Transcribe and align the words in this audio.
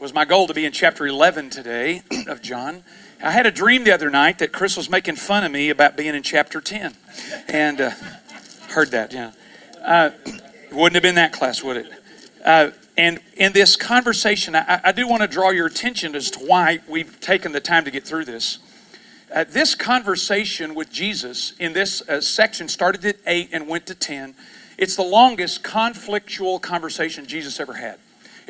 was 0.00 0.14
my 0.14 0.24
goal 0.24 0.46
to 0.46 0.54
be 0.54 0.64
in 0.64 0.72
chapter 0.72 1.06
11 1.06 1.50
today 1.50 2.00
of 2.26 2.40
John. 2.40 2.84
I 3.22 3.32
had 3.32 3.44
a 3.44 3.50
dream 3.50 3.84
the 3.84 3.92
other 3.92 4.08
night 4.08 4.38
that 4.38 4.50
Chris 4.50 4.74
was 4.74 4.88
making 4.88 5.16
fun 5.16 5.44
of 5.44 5.52
me 5.52 5.68
about 5.68 5.94
being 5.94 6.14
in 6.14 6.22
chapter 6.22 6.58
10. 6.58 6.94
And 7.48 7.82
uh, 7.82 7.90
heard 8.70 8.92
that, 8.92 9.12
yeah. 9.12 9.32
Uh, 9.84 10.10
wouldn't 10.72 10.94
have 10.94 11.02
been 11.02 11.16
that 11.16 11.34
class, 11.34 11.62
would 11.62 11.76
it? 11.76 11.92
Uh, 12.42 12.70
and 12.96 13.20
in 13.36 13.52
this 13.52 13.76
conversation, 13.76 14.56
I, 14.56 14.80
I 14.84 14.92
do 14.92 15.06
want 15.06 15.20
to 15.20 15.28
draw 15.28 15.50
your 15.50 15.66
attention 15.66 16.14
as 16.14 16.30
to 16.30 16.38
why 16.38 16.78
we've 16.88 17.20
taken 17.20 17.52
the 17.52 17.60
time 17.60 17.84
to 17.84 17.90
get 17.90 18.04
through 18.04 18.24
this. 18.24 18.58
Uh, 19.30 19.44
this 19.46 19.74
conversation 19.74 20.74
with 20.74 20.90
Jesus 20.90 21.52
in 21.58 21.74
this 21.74 22.00
uh, 22.08 22.22
section 22.22 22.68
started 22.68 23.04
at 23.04 23.16
8 23.26 23.50
and 23.52 23.68
went 23.68 23.84
to 23.88 23.94
10. 23.94 24.34
It's 24.78 24.96
the 24.96 25.02
longest 25.02 25.62
conflictual 25.62 26.58
conversation 26.58 27.26
Jesus 27.26 27.60
ever 27.60 27.74
had. 27.74 27.98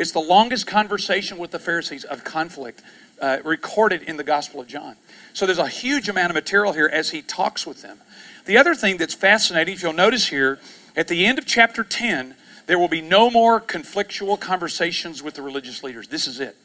It's 0.01 0.13
the 0.13 0.19
longest 0.19 0.67
conversation 0.67 1.37
with 1.37 1.51
the 1.51 1.59
Pharisees 1.59 2.05
of 2.05 2.25
conflict 2.25 2.81
uh, 3.21 3.37
recorded 3.45 4.01
in 4.01 4.17
the 4.17 4.25
Gospel 4.25 4.59
of 4.63 4.67
John. 4.67 4.97
So 5.35 5.45
there's 5.45 5.59
a 5.59 5.69
huge 5.69 6.09
amount 6.09 6.31
of 6.31 6.35
material 6.37 6.73
here 6.73 6.89
as 6.91 7.11
he 7.11 7.21
talks 7.21 7.67
with 7.67 7.83
them. 7.83 7.99
The 8.47 8.57
other 8.57 8.75
thing 8.75 8.97
that's 8.97 9.13
fascinating, 9.13 9.75
if 9.75 9.83
you'll 9.83 9.93
notice 9.93 10.29
here, 10.29 10.59
at 10.97 11.09
the 11.09 11.27
end 11.27 11.39
of 11.39 11.45
chapter 11.45 11.85
10, 11.85 12.35
there 12.65 12.79
will 12.79 12.89
be 12.89 13.03
no 13.03 13.31
more 13.31 13.61
conflictual 13.61 14.41
conversations 14.41 15.23
with 15.23 15.35
the 15.35 15.43
religious 15.43 15.83
leaders. 15.83 16.09
This 16.09 16.27
is 16.27 16.41
it. 16.41 16.57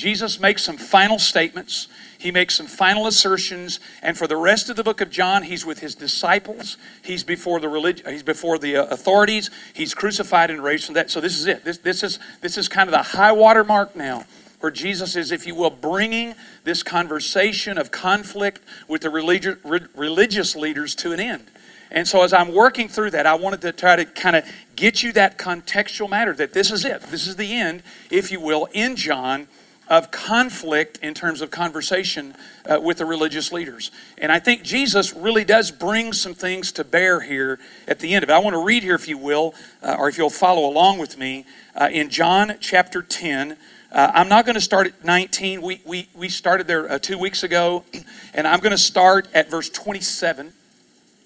Jesus 0.00 0.40
makes 0.40 0.62
some 0.64 0.78
final 0.78 1.18
statements. 1.18 1.86
He 2.16 2.30
makes 2.30 2.54
some 2.56 2.66
final 2.66 3.06
assertions, 3.06 3.80
and 4.02 4.16
for 4.16 4.26
the 4.26 4.36
rest 4.36 4.70
of 4.70 4.76
the 4.76 4.82
book 4.82 5.02
of 5.02 5.10
John, 5.10 5.42
he's 5.42 5.66
with 5.66 5.80
his 5.80 5.94
disciples. 5.94 6.78
He's 7.02 7.22
before 7.22 7.60
the 7.60 7.68
relig- 7.68 8.06
He's 8.08 8.22
before 8.22 8.58
the 8.58 8.78
uh, 8.78 8.86
authorities. 8.86 9.50
He's 9.74 9.92
crucified 9.92 10.50
and 10.50 10.64
raised 10.64 10.86
from 10.86 10.94
that. 10.94 11.10
So 11.10 11.20
this 11.20 11.38
is 11.38 11.46
it. 11.46 11.64
This, 11.64 11.78
this 11.78 12.02
is 12.02 12.18
this 12.40 12.56
is 12.56 12.66
kind 12.66 12.88
of 12.88 12.92
the 12.92 13.18
high 13.18 13.32
water 13.32 13.62
mark 13.62 13.94
now, 13.94 14.24
where 14.60 14.72
Jesus 14.72 15.16
is, 15.16 15.32
if 15.32 15.46
you 15.46 15.54
will, 15.54 15.68
bringing 15.68 16.34
this 16.64 16.82
conversation 16.82 17.76
of 17.76 17.90
conflict 17.90 18.62
with 18.88 19.02
the 19.02 19.08
religi- 19.08 19.58
re- 19.64 19.86
religious 19.94 20.56
leaders 20.56 20.94
to 20.94 21.12
an 21.12 21.20
end. 21.20 21.44
And 21.90 22.08
so, 22.08 22.22
as 22.22 22.32
I'm 22.32 22.54
working 22.54 22.88
through 22.88 23.10
that, 23.10 23.26
I 23.26 23.34
wanted 23.34 23.60
to 23.62 23.72
try 23.72 23.96
to 23.96 24.06
kind 24.06 24.36
of 24.36 24.44
get 24.76 25.02
you 25.02 25.12
that 25.12 25.36
contextual 25.36 26.08
matter 26.08 26.32
that 26.34 26.54
this 26.54 26.70
is 26.70 26.86
it. 26.86 27.02
This 27.02 27.26
is 27.26 27.36
the 27.36 27.54
end, 27.54 27.82
if 28.10 28.32
you 28.32 28.40
will, 28.40 28.66
in 28.72 28.96
John 28.96 29.46
of 29.90 30.12
conflict 30.12 31.00
in 31.02 31.12
terms 31.12 31.40
of 31.40 31.50
conversation 31.50 32.36
uh, 32.64 32.80
with 32.80 32.98
the 32.98 33.04
religious 33.04 33.50
leaders. 33.50 33.90
And 34.18 34.30
I 34.30 34.38
think 34.38 34.62
Jesus 34.62 35.12
really 35.12 35.44
does 35.44 35.72
bring 35.72 36.12
some 36.12 36.32
things 36.32 36.70
to 36.72 36.84
bear 36.84 37.20
here 37.20 37.58
at 37.88 37.98
the 37.98 38.14
end 38.14 38.22
of 38.22 38.30
it. 38.30 38.32
I 38.32 38.38
want 38.38 38.54
to 38.54 38.64
read 38.64 38.84
here, 38.84 38.94
if 38.94 39.08
you 39.08 39.18
will, 39.18 39.52
uh, 39.82 39.96
or 39.98 40.08
if 40.08 40.16
you'll 40.16 40.30
follow 40.30 40.70
along 40.70 40.98
with 40.98 41.18
me, 41.18 41.44
uh, 41.74 41.88
in 41.90 42.08
John 42.08 42.56
chapter 42.60 43.02
10. 43.02 43.56
Uh, 43.90 44.12
I'm 44.14 44.28
not 44.28 44.46
going 44.46 44.54
to 44.54 44.60
start 44.60 44.86
at 44.86 45.04
19. 45.04 45.60
We, 45.60 45.82
we, 45.84 46.08
we 46.14 46.28
started 46.28 46.68
there 46.68 46.90
uh, 46.90 47.00
two 47.00 47.18
weeks 47.18 47.42
ago, 47.42 47.84
and 48.34 48.46
I'm 48.46 48.60
going 48.60 48.70
to 48.70 48.78
start 48.78 49.26
at 49.34 49.50
verse 49.50 49.68
27. 49.68 50.46
I'm 50.46 50.52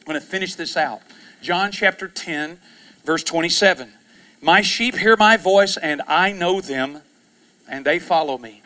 going 0.07 0.19
to 0.19 0.27
finish 0.27 0.55
this 0.55 0.75
out. 0.79 1.03
John 1.42 1.70
chapter 1.70 2.09
10, 2.09 2.59
verse 3.05 3.23
27. 3.23 3.92
My 4.41 4.62
sheep 4.62 4.97
hear 4.97 5.17
my 5.19 5.37
voice, 5.37 5.77
and 5.77 6.01
I 6.09 6.33
know 6.33 6.62
them 6.62 7.03
and 7.69 7.84
they 7.84 7.98
follow 7.98 8.39
me. 8.39 8.62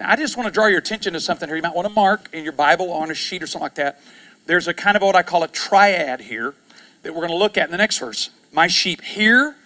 Now, 0.00 0.10
I 0.10 0.16
just 0.16 0.36
want 0.36 0.46
to 0.46 0.52
draw 0.52 0.66
your 0.66 0.78
attention 0.78 1.12
to 1.12 1.20
something 1.20 1.48
here. 1.48 1.56
You 1.56 1.62
might 1.62 1.74
want 1.74 1.86
to 1.86 1.94
mark 1.94 2.28
in 2.32 2.44
your 2.44 2.52
Bible 2.52 2.90
on 2.90 3.10
a 3.10 3.14
sheet 3.14 3.42
or 3.42 3.46
something 3.46 3.64
like 3.64 3.74
that. 3.76 4.00
There's 4.46 4.68
a 4.68 4.74
kind 4.74 4.96
of 4.96 5.02
what 5.02 5.16
I 5.16 5.22
call 5.22 5.42
a 5.42 5.48
triad 5.48 6.20
here 6.20 6.54
that 7.02 7.12
we're 7.12 7.20
going 7.20 7.30
to 7.30 7.36
look 7.36 7.56
at 7.56 7.66
in 7.66 7.70
the 7.70 7.78
next 7.78 7.98
verse. 7.98 8.30
My 8.52 8.66
sheep 8.66 9.02
hear 9.02 9.56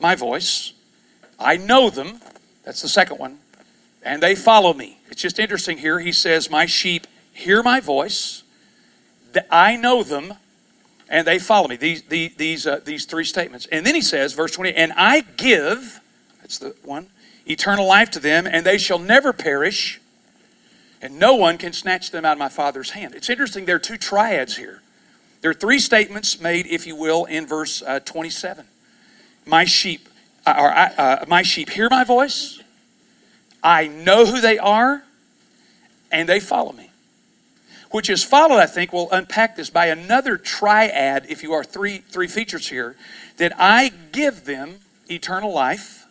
my 0.00 0.14
voice, 0.14 0.72
I 1.38 1.56
know 1.56 1.90
them. 1.90 2.20
That's 2.64 2.82
the 2.82 2.88
second 2.88 3.18
one. 3.18 3.38
And 4.02 4.22
they 4.22 4.34
follow 4.34 4.72
me. 4.72 4.98
It's 5.10 5.22
just 5.22 5.38
interesting 5.38 5.78
here. 5.78 6.00
He 6.00 6.12
says, 6.12 6.50
My 6.50 6.66
sheep 6.66 7.06
hear 7.32 7.62
my 7.62 7.80
voice, 7.80 8.42
I 9.50 9.76
know 9.76 10.02
them, 10.02 10.34
and 11.08 11.26
they 11.26 11.38
follow 11.38 11.68
me. 11.68 11.76
These, 11.76 12.02
these, 12.02 12.34
these, 12.36 12.66
uh, 12.66 12.80
these 12.84 13.04
three 13.04 13.24
statements. 13.24 13.66
And 13.66 13.86
then 13.86 13.94
he 13.94 14.00
says, 14.00 14.32
verse 14.32 14.52
20, 14.52 14.72
and 14.72 14.92
I 14.96 15.20
give, 15.36 16.00
that's 16.40 16.58
the 16.58 16.74
one, 16.82 17.08
eternal 17.46 17.86
life 17.86 18.10
to 18.12 18.20
them, 18.20 18.46
and 18.46 18.66
they 18.66 18.78
shall 18.78 18.98
never 18.98 19.32
perish, 19.32 20.00
and 21.00 21.18
no 21.18 21.34
one 21.34 21.58
can 21.58 21.72
snatch 21.72 22.10
them 22.10 22.24
out 22.24 22.32
of 22.32 22.38
my 22.38 22.48
Father's 22.48 22.90
hand. 22.90 23.14
It's 23.14 23.30
interesting, 23.30 23.64
there 23.64 23.76
are 23.76 23.80
two 23.80 23.96
triads 23.96 24.56
here. 24.56 24.82
There 25.40 25.50
are 25.50 25.54
three 25.54 25.78
statements 25.78 26.40
made, 26.40 26.66
if 26.66 26.86
you 26.86 26.96
will, 26.96 27.24
in 27.24 27.46
verse 27.46 27.82
uh, 27.82 28.00
27. 28.00 28.66
My 29.44 29.64
sheep, 29.64 30.08
uh, 30.44 30.54
or 30.58 30.72
uh, 30.72 31.24
my 31.28 31.42
sheep 31.42 31.70
hear 31.70 31.88
my 31.88 32.04
voice. 32.04 32.60
I 33.62 33.86
know 33.86 34.26
who 34.26 34.40
they 34.40 34.58
are, 34.58 35.04
and 36.10 36.28
they 36.28 36.40
follow 36.40 36.72
me. 36.72 36.90
Which 37.90 38.10
is 38.10 38.24
followed, 38.24 38.58
I 38.58 38.66
think, 38.66 38.92
we'll 38.92 39.10
unpack 39.10 39.56
this 39.56 39.70
by 39.70 39.86
another 39.86 40.36
triad, 40.36 41.26
if 41.28 41.42
you 41.42 41.52
are 41.52 41.62
three 41.62 41.98
three 41.98 42.26
features 42.26 42.68
here, 42.68 42.96
that 43.36 43.52
I 43.56 43.92
give 44.10 44.44
them 44.44 44.80
eternal 45.08 45.52
life 45.52 46.05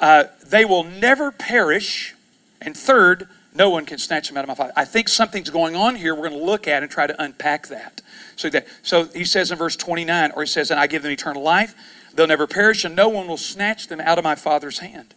uh, 0.00 0.24
they 0.46 0.64
will 0.64 0.84
never 0.84 1.30
perish. 1.30 2.14
And 2.60 2.76
third, 2.76 3.28
no 3.54 3.70
one 3.70 3.86
can 3.86 3.98
snatch 3.98 4.28
them 4.28 4.36
out 4.36 4.44
of 4.44 4.48
my 4.48 4.54
Father. 4.54 4.72
I 4.76 4.84
think 4.84 5.08
something's 5.08 5.50
going 5.50 5.74
on 5.74 5.96
here 5.96 6.14
we're 6.14 6.28
going 6.28 6.40
to 6.40 6.46
look 6.46 6.68
at 6.68 6.82
and 6.82 6.90
try 6.90 7.06
to 7.06 7.22
unpack 7.22 7.68
that. 7.68 8.00
So, 8.36 8.48
that, 8.50 8.66
so 8.82 9.04
he 9.06 9.24
says 9.24 9.50
in 9.50 9.58
verse 9.58 9.76
29, 9.76 10.32
or 10.36 10.42
he 10.42 10.46
says, 10.46 10.70
And 10.70 10.78
I 10.78 10.86
give 10.86 11.02
them 11.02 11.12
eternal 11.12 11.42
life. 11.42 11.74
They'll 12.14 12.26
never 12.26 12.46
perish, 12.46 12.84
and 12.84 12.94
no 12.94 13.08
one 13.08 13.26
will 13.26 13.36
snatch 13.36 13.88
them 13.88 14.00
out 14.00 14.18
of 14.18 14.24
my 14.24 14.34
Father's 14.34 14.78
hand. 14.78 15.14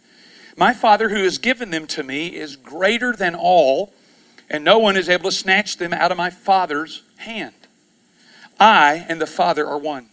My 0.56 0.74
Father 0.74 1.08
who 1.08 1.22
has 1.22 1.38
given 1.38 1.70
them 1.70 1.86
to 1.88 2.02
me 2.02 2.28
is 2.28 2.56
greater 2.56 3.12
than 3.12 3.34
all, 3.34 3.92
and 4.50 4.64
no 4.64 4.78
one 4.78 4.96
is 4.96 5.08
able 5.08 5.30
to 5.30 5.36
snatch 5.36 5.78
them 5.78 5.92
out 5.92 6.10
of 6.10 6.18
my 6.18 6.30
Father's 6.30 7.02
hand. 7.16 7.54
I 8.60 9.06
and 9.08 9.20
the 9.20 9.26
Father 9.26 9.66
are 9.66 9.78
one. 9.78 10.06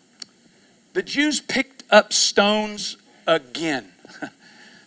The 0.94 1.04
Jews 1.04 1.42
picked 1.42 1.84
up 1.92 2.14
stones 2.14 2.98
again. 3.28 3.92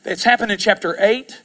It's 0.05 0.25
happened 0.25 0.51
in 0.51 0.59
chapter 0.59 0.97
8, 0.99 1.41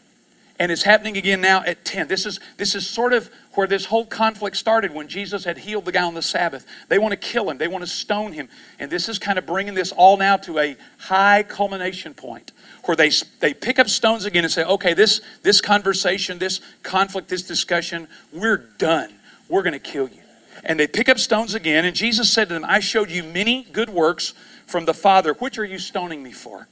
and 0.60 0.72
it's 0.72 0.82
happening 0.82 1.16
again 1.16 1.42
now 1.42 1.62
at 1.64 1.86
10. 1.86 2.08
This 2.08 2.26
is, 2.26 2.40
this 2.58 2.74
is 2.74 2.90
sort 2.90 3.14
of 3.14 3.30
where 3.54 3.68
this 3.68 3.86
whole 3.86 4.06
conflict 4.06 4.58
started 4.58 4.94
when 4.94 5.08
Jesus 5.08 5.44
had 5.44 5.60
healed 5.60 5.86
the 5.86 5.92
guy 5.92 6.02
on 6.02 6.16
the 6.16 6.24
Sabbath. 6.24 6.66
They 6.88 6.98
want 6.98 7.12
to 7.12 7.18
kill 7.18 7.50
him, 7.50 7.60
they 7.60 7.68
want 7.68 7.84
to 7.84 7.90
stone 7.90 8.34
him. 8.34 8.50
And 8.80 8.90
this 8.90 9.10
is 9.10 9.20
kind 9.20 9.38
of 9.38 9.46
bringing 9.46 9.76
this 9.76 9.92
all 9.92 10.18
now 10.18 10.38
to 10.38 10.58
a 10.58 10.76
high 10.98 11.44
culmination 11.44 12.16
point 12.16 12.52
where 12.86 12.96
they, 12.96 13.12
they 13.40 13.54
pick 13.54 13.78
up 13.78 13.90
stones 13.90 14.26
again 14.26 14.44
and 14.44 14.52
say, 14.52 14.64
okay, 14.64 14.94
this, 14.96 15.22
this 15.44 15.62
conversation, 15.62 16.40
this 16.40 16.60
conflict, 16.82 17.30
this 17.30 17.44
discussion, 17.44 18.08
we're 18.34 18.58
done. 18.58 19.14
We're 19.50 19.64
going 19.64 19.74
to 19.74 19.80
kill 19.80 20.08
you. 20.10 20.22
And 20.64 20.80
they 20.80 20.88
pick 20.88 21.10
up 21.10 21.20
stones 21.20 21.54
again, 21.54 21.86
and 21.86 21.96
Jesus 21.96 22.32
said 22.32 22.48
to 22.48 22.56
them, 22.56 22.66
I 22.66 22.80
showed 22.80 23.12
you 23.12 23.24
many 23.24 23.64
good 23.72 23.90
works 23.90 24.34
from 24.66 24.86
the 24.86 24.94
Father. 24.94 25.34
Which 25.34 25.60
are 25.60 25.66
you 25.66 25.78
stoning 25.78 26.24
me 26.24 26.32
for? 26.32 26.68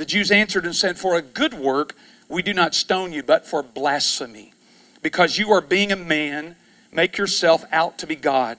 The 0.00 0.06
Jews 0.06 0.30
answered 0.30 0.64
and 0.64 0.74
said, 0.74 0.96
For 0.96 1.14
a 1.14 1.20
good 1.20 1.52
work 1.52 1.94
we 2.26 2.40
do 2.40 2.54
not 2.54 2.74
stone 2.74 3.12
you, 3.12 3.22
but 3.22 3.44
for 3.44 3.62
blasphemy. 3.62 4.54
Because 5.02 5.36
you 5.36 5.52
are 5.52 5.60
being 5.60 5.92
a 5.92 5.96
man, 5.96 6.56
make 6.90 7.18
yourself 7.18 7.66
out 7.70 7.98
to 7.98 8.06
be 8.06 8.16
God. 8.16 8.56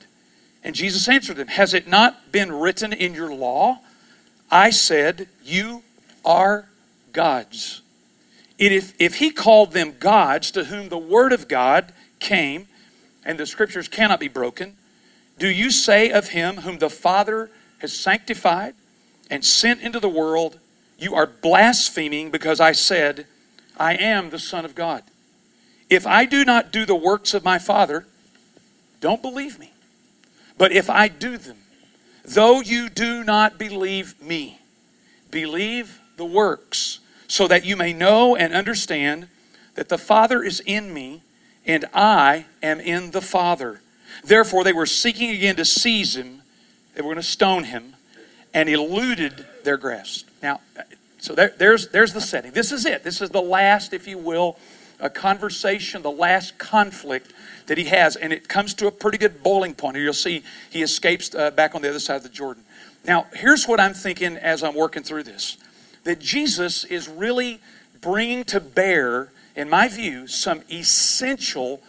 And 0.63 0.75
Jesus 0.75 1.09
answered 1.09 1.37
them, 1.37 1.47
Has 1.47 1.73
it 1.73 1.87
not 1.87 2.31
been 2.31 2.51
written 2.51 2.93
in 2.93 3.15
your 3.15 3.33
law? 3.33 3.79
I 4.51 4.69
said, 4.69 5.29
You 5.43 5.81
are 6.23 6.67
gods. 7.11 7.81
If, 8.59 8.93
if 8.99 9.15
he 9.15 9.31
called 9.31 9.71
them 9.71 9.95
gods 9.99 10.51
to 10.51 10.65
whom 10.65 10.89
the 10.89 10.99
word 10.99 11.33
of 11.33 11.47
God 11.47 11.91
came, 12.19 12.67
and 13.25 13.39
the 13.39 13.47
scriptures 13.47 13.87
cannot 13.87 14.19
be 14.19 14.27
broken, 14.27 14.75
do 15.39 15.49
you 15.49 15.71
say 15.71 16.11
of 16.11 16.27
him 16.27 16.57
whom 16.57 16.77
the 16.77 16.91
Father 16.91 17.49
has 17.79 17.93
sanctified 17.93 18.75
and 19.31 19.43
sent 19.43 19.81
into 19.81 19.99
the 19.99 20.07
world, 20.07 20.59
you 21.01 21.15
are 21.15 21.25
blaspheming 21.25 22.29
because 22.29 22.59
I 22.59 22.73
said, 22.73 23.25
I 23.77 23.95
am 23.95 24.29
the 24.29 24.39
Son 24.39 24.65
of 24.65 24.75
God. 24.75 25.03
If 25.89 26.05
I 26.05 26.25
do 26.25 26.45
not 26.45 26.71
do 26.71 26.85
the 26.85 26.95
works 26.95 27.33
of 27.33 27.43
my 27.43 27.57
Father, 27.57 28.05
don't 29.01 29.21
believe 29.21 29.59
me. 29.59 29.73
But 30.57 30.71
if 30.71 30.89
I 30.89 31.07
do 31.07 31.37
them, 31.37 31.57
though 32.23 32.61
you 32.61 32.87
do 32.87 33.23
not 33.23 33.57
believe 33.57 34.21
me, 34.21 34.59
believe 35.31 35.99
the 36.17 36.25
works, 36.25 36.99
so 37.27 37.47
that 37.47 37.65
you 37.65 37.75
may 37.75 37.93
know 37.93 38.35
and 38.35 38.53
understand 38.53 39.27
that 39.75 39.89
the 39.89 39.97
Father 39.97 40.43
is 40.43 40.59
in 40.61 40.93
me 40.93 41.23
and 41.65 41.85
I 41.93 42.45
am 42.61 42.79
in 42.79 43.11
the 43.11 43.21
Father. 43.21 43.81
Therefore, 44.23 44.63
they 44.63 44.73
were 44.73 44.85
seeking 44.85 45.31
again 45.31 45.55
to 45.55 45.65
seize 45.65 46.15
him, 46.15 46.41
they 46.93 47.01
were 47.01 47.07
going 47.07 47.15
to 47.15 47.23
stone 47.23 47.63
him, 47.63 47.95
and 48.53 48.69
eluded 48.69 49.47
their 49.63 49.77
grasp. 49.77 50.27
Now, 50.41 50.59
so 51.19 51.35
there, 51.35 51.53
there's, 51.57 51.89
there's 51.89 52.13
the 52.13 52.21
setting. 52.21 52.51
This 52.51 52.71
is 52.71 52.85
it. 52.85 53.03
This 53.03 53.21
is 53.21 53.29
the 53.29 53.41
last, 53.41 53.93
if 53.93 54.07
you 54.07 54.17
will, 54.17 54.57
a 54.99 55.09
conversation, 55.09 56.01
the 56.01 56.11
last 56.11 56.57
conflict 56.57 57.31
that 57.67 57.77
he 57.77 57.85
has. 57.85 58.15
And 58.15 58.33
it 58.33 58.47
comes 58.47 58.73
to 58.75 58.87
a 58.87 58.91
pretty 58.91 59.19
good 59.19 59.43
boiling 59.43 59.75
point. 59.75 59.97
You'll 59.97 60.13
see 60.13 60.43
he 60.71 60.81
escapes 60.81 61.33
uh, 61.35 61.51
back 61.51 61.75
on 61.75 61.83
the 61.83 61.89
other 61.89 61.99
side 61.99 62.15
of 62.17 62.23
the 62.23 62.29
Jordan. 62.29 62.63
Now, 63.05 63.27
here's 63.33 63.67
what 63.67 63.79
I'm 63.79 63.93
thinking 63.93 64.35
as 64.35 64.63
I'm 64.63 64.75
working 64.75 65.03
through 65.03 65.23
this 65.23 65.57
that 66.03 66.17
Jesus 66.17 66.83
is 66.85 67.07
really 67.07 67.59
bringing 68.01 68.43
to 68.45 68.59
bear, 68.59 69.31
in 69.55 69.69
my 69.69 69.87
view, 69.87 70.25
some 70.25 70.63
essential, 70.71 71.83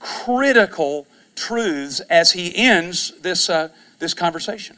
critical 0.00 1.06
truths 1.36 2.00
as 2.08 2.32
he 2.32 2.56
ends 2.56 3.12
this, 3.20 3.50
uh, 3.50 3.68
this 3.98 4.14
conversation 4.14 4.77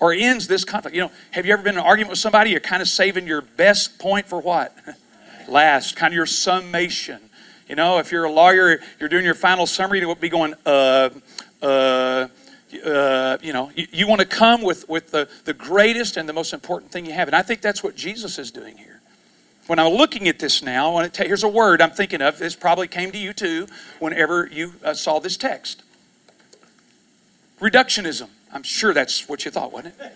or 0.00 0.12
ends 0.12 0.48
this 0.48 0.64
conflict. 0.64 0.94
You 0.94 1.02
know, 1.02 1.12
have 1.30 1.46
you 1.46 1.52
ever 1.52 1.62
been 1.62 1.74
in 1.74 1.80
an 1.80 1.86
argument 1.86 2.10
with 2.10 2.18
somebody? 2.18 2.50
You're 2.50 2.60
kind 2.60 2.82
of 2.82 2.88
saving 2.88 3.26
your 3.26 3.42
best 3.42 3.98
point 3.98 4.26
for 4.26 4.40
what? 4.40 4.74
Last, 5.48 5.96
kind 5.96 6.12
of 6.12 6.16
your 6.16 6.26
summation. 6.26 7.20
You 7.68 7.76
know, 7.76 7.98
if 7.98 8.10
you're 8.10 8.24
a 8.24 8.32
lawyer, 8.32 8.80
you're 8.98 9.08
doing 9.08 9.24
your 9.24 9.34
final 9.34 9.66
summary, 9.66 10.00
you'll 10.00 10.14
be 10.14 10.28
going, 10.28 10.54
uh, 10.66 11.10
uh, 11.62 12.26
uh, 12.84 13.38
you 13.42 13.52
know, 13.52 13.70
you, 13.76 13.86
you 13.92 14.08
want 14.08 14.20
to 14.20 14.26
come 14.26 14.62
with, 14.62 14.88
with 14.88 15.10
the, 15.10 15.28
the 15.44 15.54
greatest 15.54 16.16
and 16.16 16.28
the 16.28 16.32
most 16.32 16.52
important 16.52 16.90
thing 16.90 17.06
you 17.06 17.12
have. 17.12 17.28
And 17.28 17.36
I 17.36 17.42
think 17.42 17.60
that's 17.60 17.84
what 17.84 17.94
Jesus 17.94 18.38
is 18.38 18.50
doing 18.50 18.76
here. 18.76 19.00
When 19.66 19.78
I'm 19.78 19.92
looking 19.92 20.26
at 20.26 20.40
this 20.40 20.62
now, 20.62 21.00
to 21.06 21.24
here's 21.24 21.44
a 21.44 21.48
word 21.48 21.80
I'm 21.80 21.92
thinking 21.92 22.22
of. 22.22 22.38
This 22.38 22.56
probably 22.56 22.88
came 22.88 23.12
to 23.12 23.18
you 23.18 23.32
too 23.32 23.68
whenever 24.00 24.48
you 24.50 24.72
uh, 24.84 24.94
saw 24.94 25.20
this 25.20 25.36
text. 25.36 25.84
Reductionism. 27.60 28.30
I'm 28.52 28.62
sure 28.62 28.92
that's 28.92 29.28
what 29.28 29.44
you 29.44 29.50
thought, 29.50 29.72
wasn't 29.72 29.94
it? 30.00 30.12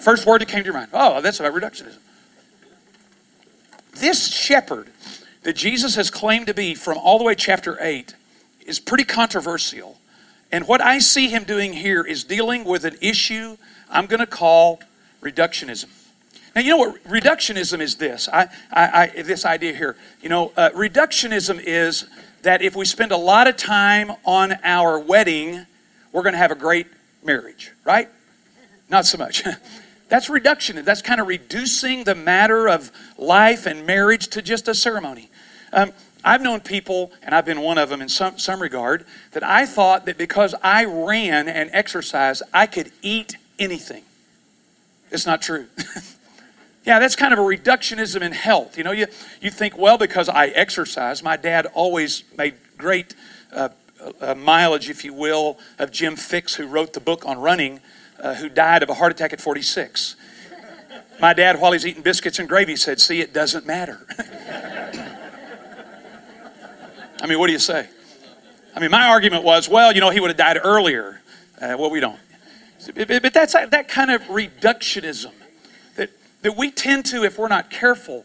First 0.00 0.26
word 0.26 0.40
that 0.40 0.48
came 0.48 0.60
to 0.60 0.64
your 0.64 0.74
mind. 0.74 0.90
Oh, 0.92 1.20
that's 1.20 1.40
about 1.40 1.52
reductionism. 1.52 1.98
This 3.92 4.32
shepherd 4.32 4.88
that 5.42 5.56
Jesus 5.56 5.94
has 5.96 6.10
claimed 6.10 6.46
to 6.46 6.54
be 6.54 6.74
from 6.74 6.96
all 6.98 7.18
the 7.18 7.24
way 7.24 7.34
chapter 7.34 7.76
8 7.80 8.14
is 8.66 8.78
pretty 8.80 9.04
controversial. 9.04 9.98
And 10.52 10.66
what 10.66 10.80
I 10.80 10.98
see 10.98 11.28
him 11.28 11.44
doing 11.44 11.72
here 11.72 12.02
is 12.02 12.24
dealing 12.24 12.64
with 12.64 12.84
an 12.84 12.96
issue 13.00 13.56
I'm 13.90 14.06
going 14.06 14.20
to 14.20 14.26
call 14.26 14.80
reductionism. 15.20 15.88
Now, 16.54 16.62
you 16.62 16.70
know 16.70 16.76
what 16.78 17.04
reductionism 17.04 17.80
is 17.80 17.96
this? 17.96 18.28
I, 18.28 18.48
I, 18.72 19.12
I 19.16 19.22
this 19.22 19.44
idea 19.44 19.74
here. 19.74 19.96
You 20.20 20.28
know, 20.28 20.52
uh, 20.56 20.70
reductionism 20.70 21.60
is 21.62 22.06
that 22.42 22.62
if 22.62 22.74
we 22.74 22.84
spend 22.84 23.12
a 23.12 23.16
lot 23.16 23.46
of 23.46 23.56
time 23.56 24.12
on 24.24 24.56
our 24.64 24.98
wedding, 24.98 25.66
we're 26.12 26.22
going 26.22 26.32
to 26.32 26.38
have 26.38 26.50
a 26.50 26.56
great 26.56 26.86
marriage, 27.24 27.72
right? 27.84 28.08
Not 28.88 29.06
so 29.06 29.18
much. 29.18 29.44
That's 30.08 30.28
reduction. 30.28 30.84
That's 30.84 31.02
kind 31.02 31.20
of 31.20 31.28
reducing 31.28 32.02
the 32.04 32.16
matter 32.16 32.68
of 32.68 32.90
life 33.16 33.66
and 33.66 33.86
marriage 33.86 34.28
to 34.28 34.42
just 34.42 34.66
a 34.66 34.74
ceremony. 34.74 35.30
Um, 35.72 35.92
I've 36.24 36.42
known 36.42 36.60
people, 36.60 37.12
and 37.22 37.34
I've 37.34 37.44
been 37.44 37.60
one 37.60 37.78
of 37.78 37.88
them 37.88 38.02
in 38.02 38.08
some, 38.08 38.38
some 38.38 38.60
regard, 38.60 39.06
that 39.32 39.44
I 39.44 39.66
thought 39.66 40.06
that 40.06 40.18
because 40.18 40.54
I 40.62 40.84
ran 40.84 41.48
and 41.48 41.70
exercised, 41.72 42.42
I 42.52 42.66
could 42.66 42.90
eat 43.02 43.36
anything. 43.58 44.02
It's 45.10 45.26
not 45.26 45.40
true. 45.42 45.66
yeah, 46.84 46.98
that's 46.98 47.16
kind 47.16 47.32
of 47.32 47.38
a 47.38 47.42
reductionism 47.42 48.20
in 48.20 48.32
health. 48.32 48.76
You 48.76 48.84
know, 48.84 48.92
you, 48.92 49.06
you 49.40 49.50
think, 49.50 49.78
well, 49.78 49.96
because 49.96 50.28
I 50.28 50.48
exercise, 50.48 51.22
my 51.22 51.36
dad 51.36 51.66
always 51.72 52.24
made 52.36 52.54
great 52.76 53.14
uh, 53.52 53.70
uh, 54.20 54.34
mileage, 54.34 54.90
if 54.90 55.04
you 55.04 55.12
will, 55.12 55.58
of 55.78 55.90
Jim 55.90 56.16
Fixx, 56.16 56.54
who 56.54 56.66
wrote 56.66 56.92
the 56.92 57.00
book 57.00 57.24
on 57.26 57.38
running, 57.38 57.80
uh, 58.18 58.34
who 58.34 58.48
died 58.48 58.82
of 58.82 58.88
a 58.88 58.94
heart 58.94 59.12
attack 59.12 59.32
at 59.32 59.40
46. 59.40 60.16
My 61.20 61.34
dad, 61.34 61.60
while 61.60 61.72
he's 61.72 61.86
eating 61.86 62.02
biscuits 62.02 62.38
and 62.38 62.48
gravy, 62.48 62.76
said, 62.76 63.00
See, 63.00 63.20
it 63.20 63.32
doesn't 63.32 63.66
matter. 63.66 64.06
I 67.22 67.26
mean, 67.26 67.38
what 67.38 67.48
do 67.48 67.52
you 67.52 67.58
say? 67.58 67.88
I 68.74 68.80
mean, 68.80 68.90
my 68.90 69.08
argument 69.08 69.44
was, 69.44 69.68
well, 69.68 69.92
you 69.92 70.00
know, 70.00 70.10
he 70.10 70.20
would 70.20 70.30
have 70.30 70.38
died 70.38 70.58
earlier. 70.62 71.20
Uh, 71.60 71.76
well, 71.78 71.90
we 71.90 72.00
don't. 72.00 72.18
But 72.94 73.34
that's 73.34 73.52
that 73.52 73.88
kind 73.88 74.10
of 74.10 74.22
reductionism 74.22 75.32
that, 75.96 76.08
that 76.40 76.56
we 76.56 76.70
tend 76.70 77.04
to, 77.06 77.24
if 77.24 77.38
we're 77.38 77.48
not 77.48 77.68
careful. 77.68 78.24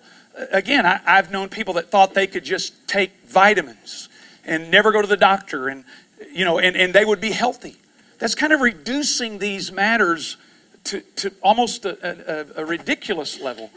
Again, 0.51 0.85
I, 0.85 1.01
I've 1.05 1.31
known 1.31 1.49
people 1.49 1.73
that 1.73 1.91
thought 1.91 2.13
they 2.13 2.27
could 2.27 2.45
just 2.45 2.87
take 2.87 3.11
vitamins 3.27 4.07
and 4.45 4.71
never 4.71 4.91
go 4.91 5.01
to 5.01 5.07
the 5.07 5.17
doctor 5.17 5.67
and, 5.67 5.83
you 6.31 6.45
know, 6.45 6.59
and, 6.59 6.75
and 6.75 6.93
they 6.93 7.05
would 7.05 7.21
be 7.21 7.31
healthy. 7.31 7.77
That's 8.19 8.35
kind 8.35 8.53
of 8.53 8.61
reducing 8.61 9.39
these 9.39 9.71
matters 9.71 10.37
to, 10.85 11.01
to 11.17 11.33
almost 11.41 11.85
a, 11.85 12.55
a, 12.57 12.61
a 12.61 12.65
ridiculous 12.65 13.41
level. 13.41 13.69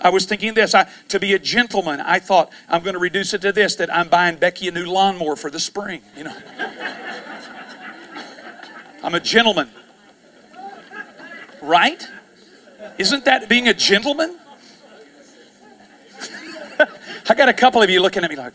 I 0.00 0.10
was 0.10 0.26
thinking 0.26 0.54
this 0.54 0.74
I, 0.74 0.88
to 1.08 1.18
be 1.18 1.32
a 1.32 1.38
gentleman, 1.38 2.00
I 2.00 2.18
thought 2.18 2.52
I'm 2.68 2.82
going 2.82 2.94
to 2.94 3.00
reduce 3.00 3.32
it 3.32 3.40
to 3.42 3.52
this 3.52 3.76
that 3.76 3.94
I'm 3.94 4.08
buying 4.08 4.36
Becky 4.36 4.68
a 4.68 4.70
new 4.70 4.84
lawnmower 4.84 5.36
for 5.36 5.50
the 5.50 5.60
spring. 5.60 6.02
You 6.16 6.24
know, 6.24 6.36
I'm 9.02 9.14
a 9.14 9.20
gentleman, 9.20 9.70
right? 11.62 12.06
Isn't 12.98 13.24
that 13.24 13.48
being 13.48 13.68
a 13.68 13.74
gentleman? 13.74 14.38
I 17.28 17.34
got 17.34 17.48
a 17.48 17.54
couple 17.54 17.82
of 17.82 17.88
you 17.88 18.02
looking 18.02 18.22
at 18.22 18.30
me 18.30 18.36
like, 18.36 18.52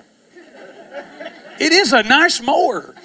it 1.59 1.71
is 1.71 1.93
a 1.93 2.03
nice 2.03 2.41
mower. 2.41 2.95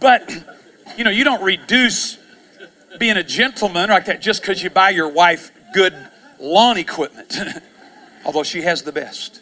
But, 0.00 0.30
you 0.98 1.04
know, 1.04 1.10
you 1.10 1.24
don't 1.24 1.42
reduce 1.42 2.18
being 2.98 3.16
a 3.16 3.22
gentleman 3.22 3.90
like 3.90 4.04
that 4.06 4.20
just 4.20 4.42
because 4.42 4.62
you 4.62 4.70
buy 4.70 4.90
your 4.90 5.08
wife 5.08 5.50
good 5.72 5.94
lawn 6.38 6.76
equipment, 6.76 7.36
although 8.24 8.42
she 8.42 8.62
has 8.62 8.82
the 8.82 8.92
best. 8.92 9.40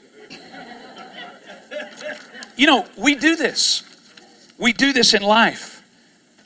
You 2.56 2.66
know, 2.66 2.86
we 2.96 3.14
do 3.14 3.34
this. 3.36 3.82
We 4.58 4.72
do 4.72 4.92
this 4.92 5.14
in 5.14 5.22
life. 5.22 5.82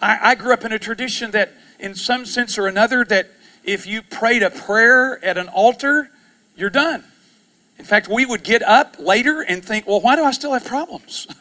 I, 0.00 0.31
I 0.31 0.34
grew 0.34 0.52
up 0.52 0.64
in 0.64 0.73
a 0.73 0.78
tradition 0.78 1.32
that, 1.32 1.52
in 1.78 1.94
some 1.94 2.25
sense 2.25 2.56
or 2.56 2.67
another, 2.67 3.05
that 3.05 3.28
if 3.64 3.87
you 3.87 4.00
prayed 4.02 4.43
a 4.43 4.50
prayer 4.50 5.23
at 5.25 5.37
an 5.37 5.49
altar, 5.49 6.11
you're 6.56 6.70
done. 6.70 7.05
In 7.78 7.84
fact, 7.84 8.08
we 8.08 8.25
would 8.25 8.43
get 8.43 8.62
up 8.62 8.96
later 8.99 9.43
and 9.43 9.64
think, 9.64 9.87
well, 9.87 10.00
why 10.00 10.17
do 10.17 10.25
I 10.25 10.32
still 10.32 10.52
have 10.52 10.64
problems? 10.64 11.26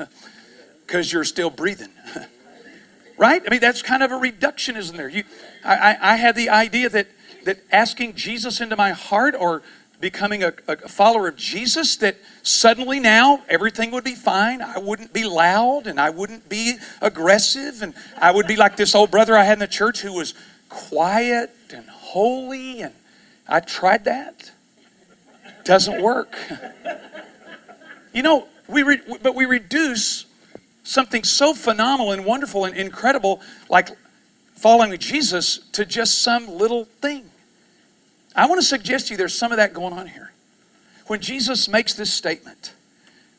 Because 0.85 1.11
you're 1.11 1.23
still 1.23 1.49
breathing. 1.49 1.89
right? 3.17 3.41
I 3.43 3.49
mean, 3.49 3.59
that's 3.59 3.81
kind 3.81 4.03
of 4.03 4.11
a 4.11 4.15
reductionism 4.15 4.95
there. 4.95 5.09
You, 5.09 5.23
I, 5.63 5.97
I, 5.99 6.15
had 6.15 6.35
the 6.35 6.49
idea 6.49 6.89
that, 6.89 7.07
that 7.45 7.59
asking 7.71 8.13
Jesus 8.13 8.61
into 8.61 8.75
my 8.75 8.91
heart 8.91 9.33
or 9.33 9.63
becoming 9.99 10.43
a, 10.43 10.53
a 10.67 10.87
follower 10.87 11.27
of 11.27 11.37
Jesus, 11.37 11.95
that 11.97 12.17
suddenly 12.43 12.99
now 12.99 13.43
everything 13.49 13.91
would 13.91 14.03
be 14.03 14.15
fine. 14.15 14.61
I 14.61 14.77
wouldn't 14.77 15.13
be 15.13 15.23
loud 15.23 15.87
and 15.87 15.99
I 15.99 16.09
wouldn't 16.09 16.49
be 16.49 16.75
aggressive. 17.01 17.81
And 17.81 17.93
I 18.19 18.31
would 18.31 18.47
be 18.47 18.55
like 18.55 18.75
this 18.75 18.93
old 18.93 19.11
brother 19.11 19.35
I 19.35 19.43
had 19.43 19.53
in 19.53 19.59
the 19.59 19.67
church 19.67 20.01
who 20.01 20.13
was 20.13 20.33
quiet 20.69 21.51
and 21.73 21.89
holy. 21.89 22.81
And 22.81 22.93
I 23.47 23.59
tried 23.59 24.05
that. 24.05 24.51
Doesn't 25.65 26.01
work. 26.01 26.38
you 28.13 28.23
know, 28.23 28.47
we 28.68 28.83
re- 28.83 29.01
but 29.21 29.35
we 29.35 29.45
reduce 29.45 30.25
something 30.83 31.23
so 31.23 31.54
phenomenal 31.54 32.11
and 32.11 32.23
wonderful 32.23 32.66
and 32.66 32.78
incredible 32.78 33.42
like 33.69 33.90
following 34.56 34.97
Jesus 34.97 35.57
to 35.73 35.85
just 35.85 36.21
some 36.21 36.47
little 36.47 36.85
thing. 36.85 37.30
I 38.35 38.47
want 38.47 38.61
to 38.61 38.66
suggest 38.66 39.07
to 39.07 39.13
you 39.13 39.18
there's 39.18 39.37
some 39.37 39.51
of 39.51 39.57
that 39.57 39.73
going 39.73 39.94
on 39.94 40.07
here. 40.07 40.31
When 41.07 41.19
Jesus 41.19 41.68
makes 41.68 41.94
this 41.94 42.11
statement, 42.11 42.73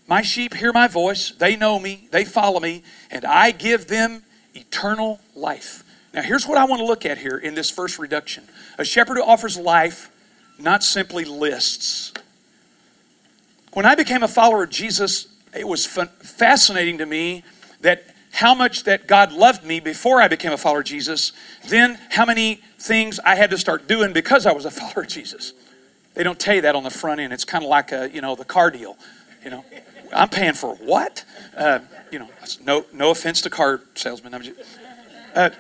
my 0.07 0.23
sheep 0.23 0.55
hear 0.55 0.73
my 0.73 0.89
voice, 0.89 1.33
they 1.33 1.57
know 1.57 1.79
me, 1.79 2.09
they 2.13 2.25
follow 2.25 2.61
me, 2.61 2.83
and 3.11 3.25
I 3.25 3.51
give 3.51 3.89
them 3.89 4.23
eternal 4.55 5.21
life. 5.35 5.83
Now, 6.15 6.23
here's 6.23 6.47
what 6.47 6.57
I 6.57 6.65
want 6.65 6.81
to 6.81 6.87
look 6.87 7.05
at 7.05 7.19
here 7.19 7.37
in 7.37 7.55
this 7.55 7.71
first 7.71 7.99
reduction 7.99 8.45
a 8.79 8.85
shepherd 8.85 9.17
who 9.17 9.23
offers 9.23 9.57
life, 9.57 10.11
not 10.59 10.83
simply 10.83 11.25
lists. 11.25 12.13
When 13.73 13.85
I 13.85 13.95
became 13.95 14.23
a 14.23 14.29
follower 14.29 14.65
of 14.65 14.71
Jesus, 14.71 15.29
it 15.55 15.67
was 15.67 15.87
fascinating 15.87 16.99
to 16.99 17.07
me 17.07 17.45
that 17.81 18.05
how 18.33 18.55
much 18.55 18.85
that 18.85 19.07
God 19.07 19.33
loved 19.33 19.65
me 19.65 19.81
before 19.81 20.21
I 20.21 20.29
became 20.29 20.53
a 20.53 20.59
follower 20.59 20.81
of 20.81 20.85
Jesus, 20.85 21.33
then 21.69 21.99
how 22.11 22.27
many 22.27 22.61
things 22.79 23.19
I 23.21 23.35
had 23.35 23.51
to 23.51 23.59
start 23.59 23.89
doing 23.89 24.13
because 24.13 24.47
I 24.47 24.53
was 24.53 24.65
a 24.65 24.71
follower 24.81 25.03
of 25.03 25.09
Jesus. 25.09 25.53
They 26.15 26.23
don't 26.23 26.39
tell 26.39 26.55
you 26.55 26.63
that 26.63 26.75
on 26.75 26.83
the 26.83 26.91
front 26.91 27.21
end. 27.21 27.33
It's 27.33 27.45
kind 27.45 27.65
of 27.65 27.71
like 27.71 27.93
a, 27.93 28.11
you 28.11 28.21
know, 28.21 28.35
the 28.35 28.45
car 28.45 28.71
deal. 28.71 28.97
You 29.45 29.51
know, 29.51 29.65
I'm 30.15 30.29
paying 30.29 30.55
for 30.55 30.75
what? 30.77 31.25
Uh, 31.57 31.81
you 32.11 32.19
know, 32.19 32.29
no, 32.65 32.85
no 32.93 33.11
offense 33.11 33.43
to 33.43 33.51
car 33.51 33.81
salesmen. 33.95 34.35
I'm 34.35 34.43
just, 34.43 34.61
uh, 35.35 35.51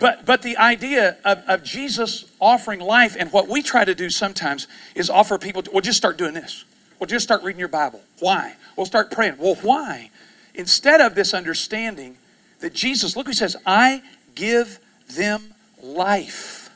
but, 0.00 0.26
but 0.26 0.42
the 0.42 0.56
idea 0.56 1.18
of, 1.24 1.42
of 1.46 1.62
Jesus 1.62 2.24
offering 2.40 2.80
life 2.80 3.16
and 3.18 3.30
what 3.32 3.46
we 3.48 3.62
try 3.62 3.84
to 3.84 3.94
do 3.94 4.10
sometimes 4.10 4.66
is 4.94 5.10
offer 5.10 5.38
people, 5.38 5.62
to, 5.62 5.70
well, 5.70 5.82
just 5.82 5.98
start 5.98 6.16
doing 6.16 6.34
this. 6.34 6.64
Well, 6.98 7.06
just 7.06 7.22
start 7.22 7.42
reading 7.42 7.60
your 7.60 7.68
Bible. 7.68 8.00
Why? 8.18 8.56
We'll 8.76 8.86
start 8.86 9.10
praying. 9.10 9.36
Well, 9.38 9.56
why? 9.62 10.10
Instead 10.54 11.00
of 11.00 11.14
this 11.14 11.34
understanding 11.34 12.16
that 12.60 12.74
Jesus, 12.74 13.14
look, 13.14 13.26
he 13.26 13.32
says, 13.34 13.56
I 13.64 14.02
give 14.34 14.80
them 15.08 15.54
life. 15.82 16.70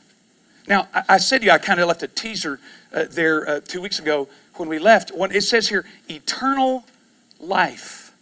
Now, 0.67 0.87
I, 0.93 1.03
I 1.09 1.17
said 1.17 1.39
to 1.39 1.45
you, 1.45 1.51
I 1.51 1.57
kind 1.57 1.79
of 1.79 1.87
left 1.87 2.03
a 2.03 2.07
teaser 2.07 2.59
uh, 2.93 3.05
there 3.09 3.47
uh, 3.47 3.59
two 3.59 3.81
weeks 3.81 3.99
ago 3.99 4.27
when 4.55 4.69
we 4.69 4.79
left. 4.79 5.11
When 5.11 5.31
it 5.31 5.41
says 5.41 5.69
here, 5.69 5.85
eternal 6.09 6.85
life. 7.39 8.13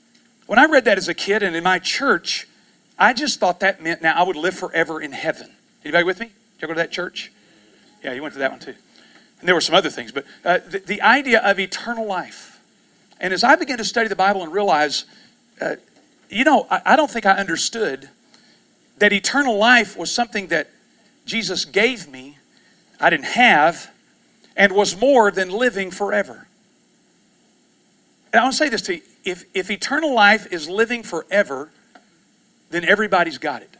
When 0.48 0.60
I 0.60 0.66
read 0.66 0.86
that 0.86 0.98
as 0.98 1.08
a 1.08 1.14
kid 1.14 1.44
and 1.44 1.56
in 1.56 1.64
my 1.64 1.80
church, 1.80 2.48
I 2.98 3.14
just 3.14 3.40
thought 3.40 3.60
that 3.62 3.82
meant 3.82 4.02
now 4.02 4.14
I 4.14 4.24
would 4.24 4.36
live 4.36 4.56
forever 4.56 5.02
in 5.02 5.12
heaven. 5.12 5.52
Anybody 5.84 6.04
with 6.04 6.20
me? 6.20 6.28
Did 6.28 6.62
you 6.62 6.68
go 6.68 6.74
to 6.74 6.80
that 6.80 6.92
church? 6.92 7.32
Yeah, 8.04 8.14
you 8.14 8.22
went 8.22 8.34
to 8.34 8.40
that 8.40 8.52
one 8.52 8.60
too. 8.60 8.76
And 9.40 9.48
there 9.48 9.56
were 9.56 9.62
some 9.62 9.76
other 9.76 9.90
things, 9.90 10.12
but 10.12 10.26
uh, 10.46 10.60
the, 10.60 10.80
the, 10.80 11.02
idea 11.02 11.40
of 11.40 11.60
eternal 11.60 12.06
life. 12.06 12.62
And 13.20 13.34
as 13.34 13.44
I 13.44 13.56
began 13.56 13.78
to 13.78 13.84
study 13.84 14.08
the 14.08 14.16
Bible 14.16 14.42
and 14.42 14.54
realize, 14.54 15.06
uh, 15.60 15.76
you 16.30 16.46
know, 16.46 16.66
I, 16.70 16.82
I 16.86 16.96
don't 16.96 17.12
think 17.12 17.26
I 17.26 17.34
understood 17.34 18.10
that 19.00 19.12
eternal 19.12 19.58
life 19.58 19.98
was 19.98 20.12
something 20.12 20.48
that 20.48 20.70
Jesus 21.26 21.66
gave 21.66 22.08
me, 22.08 22.38
I 23.00 23.10
didn't 23.10 23.26
have, 23.26 23.92
and 24.56 24.72
was 24.72 24.98
more 25.00 25.32
than 25.32 25.50
living 25.50 25.92
forever. 25.92 26.48
And 28.32 28.40
I 28.40 28.44
want 28.44 28.54
to 28.54 28.58
say 28.58 28.70
this 28.70 28.82
to 28.84 28.96
you 28.96 29.02
if, 29.26 29.46
if 29.54 29.70
eternal 29.70 30.14
life 30.14 30.52
is 30.52 30.70
living 30.70 31.04
forever, 31.04 31.70
then 32.74 32.84
everybody's 32.84 33.38
got 33.38 33.62
it. 33.62 33.76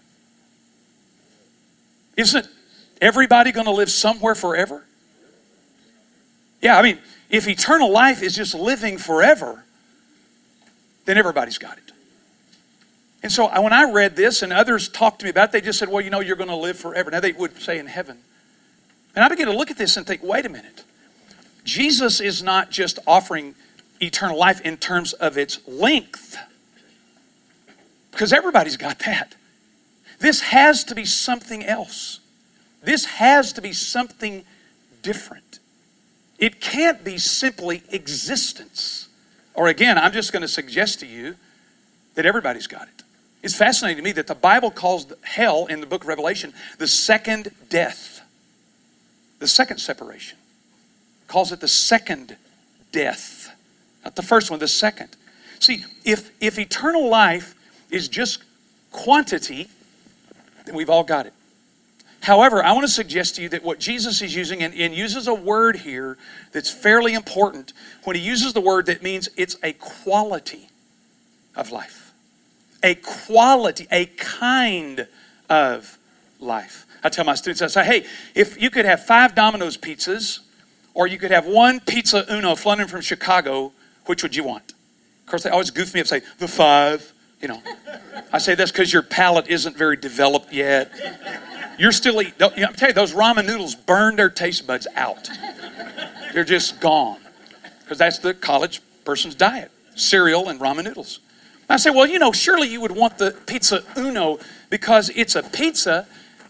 Isn't 2.16 2.48
everybody 3.02 3.52
going 3.52 3.66
to 3.66 3.72
live 3.72 3.90
somewhere 3.90 4.36
forever? 4.36 4.86
Yeah, 6.62 6.78
I 6.78 6.84
mean, 6.84 7.00
if 7.30 7.48
eternal 7.48 7.92
life 7.92 8.22
is 8.22 8.36
just 8.36 8.54
living 8.54 8.98
forever, 8.98 9.66
then 11.06 11.18
everybody's 11.18 11.58
got 11.58 11.78
it. 11.78 11.92
And 13.24 13.32
so 13.32 13.48
uh, 13.48 13.62
when 13.62 13.74
I 13.74 13.90
read 13.90 14.16
this 14.16 14.42
and 14.42 14.54
others 14.54 14.90
talked 14.90 15.20
to 15.20 15.26
me 15.26 15.30
about 15.30 15.50
it, 15.50 15.52
they 15.54 15.62
just 15.62 15.80
said, 15.80 15.90
well, 15.90 16.02
you 16.02 16.10
know, 16.10 16.20
you're 16.20 16.36
going 16.36 16.50
to 16.50 16.56
live 16.56 16.78
forever. 16.78 17.10
Now 17.10 17.22
they 17.22 17.32
would 17.32 17.58
say 17.62 17.80
in 17.80 17.88
heaven. 17.88 18.18
And 19.16 19.24
I 19.24 19.30
began 19.30 19.48
to 19.48 19.54
look 19.54 19.72
at 19.72 19.78
this 19.78 19.98
and 19.98 20.06
think, 20.06 20.22
wait 20.24 20.46
a 20.46 20.50
minute. 20.50 20.84
Jesus 21.64 22.20
is 22.20 22.44
not 22.44 22.70
just 22.70 23.00
offering 23.08 23.56
eternal 24.02 24.38
life 24.38 24.60
in 24.62 24.78
terms 24.78 25.14
of 25.14 25.38
its 25.38 25.66
length, 25.68 26.38
because 28.14 28.32
everybody's 28.32 28.78
got 28.78 29.00
that. 29.00 29.36
This 30.20 30.42
has 30.42 30.84
to 30.86 30.96
be 30.96 31.04
something 31.04 31.64
else. 31.66 32.20
This 32.82 33.06
has 33.06 33.52
to 33.54 33.62
be 33.62 33.74
something 33.74 34.46
different. 35.02 35.60
It 36.38 36.62
can't 36.62 37.04
be 37.04 37.18
simply 37.18 37.84
existence. 37.90 39.10
Or 39.54 39.68
again, 39.68 39.98
I'm 39.98 40.12
just 40.12 40.32
going 40.32 40.42
to 40.42 40.48
suggest 40.48 41.00
to 41.02 41.08
you 41.08 41.36
that 42.16 42.26
everybody's 42.26 42.68
got 42.68 42.84
it. 42.84 43.04
It's 43.42 43.56
fascinating 43.56 43.98
to 43.98 44.04
me 44.04 44.12
that 44.14 44.28
the 44.28 44.36
Bible 44.36 44.72
calls 44.72 45.12
hell 45.24 45.66
in 45.66 45.82
the 45.82 45.88
book 45.88 46.04
of 46.04 46.08
Revelation 46.08 46.54
the 46.78 46.88
second 46.88 47.52
death, 47.70 48.22
the 49.40 49.48
second 49.48 49.80
separation. 49.80 50.38
Calls 51.28 51.52
it 51.52 51.60
the 51.60 51.68
second 51.68 52.38
death. 52.92 53.50
Not 54.06 54.16
the 54.16 54.22
first 54.22 54.52
one, 54.52 54.60
the 54.60 54.68
second. 54.68 55.10
See, 55.60 55.84
if, 56.06 56.32
if 56.40 56.60
eternal 56.60 57.10
life 57.10 57.56
is 57.94 58.08
just 58.08 58.44
quantity, 58.92 59.70
then 60.66 60.76
we've 60.76 60.90
all 60.90 61.04
got 61.04 61.26
it. 61.26 61.34
However, 62.22 62.64
I 62.64 62.72
want 62.72 62.84
to 62.86 62.92
suggest 62.92 63.36
to 63.36 63.42
you 63.42 63.50
that 63.50 63.64
what 63.64 63.80
Jesus 63.80 64.22
is 64.22 64.34
using, 64.34 64.64
and, 64.64 64.74
and, 64.74 64.96
uses 64.96 65.28
a 65.28 65.34
word 65.34 65.78
here 65.78 66.18
that's 66.54 66.72
fairly 66.72 67.14
important, 67.14 67.74
when 68.06 68.16
he 68.16 68.22
uses 68.22 68.54
the 68.54 68.62
word 68.62 68.86
that 68.86 69.04
means 69.04 69.28
it's 69.36 69.58
a 69.62 69.74
quality 69.74 70.70
of 71.56 71.70
life. 71.72 72.14
A 72.82 72.96
quality, 72.96 73.88
a 73.92 74.06
kind 74.06 75.08
of 75.50 75.98
life. 76.40 76.86
I 77.04 77.10
tell 77.10 77.26
my 77.26 77.36
students, 77.36 77.62
I 77.62 77.68
say, 77.68 77.84
hey, 77.84 78.06
if 78.34 78.62
you 78.62 78.70
could 78.70 78.86
have 78.86 79.06
five 79.06 79.36
Domino's 79.36 79.78
pizzas, 79.78 80.40
or 80.94 81.08
you 81.08 81.18
could 81.18 81.32
have 81.32 81.46
one 81.46 81.82
pizza 81.82 82.26
uno 82.34 82.56
flown 82.56 82.80
in 82.80 82.88
from 82.88 83.02
Chicago, 83.02 83.74
which 84.06 84.24
would 84.24 84.36
you 84.36 84.46
want? 84.46 84.72
Of 84.72 85.28
course, 85.28 85.44
they 85.44 85.50
always 85.50 85.72
goof 85.72 85.94
me 85.94 86.00
up 86.00 86.12
and 86.12 86.24
say, 86.24 86.30
the 86.40 86.48
five. 86.48 87.12
You 87.44 87.50
know, 87.50 87.62
I 88.32 88.38
say 88.38 88.56
that's 88.56 88.72
because 88.72 88.94
your 88.94 89.02
palate 89.02 89.50
isn't 89.50 89.76
very 89.76 89.98
developed 89.98 90.54
yet. 90.54 90.90
You're 91.78 91.92
still 91.92 92.22
eating. 92.22 92.36
You 92.40 92.62
know, 92.62 92.68
I'm 92.70 92.74
telling 92.74 92.92
you, 92.92 93.02
those 93.02 93.14
ramen 93.14 93.46
noodles 93.46 93.76
burn 93.76 94.16
their 94.16 94.30
taste 94.30 94.66
buds 94.66 94.88
out. 94.96 95.30
They're 96.34 96.46
just 96.46 96.80
gone 96.80 97.20
because 97.82 97.98
that's 97.98 98.20
the 98.20 98.34
college 98.34 98.82
person's 99.04 99.36
diet: 99.36 99.72
cereal 99.96 100.48
and 100.48 100.58
ramen 100.58 100.86
noodles. 100.86 101.20
I 101.70 101.76
say, 101.76 101.90
well, 101.90 102.08
you 102.08 102.18
know, 102.18 102.32
surely 102.32 102.70
you 102.70 102.80
would 102.80 102.96
want 102.96 103.18
the 103.18 103.32
pizza 103.46 103.84
uno 103.98 104.40
because 104.70 105.10
it's 105.10 105.36
a 105.36 105.44
pizza, 105.44 106.08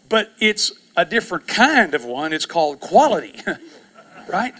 but 0.09 0.31
it's 0.39 0.71
a 0.95 1.05
different 1.05 1.47
kind 1.47 1.95
of 1.95 2.05
one. 2.05 2.33
It's 2.33 2.45
called 2.45 2.79
quality, 2.79 3.33
right? 4.27 4.53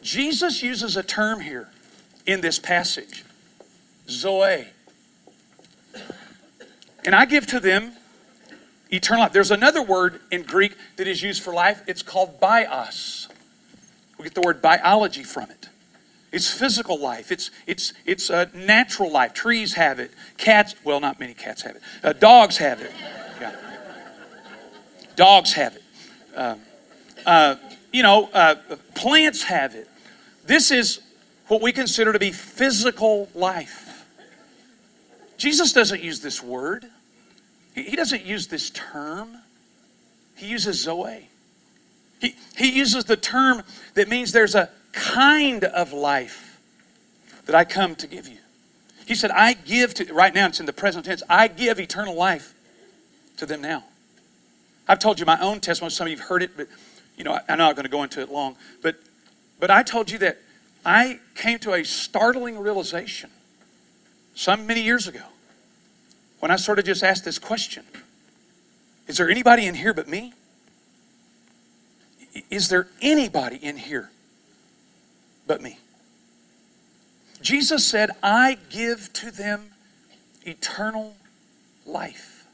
Jesus 0.00 0.62
uses 0.62 0.96
a 0.96 1.02
term 1.02 1.40
here 1.40 1.68
in 2.24 2.40
this 2.40 2.58
passage 2.58 3.24
Zoe. 4.08 4.68
And 7.04 7.14
I 7.14 7.24
give 7.26 7.46
to 7.48 7.60
them 7.60 7.92
eternal 8.90 9.24
life. 9.24 9.32
There's 9.32 9.50
another 9.50 9.82
word 9.82 10.20
in 10.30 10.42
Greek 10.42 10.76
that 10.96 11.06
is 11.06 11.22
used 11.22 11.42
for 11.42 11.52
life. 11.52 11.82
It's 11.86 12.02
called 12.02 12.40
bios. 12.40 13.28
We 14.18 14.24
get 14.24 14.34
the 14.34 14.42
word 14.42 14.62
biology 14.62 15.24
from 15.24 15.50
it. 15.50 15.68
It's 16.32 16.50
physical 16.50 16.98
life. 16.98 17.30
It's 17.30 17.50
it's 17.66 17.92
it's 18.04 18.28
natural 18.54 19.10
life. 19.10 19.34
Trees 19.34 19.74
have 19.74 20.00
it. 20.00 20.10
Cats, 20.36 20.74
well, 20.82 20.98
not 20.98 21.20
many 21.20 21.32
cats 21.32 21.62
have 21.62 21.76
it. 21.76 21.82
Uh, 22.02 22.12
dogs 22.12 22.56
have 22.56 22.80
it. 22.80 22.92
Yeah. 23.40 23.54
Dogs 25.14 25.52
have 25.52 25.76
it. 25.76 25.82
Uh, 26.34 26.56
uh, 27.24 27.56
you 27.92 28.02
know, 28.02 28.28
uh, 28.34 28.56
plants 28.96 29.44
have 29.44 29.76
it. 29.76 29.88
This 30.44 30.72
is 30.72 31.00
what 31.46 31.62
we 31.62 31.72
consider 31.72 32.12
to 32.12 32.18
be 32.18 32.32
physical 32.32 33.28
life. 33.34 34.06
Jesus 35.36 35.72
doesn't 35.72 36.02
use 36.02 36.20
this 36.20 36.42
word. 36.42 36.86
He 37.74 37.96
doesn't 37.96 38.24
use 38.24 38.46
this 38.46 38.70
term, 38.70 39.36
he 40.36 40.46
uses 40.46 40.80
Zoe. 40.80 41.28
He, 42.20 42.36
he 42.56 42.70
uses 42.70 43.04
the 43.04 43.16
term 43.16 43.62
that 43.94 44.08
means 44.08 44.32
there's 44.32 44.54
a 44.54 44.70
kind 44.92 45.64
of 45.64 45.92
life 45.92 46.60
that 47.46 47.54
I 47.54 47.64
come 47.64 47.96
to 47.96 48.06
give 48.06 48.28
you. 48.28 48.38
He 49.06 49.14
said, 49.14 49.30
I 49.30 49.52
give 49.52 49.92
to, 49.94 50.14
right 50.14 50.32
now 50.32 50.46
it's 50.46 50.60
in 50.60 50.66
the 50.66 50.72
present 50.72 51.04
tense, 51.04 51.22
I 51.28 51.48
give 51.48 51.78
eternal 51.78 52.14
life 52.14 52.54
to 53.36 53.46
them 53.46 53.60
now. 53.60 53.84
I've 54.86 54.98
told 55.00 55.18
you 55.18 55.26
my 55.26 55.38
own 55.40 55.60
testimony. 55.60 55.90
Some 55.90 56.06
of 56.06 56.12
you 56.12 56.18
have 56.18 56.28
heard 56.28 56.42
it, 56.42 56.56
but 56.56 56.68
you 57.16 57.24
know, 57.24 57.38
I'm 57.48 57.58
not 57.58 57.74
going 57.74 57.84
to 57.84 57.90
go 57.90 58.02
into 58.02 58.20
it 58.20 58.30
long. 58.30 58.56
But, 58.82 58.96
but 59.58 59.70
I 59.70 59.82
told 59.82 60.10
you 60.10 60.18
that 60.18 60.38
I 60.84 61.20
came 61.34 61.58
to 61.60 61.72
a 61.72 61.84
startling 61.84 62.58
realization 62.58 63.30
some 64.34 64.66
many 64.66 64.82
years 64.82 65.08
ago 65.08 65.22
when 66.44 66.50
I 66.50 66.56
sort 66.56 66.78
of 66.78 66.84
just 66.84 67.02
asked 67.02 67.24
this 67.24 67.38
question 67.38 67.84
Is 69.06 69.16
there 69.16 69.30
anybody 69.30 69.64
in 69.64 69.76
here 69.76 69.94
but 69.94 70.08
me? 70.08 70.34
Is 72.50 72.68
there 72.68 72.86
anybody 73.00 73.56
in 73.56 73.78
here 73.78 74.10
but 75.46 75.62
me? 75.62 75.78
Jesus 77.40 77.86
said, 77.86 78.10
I 78.22 78.58
give 78.68 79.10
to 79.14 79.30
them 79.30 79.70
eternal 80.42 81.16
life. 81.86 82.46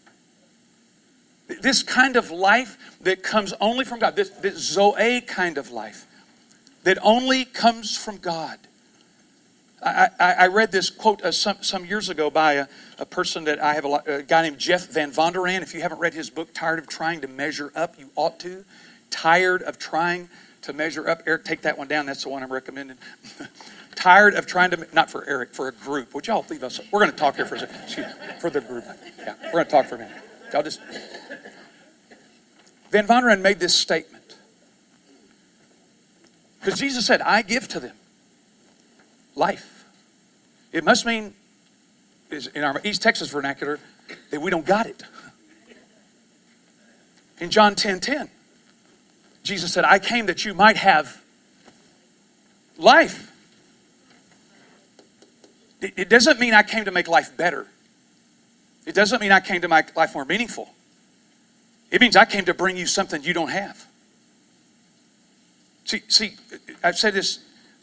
This 1.61 1.83
kind 1.83 2.15
of 2.15 2.31
life 2.31 2.79
that 3.01 3.25
comes 3.25 3.55
only 3.61 3.85
from 3.85 3.99
God, 3.99 4.15
this, 4.15 4.29
this 4.29 4.57
Zoe 4.57 5.21
kind 5.23 5.59
of 5.59 5.73
life 5.73 6.07
that 6.85 6.99
only 7.03 7.45
comes 7.45 7.97
from 7.97 8.19
God. 8.19 8.61
I, 9.83 10.09
I, 10.21 10.47
read 10.49 10.73
this 10.73 10.91
quote 10.91 11.23
uh, 11.23 11.33
some, 11.33 11.57
some 11.63 11.87
years 11.87 12.11
ago 12.11 12.29
by 12.29 12.55
a, 12.55 12.67
a 12.99 13.07
person 13.07 13.45
that 13.45 13.59
I 13.61 13.75
have, 13.75 13.85
a, 13.87 14.03
a, 14.07 14.23
guy 14.23 14.43
named 14.43 14.59
Jeff 14.59 14.89
Van 14.89 15.11
Vonderen. 15.11 15.63
If 15.63 15.73
you 15.75 15.81
haven't 15.81 15.99
read 15.99 16.13
his 16.13 16.29
book, 16.29 16.53
Tired 16.53 16.79
of 16.79 16.87
Trying 16.87 17.23
to 17.23 17.29
Measure 17.29 17.73
Up, 17.75 17.99
you 17.99 18.11
ought 18.15 18.39
to. 18.41 18.65
Tired 19.09 19.63
of 19.63 19.79
Trying 19.79 20.29
to 20.63 20.73
Measure 20.75 21.09
Up. 21.09 21.23
Eric, 21.27 21.45
take 21.45 21.63
that 21.63 21.79
one 21.79 21.89
down. 21.89 22.05
That's 22.05 22.25
the 22.25 22.29
one 22.29 22.43
I'm 22.43 22.53
recommending. 22.53 22.99
Tired 23.95 24.35
of 24.35 24.47
trying 24.47 24.71
to, 24.71 24.87
not 24.93 25.11
for 25.11 25.29
Eric, 25.29 25.53
for 25.53 25.69
a 25.69 25.73
group. 25.73 26.15
Would 26.15 26.27
y'all 26.27 26.45
leave 26.49 26.63
us? 26.63 26.81
We're 26.91 27.01
going 27.01 27.11
to 27.11 27.17
talk 27.17 27.37
here 27.37 27.47
for 27.47 27.57
a 27.57 27.61
second. 27.61 27.77
Excuse 27.83 28.07
me, 28.07 28.13
for 28.39 28.49
the 28.51 28.61
group. 28.61 28.85
Yeah, 29.19 29.35
we're 29.47 29.53
going 29.53 29.65
to 29.65 29.71
talk 29.71 29.87
for 29.87 29.97
a 29.97 29.99
minute. 29.99 30.17
Y'all 30.53 30.63
just. 30.63 30.81
Van 32.91 33.07
Vonderen 33.07 33.41
made 33.41 33.61
this 33.61 33.75
statement. 33.75 34.37
Because 36.61 36.79
Jesus 36.79 37.07
said, 37.07 37.21
I 37.23 37.43
give 37.43 37.67
to 37.69 37.81
them 37.81 37.95
life. 39.35 39.85
It 40.73 40.85
must 40.85 41.07
mean, 41.07 41.35
in 42.55 42.63
our 42.63 42.81
East 42.85 43.03
Texas 43.03 43.31
vernacular, 43.31 43.81
that 44.31 44.41
we 44.41 44.51
don't 44.51 44.67
got 44.67 44.87
it. 44.87 45.03
In 47.41 47.51
John 47.51 47.75
10 47.75 48.01
10, 48.01 48.29
Jesus 49.43 49.73
said, 49.73 49.85
I 49.85 49.99
came 49.99 50.27
that 50.27 50.45
you 50.45 50.55
might 50.55 50.77
have 50.77 51.23
life. 52.77 53.33
It 55.81 56.11
doesn't 56.11 56.39
mean 56.39 56.53
I 56.53 56.63
came 56.63 56.85
to 56.85 56.91
make 56.91 57.09
life 57.09 57.35
better. 57.37 57.67
It 58.87 58.95
doesn't 58.95 59.21
mean 59.21 59.33
I 59.33 59.41
came 59.41 59.63
to 59.63 59.69
make 59.69 59.97
life 59.97 60.15
more 60.15 60.25
meaningful. 60.25 60.69
It 61.91 62.01
means 62.01 62.17
I 62.17 62.25
came 62.25 62.45
to 62.45 62.55
bring 62.55 62.77
you 62.77 62.87
something 62.87 63.23
you 63.23 63.33
don't 63.33 63.51
have. 63.51 63.87
See, 65.85 66.03
see, 66.09 66.37
I've 66.85 66.99
said 66.99 67.15
this, 67.15 67.41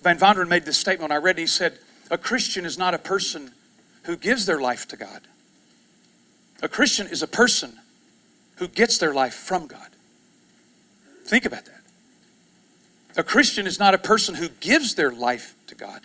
Van 0.07 0.17
Vonderen 0.17 0.47
made 0.47 0.63
this 0.63 0.77
statement 0.77 1.11
I 1.11 1.17
read. 1.17 1.37
He 1.37 1.45
said, 1.45 1.79
A 2.09 2.17
Christian 2.17 2.63
is 2.63 2.77
not 2.77 2.93
a 2.93 2.97
person 2.97 3.51
who 4.03 4.15
gives 4.15 4.45
their 4.45 4.61
life 4.61 4.87
to 4.87 4.95
God. 4.95 5.21
A 6.61 6.69
Christian 6.69 7.07
is 7.07 7.21
a 7.21 7.27
person 7.27 7.73
who 8.55 8.69
gets 8.69 8.99
their 8.99 9.13
life 9.13 9.33
from 9.33 9.67
God. 9.67 9.89
Think 11.25 11.43
about 11.45 11.65
that. 11.65 11.81
A 13.17 13.23
Christian 13.23 13.67
is 13.67 13.79
not 13.79 13.93
a 13.93 13.97
person 13.97 14.35
who 14.35 14.47
gives 14.61 14.95
their 14.95 15.11
life 15.11 15.55
to 15.67 15.75
God. 15.75 16.01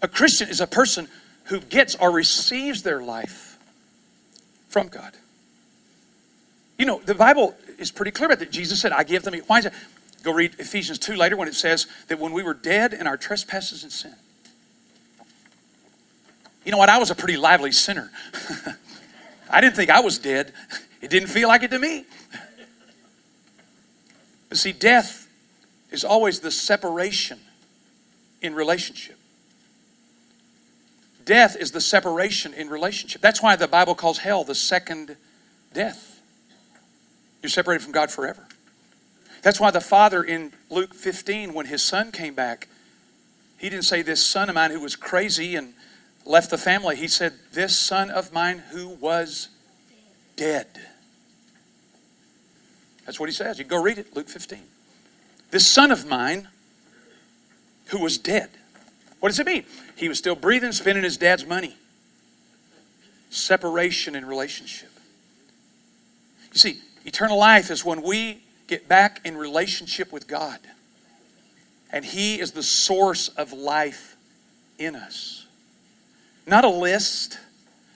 A 0.00 0.08
Christian 0.08 0.48
is 0.48 0.62
a 0.62 0.66
person 0.66 1.08
who 1.44 1.60
gets 1.60 1.94
or 1.96 2.10
receives 2.10 2.82
their 2.82 3.02
life 3.02 3.58
from 4.70 4.88
God. 4.88 5.12
You 6.78 6.86
know, 6.86 7.02
the 7.04 7.14
Bible 7.14 7.54
is 7.78 7.90
pretty 7.90 8.12
clear 8.12 8.28
about 8.28 8.38
that. 8.38 8.50
Jesus 8.50 8.80
said, 8.80 8.92
I 8.92 9.04
give 9.04 9.24
them. 9.24 9.34
Why 9.46 9.58
is 9.58 9.66
it? 9.66 9.74
Go 10.22 10.32
read 10.32 10.54
Ephesians 10.58 10.98
2 10.98 11.14
later 11.14 11.36
when 11.36 11.48
it 11.48 11.54
says 11.54 11.86
that 12.08 12.18
when 12.18 12.32
we 12.32 12.42
were 12.42 12.54
dead 12.54 12.92
in 12.92 13.06
our 13.06 13.16
trespasses 13.16 13.82
and 13.82 13.92
sin. 13.92 14.14
You 16.64 16.72
know 16.72 16.78
what? 16.78 16.88
I 16.88 16.98
was 16.98 17.10
a 17.10 17.14
pretty 17.14 17.36
lively 17.36 17.72
sinner. 17.72 18.10
I 19.50 19.60
didn't 19.60 19.76
think 19.76 19.90
I 19.90 20.00
was 20.00 20.18
dead. 20.18 20.52
It 21.00 21.10
didn't 21.10 21.28
feel 21.28 21.48
like 21.48 21.62
it 21.62 21.70
to 21.70 21.78
me. 21.78 22.04
But 24.48 24.58
see, 24.58 24.72
death 24.72 25.28
is 25.90 26.04
always 26.04 26.40
the 26.40 26.50
separation 26.50 27.38
in 28.42 28.54
relationship. 28.54 29.16
Death 31.24 31.56
is 31.56 31.72
the 31.72 31.80
separation 31.80 32.54
in 32.54 32.70
relationship. 32.70 33.20
That's 33.20 33.42
why 33.42 33.54
the 33.56 33.68
Bible 33.68 33.94
calls 33.94 34.18
hell 34.18 34.44
the 34.44 34.54
second 34.54 35.16
death. 35.74 36.20
You're 37.42 37.50
separated 37.50 37.82
from 37.82 37.92
God 37.92 38.10
forever. 38.10 38.47
That's 39.42 39.60
why 39.60 39.70
the 39.70 39.80
father 39.80 40.22
in 40.22 40.52
Luke 40.70 40.94
15, 40.94 41.54
when 41.54 41.66
his 41.66 41.82
son 41.82 42.12
came 42.12 42.34
back, 42.34 42.68
he 43.58 43.68
didn't 43.68 43.84
say, 43.84 44.02
This 44.02 44.24
son 44.24 44.48
of 44.48 44.54
mine 44.54 44.70
who 44.70 44.80
was 44.80 44.96
crazy 44.96 45.56
and 45.56 45.74
left 46.24 46.50
the 46.50 46.58
family. 46.58 46.96
He 46.96 47.08
said, 47.08 47.34
This 47.52 47.76
son 47.76 48.10
of 48.10 48.32
mine 48.32 48.62
who 48.70 48.88
was 48.88 49.48
dead. 50.36 50.66
That's 53.04 53.18
what 53.18 53.28
he 53.28 53.34
says. 53.34 53.58
You 53.58 53.64
go 53.64 53.82
read 53.82 53.98
it, 53.98 54.14
Luke 54.14 54.28
15. 54.28 54.60
This 55.50 55.66
son 55.66 55.90
of 55.90 56.06
mine 56.06 56.48
who 57.86 58.00
was 58.00 58.18
dead. 58.18 58.50
What 59.20 59.30
does 59.30 59.38
it 59.38 59.46
mean? 59.46 59.64
He 59.96 60.08
was 60.08 60.18
still 60.18 60.36
breathing, 60.36 60.72
spending 60.72 61.04
his 61.04 61.16
dad's 61.16 61.46
money. 61.46 61.76
Separation 63.30 64.14
in 64.14 64.26
relationship. 64.26 64.90
You 66.52 66.58
see, 66.58 66.80
eternal 67.04 67.38
life 67.38 67.70
is 67.70 67.84
when 67.84 68.02
we 68.02 68.42
get 68.68 68.86
back 68.86 69.20
in 69.24 69.36
relationship 69.36 70.12
with 70.12 70.28
God. 70.28 70.60
And 71.90 72.04
He 72.04 72.38
is 72.38 72.52
the 72.52 72.62
source 72.62 73.28
of 73.28 73.52
life 73.52 74.16
in 74.78 74.94
us. 74.94 75.46
Not 76.46 76.64
a 76.64 76.68
list, 76.68 77.38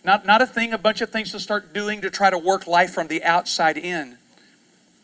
not, 0.04 0.26
not 0.26 0.42
a 0.42 0.46
thing, 0.46 0.72
a 0.72 0.78
bunch 0.78 1.00
of 1.00 1.10
things 1.10 1.30
to 1.32 1.40
start 1.40 1.72
doing 1.72 2.00
to 2.00 2.10
try 2.10 2.30
to 2.30 2.38
work 2.38 2.66
life 2.66 2.92
from 2.92 3.06
the 3.06 3.22
outside 3.22 3.78
in, 3.78 4.18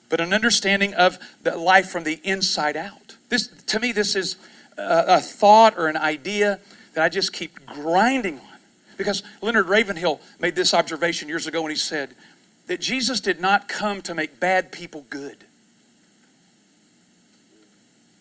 but 0.08 0.20
an 0.20 0.32
understanding 0.32 0.94
of 0.94 1.18
the 1.42 1.56
life 1.56 1.88
from 1.88 2.04
the 2.04 2.20
inside 2.24 2.76
out. 2.76 3.16
This, 3.28 3.48
to 3.48 3.78
me, 3.78 3.92
this 3.92 4.16
is 4.16 4.36
a, 4.76 5.04
a 5.08 5.20
thought 5.20 5.78
or 5.78 5.86
an 5.86 5.96
idea 5.96 6.58
that 6.94 7.04
I 7.04 7.08
just 7.08 7.32
keep 7.32 7.64
grinding 7.66 8.38
on. 8.38 8.44
Because 8.96 9.22
Leonard 9.40 9.68
Ravenhill 9.68 10.20
made 10.40 10.56
this 10.56 10.74
observation 10.74 11.28
years 11.28 11.46
ago 11.46 11.62
when 11.62 11.70
he 11.70 11.76
said 11.76 12.10
that 12.66 12.80
Jesus 12.80 13.20
did 13.20 13.40
not 13.40 13.68
come 13.68 14.02
to 14.02 14.14
make 14.14 14.40
bad 14.40 14.72
people 14.72 15.06
good. 15.08 15.44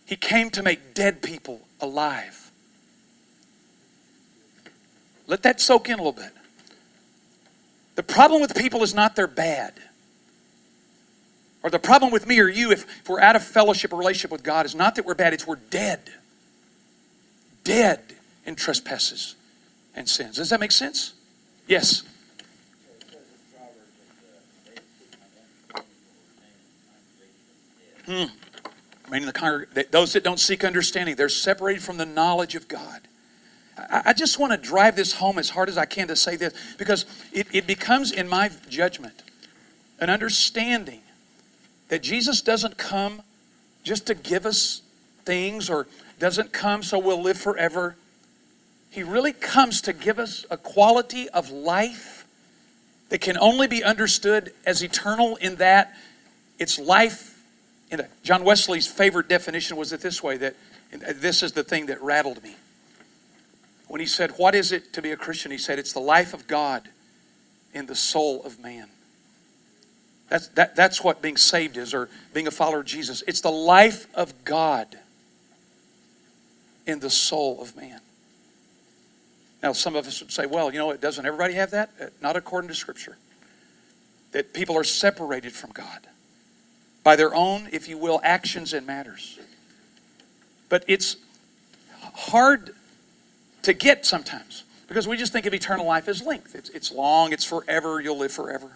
He 0.08 0.16
came 0.16 0.50
to 0.52 0.64
make 0.64 0.94
dead 0.94 1.22
people 1.22 1.62
alive. 1.82 2.50
Let 5.28 5.44
that 5.44 5.60
soak 5.60 5.90
in 5.90 5.96
a 5.96 5.98
little 5.98 6.14
bit. 6.14 6.32
The 7.96 8.04
problem 8.04 8.42
with 8.42 8.56
people 8.56 8.84
is 8.84 8.96
not 8.96 9.18
they're 9.18 9.28
bad. 9.28 9.74
Or 11.62 11.70
the 11.70 11.80
problem 11.80 12.12
with 12.12 12.26
me 12.26 12.40
or 12.40 12.48
you, 12.48 12.72
if, 12.72 12.84
if 13.02 13.10
we're 13.10 13.20
out 13.20 13.36
of 13.36 13.44
fellowship 13.44 13.92
or 13.92 13.98
relationship 13.98 14.32
with 14.32 14.44
God, 14.44 14.66
is 14.66 14.74
not 14.74 14.96
that 14.96 15.06
we're 15.06 15.14
bad, 15.14 15.34
it's 15.34 15.46
we're 15.46 15.58
dead. 15.58 16.00
Dead 17.66 18.00
in 18.46 18.56
trespasses 18.56 19.36
and 19.93 20.08
sins. 20.08 20.38
Does 20.38 20.52
that 20.52 20.62
make 20.62 20.72
sense? 20.72 21.15
Yes. 21.67 22.04
Hmm. 28.06 28.24
I 29.08 29.12
mean, 29.12 29.26
the 29.26 29.34
congreg- 29.34 29.91
those 29.91 30.13
that 30.13 30.24
don't 30.24 30.39
seek 30.39 30.63
understanding, 30.63 31.15
they're 31.15 31.30
separated 31.30 31.82
from 31.82 31.98
the 31.98 32.06
knowledge 32.06 32.56
of 32.56 32.67
God. 32.67 33.02
I 33.89 34.13
just 34.13 34.39
want 34.39 34.52
to 34.54 34.58
drive 34.58 34.96
this 34.96 35.13
home 35.13 35.38
as 35.38 35.52
hard 35.52 35.70
as 35.70 35.78
I 35.78 35.86
can 35.86 36.08
to 36.08 36.15
say 36.15 36.36
this 36.36 36.54
because 36.78 37.06
it, 37.32 37.48
it 37.54 37.67
becomes, 37.67 38.12
in 38.12 38.28
my 38.28 38.50
judgment, 38.70 39.22
an 40.00 40.10
understanding 40.10 41.02
that 41.89 42.02
Jesus 42.02 42.41
doesn't 42.41 42.78
come 42.78 43.22
just 43.84 44.08
to 44.08 44.15
give 44.15 44.46
us 44.46 44.82
things 45.26 45.70
or 45.70 45.88
doesn't 46.20 46.52
come 46.52 46.82
so 46.82 46.98
we'll 46.98 47.22
live 47.22 47.38
forever. 47.38 47.96
He 48.89 49.04
really 49.04 49.34
comes 49.34 49.82
to 49.82 49.93
give 49.93 50.17
us 50.17 50.46
a 50.50 50.58
quality 50.58 51.30
of 51.30 51.52
life 51.52 52.26
that 53.10 53.22
can 53.22 53.38
only 53.38 53.67
be 53.67 53.84
understood 53.84 54.54
as 54.65 54.82
eternal 54.82 55.36
in 55.38 55.58
that 55.58 55.93
it's 56.60 56.80
life. 56.80 57.37
In 57.89 58.02
a, 58.02 58.08
John 58.23 58.43
Wesley's 58.43 58.88
favorite 58.88 59.30
definition 59.30 59.78
was 59.78 59.93
it 59.93 60.02
this 60.02 60.21
way 60.21 60.38
that 60.38 60.56
this 61.15 61.43
is 61.43 61.54
the 61.54 61.63
thing 61.63 61.88
that 61.88 62.02
rattled 62.02 62.43
me 62.43 62.56
when 63.88 64.02
he 64.02 64.08
said, 64.08 64.32
What 64.38 64.56
is 64.56 64.71
it 64.71 64.93
to 64.93 65.02
be 65.02 65.12
a 65.12 65.17
Christian? 65.17 65.52
He 65.52 65.58
said, 65.58 65.80
It's 65.80 65.93
the 65.93 66.00
life 66.00 66.34
of 66.34 66.47
God 66.47 66.89
in 67.73 67.86
the 67.86 67.95
soul 67.95 68.43
of 68.43 68.60
man. 68.60 68.88
That's, 70.30 70.50
that, 70.50 70.76
that's 70.76 71.04
what 71.04 71.21
being 71.21 71.38
saved 71.38 71.78
is, 71.78 71.93
or 71.93 72.10
being 72.34 72.47
a 72.47 72.52
follower 72.52 72.80
of 72.80 72.86
Jesus. 72.86 73.23
It's 73.28 73.41
the 73.41 73.52
life 73.52 74.08
of 74.13 74.43
God 74.43 74.97
in 76.86 77.00
the 77.00 77.10
soul 77.10 77.62
of 77.62 77.78
man. 77.78 78.02
Now, 79.63 79.71
some 79.73 79.95
of 79.95 80.06
us 80.06 80.21
would 80.21 80.32
say, 80.32 80.45
well, 80.45 80.71
you 80.71 80.80
know, 80.80 80.91
it 80.91 81.02
doesn't 81.02 81.26
everybody 81.26 81.54
have 81.54 81.71
that? 81.71 81.91
Uh, 82.00 82.06
not 82.21 82.36
according 82.36 82.67
to 82.67 82.76
Scripture. 82.76 83.17
That 84.32 84.54
people 84.54 84.78
are 84.78 84.84
separated 84.84 85.54
from 85.54 85.71
God 85.71 86.08
by 87.08 87.15
their 87.15 87.34
own, 87.34 87.70
if 87.72 87.88
you 87.88 87.98
will, 87.98 88.20
actions 88.22 88.74
and 88.74 88.86
matters. 88.86 89.39
But 90.67 90.84
it's 90.89 91.15
hard 92.02 92.76
to 93.62 93.72
get 93.72 94.06
sometimes 94.06 94.65
because 94.89 95.08
we 95.08 95.15
just 95.15 95.32
think 95.32 95.46
of 95.46 95.54
eternal 95.54 95.86
life 95.86 96.10
as 96.10 96.22
length. 96.22 96.54
It's, 96.54 96.67
it's 96.72 96.91
long, 96.91 97.32
it's 97.32 97.46
forever, 97.46 98.02
you'll 98.02 98.17
live 98.17 98.34
forever. 98.34 98.70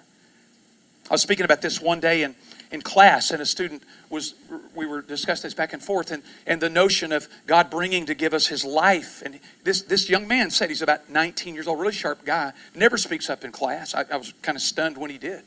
I 1.10 1.14
was 1.14 1.22
speaking 1.22 1.44
about 1.44 1.62
this 1.62 1.82
one 1.82 2.00
day 2.00 2.24
in, 2.24 2.34
in 2.72 2.82
class, 2.82 3.32
and 3.32 3.42
a 3.42 3.46
student 3.46 3.84
was, 4.10 4.34
we 4.76 4.86
were 4.86 5.02
discussing 5.02 5.48
this 5.48 5.54
back 5.54 5.74
and 5.74 5.84
forth, 5.84 6.10
and, 6.12 6.24
and 6.48 6.62
the 6.62 6.70
notion 6.70 7.12
of 7.12 7.28
God 7.48 7.70
bringing 7.70 8.06
to 8.06 8.14
give 8.14 8.34
us 8.34 8.48
his 8.48 8.64
life. 8.64 9.22
And 9.26 9.42
this, 9.66 9.82
this 9.82 10.10
young 10.10 10.26
man 10.26 10.52
said, 10.52 10.70
he's 10.70 10.82
about 10.82 11.10
19 11.10 11.54
years 11.54 11.68
old, 11.68 11.82
really 11.82 11.92
sharp 11.92 12.24
guy, 12.24 12.54
never 12.76 12.98
speaks 12.98 13.30
up 13.30 13.44
in 13.44 13.52
class. 13.52 13.94
I, 13.94 14.06
I 14.10 14.16
was 14.16 14.34
kind 14.42 14.56
of 14.56 14.62
stunned 14.62 14.98
when 14.98 15.12
he 15.12 15.18
did. 15.18 15.44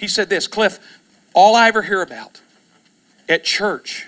He 0.00 0.08
said 0.08 0.30
this 0.30 0.46
Cliff, 0.46 0.78
all 1.34 1.54
I 1.54 1.68
ever 1.68 1.82
hear 1.82 2.02
about 2.02 2.40
at 3.28 3.44
church 3.44 4.06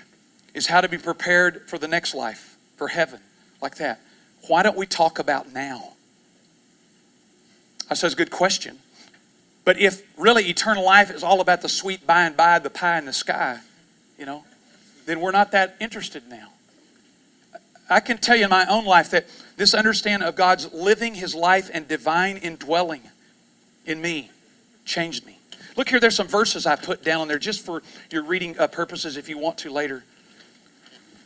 is 0.53 0.67
how 0.67 0.81
to 0.81 0.89
be 0.89 0.97
prepared 0.97 1.69
for 1.69 1.77
the 1.77 1.87
next 1.87 2.13
life, 2.13 2.57
for 2.77 2.89
heaven, 2.89 3.19
like 3.61 3.75
that 3.77 3.99
why 4.47 4.63
don't 4.63 4.77
we 4.77 4.85
talk 4.85 5.19
about 5.19 5.53
now? 5.53 5.93
I 7.89 7.93
said, 7.93 8.11
a 8.11 8.15
good 8.15 8.31
question. 8.31 8.79
But 9.65 9.79
if 9.79 10.03
really 10.17 10.49
eternal 10.49 10.83
life 10.83 11.09
is 11.09 11.23
all 11.23 11.39
about 11.39 11.61
the 11.61 11.69
sweet 11.69 12.05
by 12.05 12.25
and 12.25 12.35
by, 12.35 12.59
the 12.59 12.69
pie 12.69 12.97
in 12.97 13.05
the 13.05 13.13
sky, 13.13 13.59
you 14.17 14.25
know, 14.25 14.43
then 15.05 15.21
we're 15.21 15.31
not 15.31 15.51
that 15.51 15.75
interested 15.79 16.27
now. 16.29 16.49
I 17.89 17.99
can 17.99 18.17
tell 18.17 18.35
you 18.35 18.45
in 18.45 18.49
my 18.49 18.65
own 18.65 18.85
life 18.85 19.11
that 19.11 19.27
this 19.57 19.73
understanding 19.73 20.27
of 20.27 20.35
God's 20.35 20.73
living 20.73 21.15
his 21.15 21.35
life 21.35 21.69
and 21.73 21.87
divine 21.87 22.37
indwelling 22.37 23.01
in 23.85 24.01
me 24.01 24.31
changed 24.85 25.25
me. 25.25 25.32
Look 25.75 25.89
here, 25.89 25.99
there's 25.99 26.15
some 26.15 26.27
verses 26.27 26.65
I 26.65 26.75
put 26.75 27.03
down 27.03 27.27
there 27.27 27.39
just 27.39 27.65
for 27.65 27.81
your 28.11 28.23
reading 28.23 28.57
uh, 28.59 28.67
purposes 28.67 29.17
if 29.17 29.27
you 29.27 29.37
want 29.37 29.57
to 29.59 29.71
later. 29.71 30.03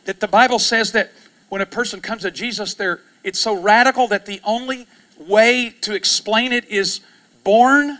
That 0.06 0.20
the 0.20 0.28
Bible 0.28 0.58
says 0.58 0.92
that 0.92 1.12
when 1.50 1.60
a 1.60 1.66
person 1.66 2.00
comes 2.00 2.22
to 2.22 2.30
Jesus, 2.30 2.74
they're, 2.74 3.00
it's 3.24 3.38
so 3.38 3.60
radical 3.60 4.08
that 4.08 4.24
the 4.26 4.40
only 4.44 4.86
way 5.18 5.74
to 5.82 5.94
explain 5.94 6.52
it 6.52 6.68
is 6.70 7.00
born. 7.44 7.98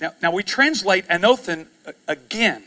Now, 0.00 0.12
now 0.22 0.30
we 0.32 0.42
translate 0.42 1.06
anothen 1.08 1.66
again, 2.06 2.64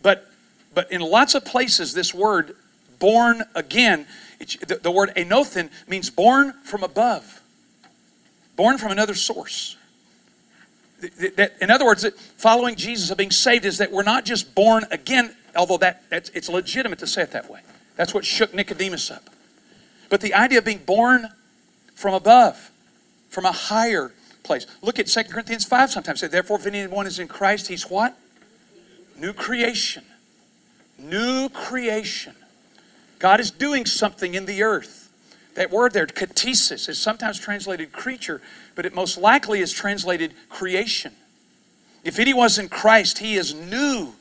but, 0.00 0.30
but 0.74 0.90
in 0.92 1.00
lots 1.00 1.34
of 1.34 1.44
places, 1.44 1.92
this 1.94 2.14
word 2.14 2.54
born 2.98 3.42
again, 3.54 4.06
the, 4.38 4.78
the 4.80 4.90
word 4.90 5.10
anothen 5.16 5.70
means 5.88 6.08
born 6.10 6.52
from 6.64 6.84
above, 6.84 7.42
born 8.56 8.78
from 8.78 8.92
another 8.92 9.14
source. 9.14 9.76
That, 11.36 11.52
in 11.60 11.70
other 11.70 11.84
words, 11.84 12.06
following 12.36 12.76
Jesus 12.76 13.10
of 13.10 13.18
being 13.18 13.30
saved 13.30 13.64
is 13.64 13.78
that 13.78 13.90
we're 13.90 14.02
not 14.02 14.24
just 14.24 14.54
born 14.54 14.84
again, 14.90 15.34
although 15.56 15.78
that, 15.78 16.04
that's, 16.10 16.30
it's 16.30 16.48
legitimate 16.48 17.00
to 17.00 17.06
say 17.06 17.22
it 17.22 17.32
that 17.32 17.50
way. 17.50 17.60
That's 17.96 18.14
what 18.14 18.24
shook 18.24 18.54
Nicodemus 18.54 19.10
up. 19.10 19.28
But 20.08 20.20
the 20.20 20.34
idea 20.34 20.58
of 20.58 20.64
being 20.64 20.82
born 20.84 21.28
from 21.94 22.14
above, 22.14 22.70
from 23.30 23.44
a 23.44 23.52
higher 23.52 24.12
place. 24.42 24.66
Look 24.82 24.98
at 24.98 25.06
2 25.06 25.24
Corinthians 25.24 25.64
5 25.64 25.90
sometimes. 25.90 26.20
Say, 26.20 26.28
Therefore, 26.28 26.58
if 26.58 26.66
anyone 26.66 27.06
is 27.06 27.18
in 27.18 27.28
Christ, 27.28 27.68
he's 27.68 27.88
what? 27.88 28.16
New 29.16 29.32
creation. 29.32 30.04
New 30.98 31.48
creation. 31.48 32.34
God 33.18 33.40
is 33.40 33.50
doing 33.50 33.86
something 33.86 34.34
in 34.34 34.46
the 34.46 34.62
earth. 34.62 35.10
That 35.54 35.70
word 35.70 35.92
there, 35.92 36.06
ktisis, 36.06 36.88
is 36.88 36.98
sometimes 36.98 37.38
translated 37.38 37.92
creature, 37.92 38.40
but 38.74 38.86
it 38.86 38.94
most 38.94 39.18
likely 39.18 39.60
is 39.60 39.72
translated 39.72 40.34
creation. 40.48 41.12
If 42.04 42.18
any 42.18 42.34
was 42.34 42.58
in 42.58 42.68
Christ, 42.68 43.18
he 43.18 43.34
is 43.34 43.54
new 43.54 44.14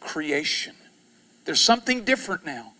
creation. 0.00 0.74
There's 1.44 1.60
something 1.60 2.04
different 2.04 2.44
now. 2.44 2.72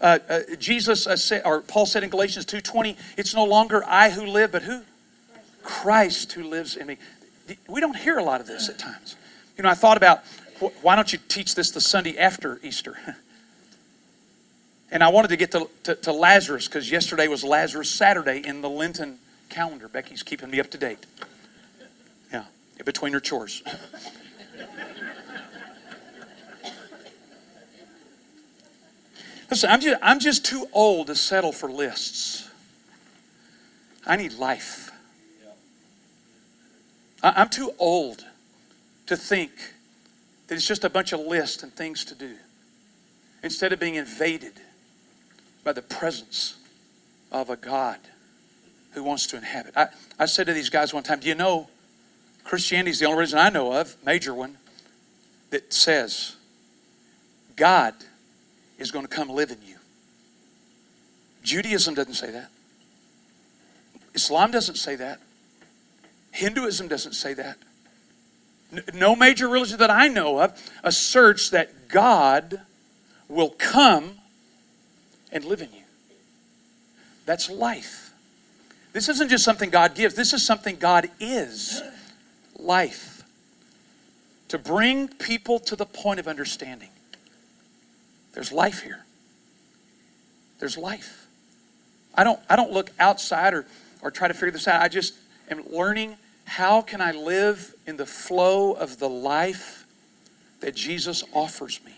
Uh, 0.00 0.18
uh, 0.28 0.40
Jesus 0.58 1.06
uh, 1.06 1.16
said, 1.16 1.42
or 1.44 1.60
Paul 1.60 1.86
said 1.86 2.02
in 2.02 2.10
Galatians 2.10 2.46
2:20, 2.46 2.96
it's 3.16 3.34
no 3.34 3.44
longer 3.44 3.84
I 3.86 4.10
who 4.10 4.26
live, 4.26 4.52
but 4.52 4.62
who? 4.62 4.82
Christ 5.62 6.32
who 6.32 6.42
lives 6.42 6.76
in 6.76 6.86
me. 6.86 6.96
We 7.68 7.80
don't 7.80 7.96
hear 7.96 8.18
a 8.18 8.24
lot 8.24 8.40
of 8.40 8.46
this 8.46 8.68
at 8.68 8.78
times. 8.78 9.16
You 9.56 9.62
know, 9.62 9.68
I 9.68 9.74
thought 9.74 9.96
about 9.96 10.24
why 10.82 10.96
don't 10.96 11.12
you 11.12 11.18
teach 11.28 11.54
this 11.54 11.70
the 11.70 11.80
Sunday 11.80 12.18
after 12.18 12.58
Easter? 12.62 12.96
and 14.90 15.02
I 15.02 15.08
wanted 15.08 15.28
to 15.28 15.36
get 15.36 15.52
to, 15.52 15.68
to, 15.84 15.94
to 15.96 16.12
Lazarus 16.12 16.66
because 16.66 16.90
yesterday 16.90 17.28
was 17.28 17.44
Lazarus 17.44 17.90
Saturday 17.90 18.42
in 18.44 18.60
the 18.60 18.70
Lenten 18.70 19.18
calendar. 19.50 19.88
Becky's 19.88 20.22
keeping 20.22 20.50
me 20.50 20.60
up 20.60 20.70
to 20.70 20.78
date. 20.78 21.04
Yeah, 22.32 22.44
between 22.84 23.12
her 23.12 23.20
chores. 23.20 23.62
Listen, 29.50 29.70
I'm 29.70 29.80
just, 29.80 29.98
I'm 30.00 30.20
just 30.20 30.44
too 30.44 30.66
old 30.72 31.08
to 31.08 31.14
settle 31.16 31.52
for 31.52 31.70
lists. 31.70 32.48
I 34.06 34.16
need 34.16 34.34
life. 34.34 34.90
I'm 37.22 37.48
too 37.48 37.72
old 37.78 38.24
to 39.06 39.16
think 39.16 39.50
that 40.46 40.54
it's 40.54 40.66
just 40.66 40.84
a 40.84 40.88
bunch 40.90 41.12
of 41.12 41.20
lists 41.20 41.62
and 41.62 41.72
things 41.72 42.04
to 42.06 42.14
do. 42.14 42.34
Instead 43.42 43.72
of 43.72 43.80
being 43.80 43.96
invaded 43.96 44.54
by 45.64 45.72
the 45.72 45.82
presence 45.82 46.56
of 47.32 47.50
a 47.50 47.56
God 47.56 47.98
who 48.92 49.02
wants 49.02 49.26
to 49.28 49.36
inhabit. 49.36 49.76
I, 49.76 49.88
I 50.18 50.26
said 50.26 50.46
to 50.46 50.52
these 50.52 50.68
guys 50.68 50.92
one 50.92 51.02
time, 51.02 51.20
Do 51.20 51.28
you 51.28 51.34
know 51.34 51.68
Christianity 52.44 52.90
is 52.90 52.98
the 52.98 53.06
only 53.06 53.20
reason 53.20 53.38
I 53.38 53.48
know 53.48 53.72
of, 53.72 53.96
major 54.04 54.34
one, 54.34 54.56
that 55.50 55.72
says 55.72 56.36
God 57.56 57.94
is 58.78 58.90
going 58.90 59.06
to 59.06 59.14
come 59.14 59.28
live 59.28 59.50
in 59.50 59.58
you. 59.66 59.76
Judaism 61.42 61.94
doesn't 61.94 62.14
say 62.14 62.30
that. 62.30 62.50
Islam 64.14 64.50
doesn't 64.50 64.76
say 64.76 64.96
that. 64.96 65.20
Hinduism 66.32 66.88
doesn't 66.88 67.12
say 67.12 67.34
that. 67.34 67.56
No 68.94 69.16
major 69.16 69.48
religion 69.48 69.78
that 69.78 69.90
I 69.90 70.08
know 70.08 70.40
of 70.40 70.60
asserts 70.84 71.50
that 71.50 71.88
God 71.88 72.60
will 73.28 73.50
come 73.50 74.18
and 75.32 75.44
live 75.44 75.60
in 75.60 75.72
you. 75.72 75.82
That's 77.26 77.50
life. 77.50 78.09
This 78.92 79.08
isn't 79.08 79.28
just 79.28 79.44
something 79.44 79.70
God 79.70 79.94
gives, 79.94 80.14
this 80.14 80.32
is 80.32 80.44
something 80.44 80.76
God 80.76 81.10
is 81.20 81.82
life. 82.58 83.22
To 84.48 84.58
bring 84.58 85.06
people 85.06 85.60
to 85.60 85.76
the 85.76 85.86
point 85.86 86.18
of 86.18 86.26
understanding. 86.26 86.88
There's 88.32 88.50
life 88.50 88.82
here. 88.82 89.04
There's 90.58 90.76
life. 90.76 91.26
I 92.14 92.24
don't, 92.24 92.40
I 92.48 92.56
don't 92.56 92.72
look 92.72 92.90
outside 92.98 93.54
or, 93.54 93.66
or 94.02 94.10
try 94.10 94.28
to 94.28 94.34
figure 94.34 94.50
this 94.50 94.66
out. 94.66 94.82
I 94.82 94.88
just 94.88 95.14
am 95.50 95.62
learning 95.70 96.16
how 96.44 96.82
can 96.82 97.00
I 97.00 97.12
live 97.12 97.74
in 97.86 97.96
the 97.96 98.06
flow 98.06 98.72
of 98.72 98.98
the 98.98 99.08
life 99.08 99.86
that 100.60 100.74
Jesus 100.74 101.22
offers 101.32 101.80
me. 101.84 101.94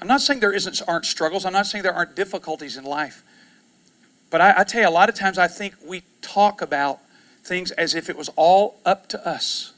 I'm 0.00 0.08
not 0.08 0.20
saying 0.20 0.40
there 0.40 0.52
isn't 0.52 0.80
aren't 0.88 1.04
struggles. 1.04 1.44
I'm 1.44 1.52
not 1.52 1.66
saying 1.66 1.82
there 1.82 1.92
aren't 1.94 2.14
difficulties 2.16 2.76
in 2.76 2.84
life. 2.84 3.22
But 4.30 4.40
I, 4.40 4.54
I 4.58 4.64
tell 4.64 4.82
you, 4.82 4.88
a 4.88 4.90
lot 4.90 5.08
of 5.08 5.14
times 5.14 5.38
I 5.38 5.48
think 5.48 5.74
we 5.84 6.02
talk 6.20 6.60
about 6.60 7.00
things 7.42 7.70
as 7.72 7.94
if 7.94 8.10
it 8.10 8.16
was 8.16 8.28
all 8.36 8.78
up 8.84 9.08
to 9.08 9.26
us, 9.26 9.72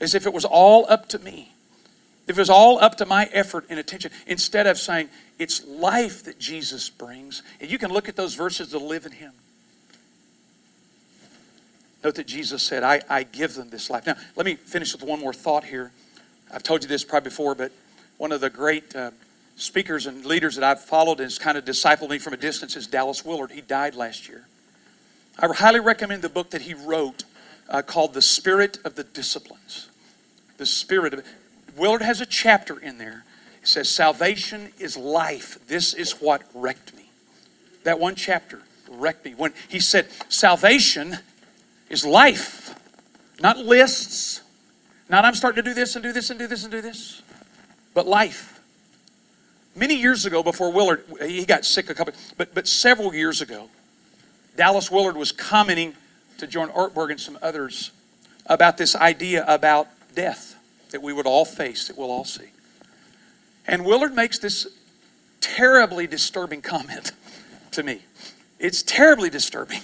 as 0.00 0.14
if 0.14 0.26
it 0.26 0.32
was 0.32 0.44
all 0.44 0.86
up 0.88 1.08
to 1.10 1.18
me. 1.18 1.52
If 2.26 2.38
it 2.38 2.40
was 2.40 2.50
all 2.50 2.78
up 2.78 2.96
to 2.96 3.06
my 3.06 3.28
effort 3.32 3.66
and 3.68 3.78
attention, 3.78 4.10
instead 4.26 4.66
of 4.66 4.78
saying 4.78 5.10
it's 5.38 5.64
life 5.66 6.24
that 6.24 6.38
Jesus 6.38 6.88
brings, 6.88 7.42
and 7.60 7.70
you 7.70 7.78
can 7.78 7.92
look 7.92 8.08
at 8.08 8.16
those 8.16 8.34
verses 8.34 8.70
to 8.70 8.78
live 8.78 9.04
in 9.04 9.12
Him. 9.12 9.32
Note 12.02 12.14
that 12.16 12.26
Jesus 12.26 12.62
said, 12.62 12.82
I, 12.82 13.02
I 13.08 13.22
give 13.22 13.54
them 13.54 13.70
this 13.70 13.88
life. 13.90 14.06
Now, 14.06 14.16
let 14.36 14.46
me 14.46 14.56
finish 14.56 14.92
with 14.92 15.02
one 15.02 15.20
more 15.20 15.32
thought 15.32 15.64
here. 15.64 15.92
I've 16.52 16.62
told 16.62 16.82
you 16.82 16.88
this 16.88 17.04
probably 17.04 17.30
before, 17.30 17.54
but 17.54 17.72
one 18.16 18.32
of 18.32 18.40
the 18.40 18.50
great 18.50 18.94
uh, 18.94 19.10
speakers 19.56 20.06
and 20.06 20.24
leaders 20.24 20.56
that 20.56 20.64
I've 20.64 20.80
followed 20.80 21.20
and 21.20 21.26
has 21.26 21.38
kind 21.38 21.56
of 21.56 21.64
discipled 21.64 22.10
me 22.10 22.18
from 22.18 22.32
a 22.32 22.36
distance 22.36 22.76
is 22.76 22.86
Dallas 22.86 23.24
Willard. 23.24 23.52
He 23.52 23.60
died 23.60 23.94
last 23.94 24.28
year. 24.28 24.46
I 25.38 25.46
highly 25.52 25.80
recommend 25.80 26.22
the 26.22 26.28
book 26.28 26.50
that 26.50 26.62
he 26.62 26.74
wrote 26.74 27.24
uh, 27.68 27.82
called 27.82 28.14
The 28.14 28.22
Spirit 28.22 28.78
of 28.84 28.94
the 28.94 29.04
Disciplines. 29.04 29.88
The 30.58 30.66
Spirit 30.66 31.14
of. 31.14 31.24
Willard 31.76 32.02
has 32.02 32.20
a 32.20 32.26
chapter 32.26 32.78
in 32.78 32.98
there. 32.98 33.24
It 33.62 33.68
says, 33.68 33.88
Salvation 33.88 34.70
is 34.78 34.96
life. 34.96 35.58
This 35.66 35.94
is 35.94 36.20
what 36.20 36.42
wrecked 36.54 36.94
me. 36.94 37.10
That 37.84 37.98
one 37.98 38.14
chapter 38.14 38.62
wrecked 38.88 39.24
me. 39.24 39.34
When 39.34 39.52
he 39.68 39.80
said, 39.80 40.08
Salvation 40.28 41.18
is 41.88 42.04
life, 42.04 42.74
not 43.40 43.58
lists, 43.58 44.42
not 45.08 45.24
I'm 45.24 45.34
starting 45.34 45.62
to 45.62 45.68
do 45.68 45.74
this 45.74 45.96
and 45.96 46.02
do 46.02 46.12
this 46.12 46.30
and 46.30 46.38
do 46.38 46.46
this 46.46 46.62
and 46.62 46.72
do 46.72 46.80
this, 46.80 47.22
but 47.92 48.06
life. 48.06 48.53
Many 49.76 49.96
years 49.96 50.24
ago, 50.24 50.42
before 50.42 50.72
Willard, 50.72 51.04
he 51.20 51.44
got 51.44 51.64
sick 51.64 51.90
a 51.90 51.94
couple, 51.94 52.14
but, 52.36 52.54
but 52.54 52.68
several 52.68 53.14
years 53.14 53.40
ago, 53.40 53.68
Dallas 54.56 54.90
Willard 54.90 55.16
was 55.16 55.32
commenting 55.32 55.94
to 56.38 56.46
John 56.46 56.68
Ortberg 56.70 57.10
and 57.10 57.20
some 57.20 57.38
others 57.42 57.90
about 58.46 58.76
this 58.76 58.94
idea 58.94 59.44
about 59.48 59.88
death 60.14 60.56
that 60.90 61.02
we 61.02 61.12
would 61.12 61.26
all 61.26 61.44
face, 61.44 61.88
that 61.88 61.98
we'll 61.98 62.10
all 62.10 62.24
see. 62.24 62.50
And 63.66 63.84
Willard 63.84 64.14
makes 64.14 64.38
this 64.38 64.68
terribly 65.40 66.06
disturbing 66.06 66.62
comment 66.62 67.12
to 67.72 67.82
me. 67.82 68.02
It's 68.60 68.82
terribly 68.82 69.30
disturbing. 69.30 69.80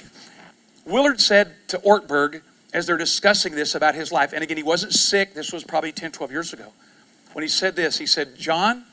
Willard 0.85 1.21
said 1.21 1.55
to 1.69 1.79
Ortberg 1.79 2.43
as 2.73 2.87
they're 2.87 2.97
discussing 2.97 3.55
this 3.55 3.75
about 3.75 3.97
his 3.97 4.13
life, 4.13 4.33
and 4.33 4.45
again, 4.45 4.57
he 4.57 4.63
wasn't 4.63 4.93
sick, 4.93 5.35
this 5.35 5.53
was 5.53 5.65
probably 5.65 5.91
10, 5.91 6.13
12 6.13 6.31
years 6.31 6.53
ago. 6.53 6.73
When 7.33 7.43
he 7.43 7.49
said 7.49 7.75
this, 7.75 7.99
he 7.99 8.07
said, 8.07 8.37
John, 8.37 8.85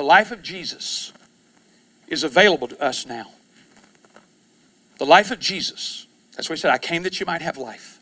the 0.00 0.06
life 0.06 0.30
of 0.30 0.42
Jesus 0.42 1.12
is 2.08 2.24
available 2.24 2.66
to 2.66 2.82
us 2.82 3.04
now. 3.04 3.26
The 4.96 5.04
life 5.04 5.30
of 5.30 5.38
Jesus, 5.38 6.06
that's 6.34 6.48
what 6.48 6.56
he 6.56 6.62
said, 6.62 6.70
I 6.70 6.78
came 6.78 7.02
that 7.02 7.20
you 7.20 7.26
might 7.26 7.42
have 7.42 7.58
life. 7.58 8.00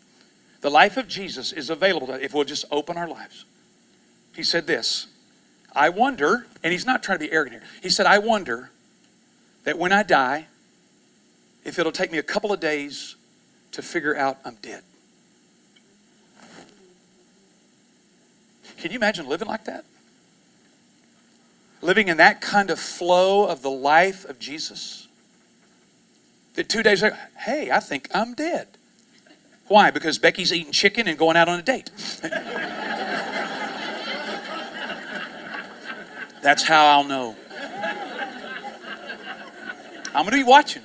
The 0.61 0.71
life 0.71 0.97
of 0.97 1.09
Jesus 1.09 1.53
is 1.53 1.71
available 1.71 2.09
if 2.15 2.33
we'll 2.33 2.45
just 2.45 2.67
open 2.71 2.97
our 2.97 3.09
lives. 3.09 3.47
He 4.37 4.45
said 4.45 4.69
this 4.69 5.09
I 5.75 5.89
wonder, 5.89 6.47
and 6.63 6.73
he's 6.73 6.87
not 6.87 7.03
trying 7.03 7.19
to 7.19 7.27
be 7.27 7.33
arrogant 7.33 7.63
here. 7.63 7.71
He 7.83 7.91
said, 7.91 8.07
I 8.07 8.19
wonder 8.21 8.71
that 9.65 9.77
when 9.77 9.91
I 9.91 10.05
die, 10.05 10.47
if 11.65 11.81
it'll 11.81 11.91
take 11.91 12.13
me 12.13 12.19
a 12.19 12.23
couple 12.23 12.53
of 12.53 12.61
days 12.61 13.17
to 13.73 13.83
figure 13.83 14.17
out 14.17 14.39
I'm 14.45 14.55
dead. 14.63 14.85
Can 18.77 18.93
you 18.93 18.99
imagine 18.99 19.29
living 19.29 19.49
like 19.49 19.65
that? 19.65 19.85
Living 21.81 22.09
in 22.09 22.17
that 22.17 22.41
kind 22.41 22.71
of 22.71 22.79
flow 22.79 23.47
of 23.47 23.63
the 23.63 23.71
life 23.71 24.25
of 24.25 24.39
Jesus? 24.39 25.07
That 26.55 26.69
two 26.69 26.83
days 26.83 27.03
later, 27.03 27.17
hey, 27.37 27.71
I 27.71 27.81
think 27.81 28.09
I'm 28.13 28.35
dead. 28.35 28.67
Why? 29.69 29.91
Because 29.91 30.19
Becky's 30.19 30.53
eating 30.53 30.73
chicken 30.73 31.07
and 31.07 31.17
going 31.19 31.37
out 31.37 31.49
on 31.49 31.59
a 31.59 31.63
date. 31.63 31.91
That's 36.43 36.63
how 36.63 36.87
I'll 36.87 37.05
know. 37.05 37.37
I'm 40.15 40.25
going 40.25 40.31
to 40.31 40.37
be 40.39 40.43
watching. 40.43 40.83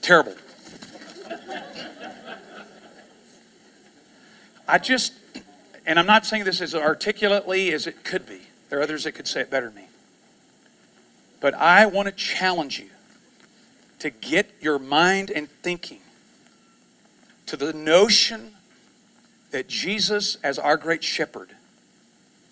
Terrible. 0.00 0.34
I 4.72 4.78
just, 4.78 5.12
and 5.86 5.98
I'm 5.98 6.06
not 6.06 6.24
saying 6.26 6.44
this 6.44 6.60
as 6.60 6.74
articulately 6.74 7.72
as 7.72 7.86
it 7.86 8.04
could 8.04 8.26
be. 8.26 8.40
There 8.68 8.78
are 8.78 8.82
others 8.82 9.04
that 9.04 9.12
could 9.12 9.26
say 9.26 9.40
it 9.40 9.50
better 9.50 9.66
than 9.66 9.76
me. 9.76 9.88
But 11.40 11.54
I 11.54 11.86
want 11.86 12.06
to 12.06 12.12
challenge 12.12 12.78
you 12.78 12.90
to 13.98 14.10
get 14.10 14.54
your 14.60 14.78
mind 14.78 15.30
and 15.30 15.48
thinking 15.48 16.00
to 17.46 17.56
the 17.56 17.72
notion 17.72 18.52
that 19.50 19.68
Jesus, 19.68 20.36
as 20.42 20.58
our 20.58 20.76
great 20.76 21.02
shepherd, 21.02 21.50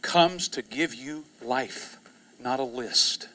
comes 0.03 0.49
to 0.49 0.63
give 0.63 0.95
you 0.95 1.25
life, 1.41 1.99
not 2.41 2.61
a 2.61 2.65
list. 2.65 3.29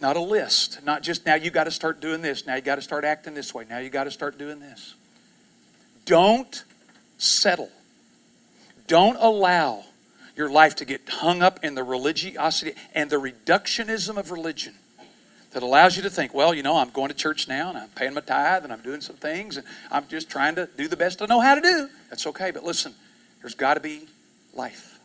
not 0.00 0.16
a 0.16 0.20
list, 0.20 0.80
not 0.84 1.02
just 1.02 1.26
now 1.26 1.34
you 1.34 1.50
got 1.50 1.64
to 1.64 1.70
start 1.70 2.00
doing 2.00 2.22
this, 2.22 2.46
now 2.46 2.54
you 2.54 2.60
got 2.60 2.76
to 2.76 2.82
start 2.82 3.04
acting 3.04 3.34
this 3.34 3.52
way, 3.52 3.64
now 3.68 3.78
you 3.78 3.90
got 3.90 4.04
to 4.04 4.10
start 4.10 4.38
doing 4.38 4.60
this. 4.60 4.94
Don't 6.08 6.64
settle. 7.18 7.68
Don't 8.86 9.18
allow 9.20 9.84
your 10.34 10.48
life 10.48 10.76
to 10.76 10.86
get 10.86 11.06
hung 11.06 11.42
up 11.42 11.62
in 11.62 11.74
the 11.74 11.84
religiosity 11.84 12.72
and 12.94 13.10
the 13.10 13.16
reductionism 13.16 14.16
of 14.16 14.30
religion 14.30 14.72
that 15.52 15.62
allows 15.62 15.98
you 15.98 16.02
to 16.02 16.08
think, 16.08 16.32
well, 16.32 16.54
you 16.54 16.62
know, 16.62 16.78
I'm 16.78 16.88
going 16.88 17.08
to 17.08 17.14
church 17.14 17.46
now 17.46 17.68
and 17.68 17.76
I'm 17.76 17.90
paying 17.90 18.14
my 18.14 18.22
tithe 18.22 18.64
and 18.64 18.72
I'm 18.72 18.80
doing 18.80 19.02
some 19.02 19.16
things 19.16 19.58
and 19.58 19.66
I'm 19.90 20.08
just 20.08 20.30
trying 20.30 20.54
to 20.54 20.66
do 20.78 20.88
the 20.88 20.96
best 20.96 21.20
I 21.20 21.26
know 21.26 21.40
how 21.40 21.54
to 21.54 21.60
do. 21.60 21.90
That's 22.08 22.26
okay, 22.28 22.52
but 22.52 22.64
listen, 22.64 22.94
there's 23.42 23.54
got 23.54 23.74
to 23.74 23.80
be 23.80 24.08
life. 24.54 24.98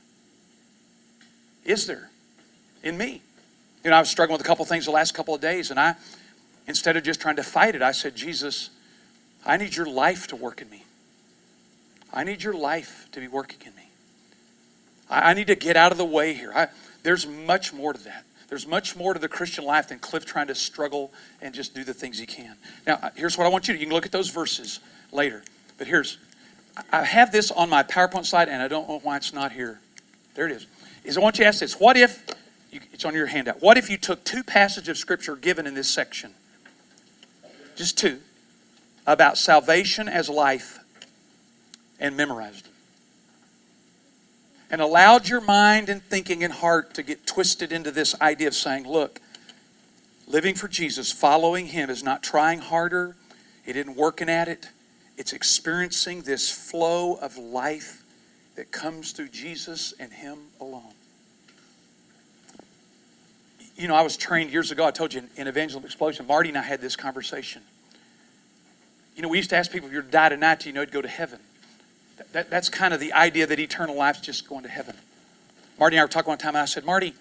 Is 1.65 1.85
there? 1.85 2.11
In 2.81 2.97
me. 2.97 3.21
You 3.83 3.89
know, 3.89 3.97
I 3.97 3.99
was 3.99 4.09
struggling 4.09 4.37
with 4.37 4.45
a 4.45 4.47
couple 4.47 4.63
things 4.63 4.85
the 4.85 4.91
last 4.91 5.13
couple 5.13 5.35
of 5.35 5.41
days, 5.41 5.69
and 5.69 5.77
I, 5.77 5.95
instead 6.65 6.95
of 6.95 7.03
just 7.03 7.19
trying 7.19 7.35
to 7.35 7.43
fight 7.43 7.75
it, 7.75 7.81
I 7.81 7.91
said, 7.91 8.15
Jesus, 8.15 8.69
I 9.45 9.57
need 9.57 9.75
your 9.75 9.85
life 9.85 10.27
to 10.27 10.37
work 10.37 10.61
in 10.61 10.69
me. 10.69 10.83
I 12.13 12.23
need 12.23 12.43
your 12.43 12.53
life 12.53 13.07
to 13.11 13.19
be 13.19 13.27
working 13.27 13.59
in 13.65 13.75
me. 13.75 13.89
I, 15.09 15.31
I 15.31 15.33
need 15.33 15.47
to 15.47 15.55
get 15.55 15.75
out 15.75 15.91
of 15.91 15.97
the 15.97 16.05
way 16.05 16.33
here. 16.33 16.51
I, 16.55 16.67
there's 17.01 17.25
much 17.27 17.73
more 17.73 17.93
to 17.93 18.03
that. 18.03 18.23
There's 18.49 18.67
much 18.67 18.95
more 18.95 19.15
to 19.15 19.19
the 19.19 19.27
Christian 19.27 19.65
life 19.65 19.87
than 19.87 19.97
Cliff 19.97 20.25
trying 20.25 20.47
to 20.47 20.55
struggle 20.55 21.11
and 21.41 21.55
just 21.55 21.73
do 21.73 21.83
the 21.83 21.93
things 21.93 22.19
he 22.19 22.27
can. 22.27 22.55
Now, 22.85 22.99
uh, 23.01 23.09
here's 23.15 23.35
what 23.35 23.47
I 23.47 23.49
want 23.49 23.67
you 23.67 23.73
to 23.73 23.79
You 23.79 23.87
can 23.87 23.93
look 23.93 24.05
at 24.05 24.11
those 24.11 24.29
verses 24.29 24.79
later. 25.11 25.43
But 25.79 25.87
here's, 25.87 26.19
I 26.91 27.03
have 27.03 27.31
this 27.31 27.49
on 27.49 27.69
my 27.69 27.81
PowerPoint 27.81 28.27
slide, 28.27 28.49
and 28.49 28.61
I 28.61 28.67
don't 28.67 28.87
know 28.87 28.99
why 28.99 29.17
it's 29.17 29.33
not 29.33 29.53
here. 29.53 29.79
There 30.35 30.45
it 30.45 30.51
is. 30.51 30.67
Is 31.03 31.17
I 31.17 31.21
want 31.21 31.39
you 31.39 31.45
to 31.45 31.47
ask 31.47 31.59
this: 31.59 31.79
What 31.79 31.97
if 31.97 32.25
it's 32.71 33.05
on 33.05 33.13
your 33.13 33.25
handout? 33.25 33.61
What 33.61 33.77
if 33.77 33.89
you 33.89 33.97
took 33.97 34.23
two 34.23 34.43
passages 34.43 34.89
of 34.89 34.97
Scripture 34.97 35.35
given 35.35 35.65
in 35.65 35.73
this 35.73 35.89
section, 35.89 36.33
just 37.75 37.97
two, 37.97 38.19
about 39.07 39.37
salvation 39.37 40.07
as 40.07 40.29
life, 40.29 40.79
and 42.03 42.15
memorized 42.15 42.65
them? 42.65 42.73
and 44.73 44.81
allowed 44.81 45.29
your 45.29 45.39
mind 45.39 45.87
and 45.87 46.01
thinking 46.01 46.43
and 46.43 46.51
heart 46.51 46.95
to 46.95 47.03
get 47.03 47.27
twisted 47.27 47.71
into 47.71 47.91
this 47.91 48.19
idea 48.19 48.47
of 48.47 48.55
saying, 48.55 48.87
look, 48.87 49.21
living 50.27 50.55
for 50.55 50.67
Jesus, 50.67 51.11
following 51.11 51.67
Him, 51.67 51.91
is 51.91 52.03
not 52.03 52.23
trying 52.23 52.57
harder, 52.57 53.15
it 53.67 53.75
isn't 53.75 53.95
working 53.95 54.29
at 54.29 54.47
it, 54.47 54.69
it's 55.15 55.31
experiencing 55.31 56.23
this 56.23 56.49
flow 56.49 57.13
of 57.17 57.37
life 57.37 58.01
that 58.55 58.71
comes 58.71 59.11
through 59.11 59.29
Jesus 59.29 59.93
and 59.99 60.11
Him 60.11 60.39
alone. 60.59 60.95
You 63.75 63.87
know, 63.87 63.95
I 63.95 64.01
was 64.01 64.17
trained 64.17 64.49
years 64.49 64.71
ago, 64.71 64.87
I 64.87 64.89
told 64.89 65.13
you 65.13 65.21
in 65.35 65.45
Evangelism 65.45 65.85
Explosion, 65.85 66.25
Marty 66.25 66.49
and 66.49 66.57
I 66.57 66.63
had 66.63 66.81
this 66.81 66.95
conversation. 66.95 67.61
You 69.15 69.21
know, 69.21 69.27
we 69.27 69.37
used 69.37 69.51
to 69.51 69.55
ask 69.55 69.71
people 69.71 69.85
if 69.85 69.93
you 69.93 69.99
were 69.99 70.05
to 70.05 70.09
die 70.09 70.29
tonight, 70.29 70.61
do 70.61 70.69
you 70.69 70.73
know 70.73 70.81
you'd 70.81 70.91
go 70.91 71.03
to 71.03 71.07
heaven? 71.07 71.37
That, 72.33 72.49
that's 72.49 72.69
kind 72.69 72.93
of 72.93 72.99
the 72.99 73.13
idea 73.13 73.47
that 73.47 73.59
eternal 73.59 73.95
life 73.95 74.17
is 74.17 74.21
just 74.21 74.47
going 74.47 74.63
to 74.63 74.69
heaven. 74.69 74.95
Marty 75.79 75.95
and 75.95 76.01
I 76.01 76.03
were 76.05 76.09
talking 76.09 76.29
one 76.29 76.37
time, 76.37 76.55
and 76.55 76.59
I 76.59 76.65
said, 76.65 76.85
Marty, 76.85 77.13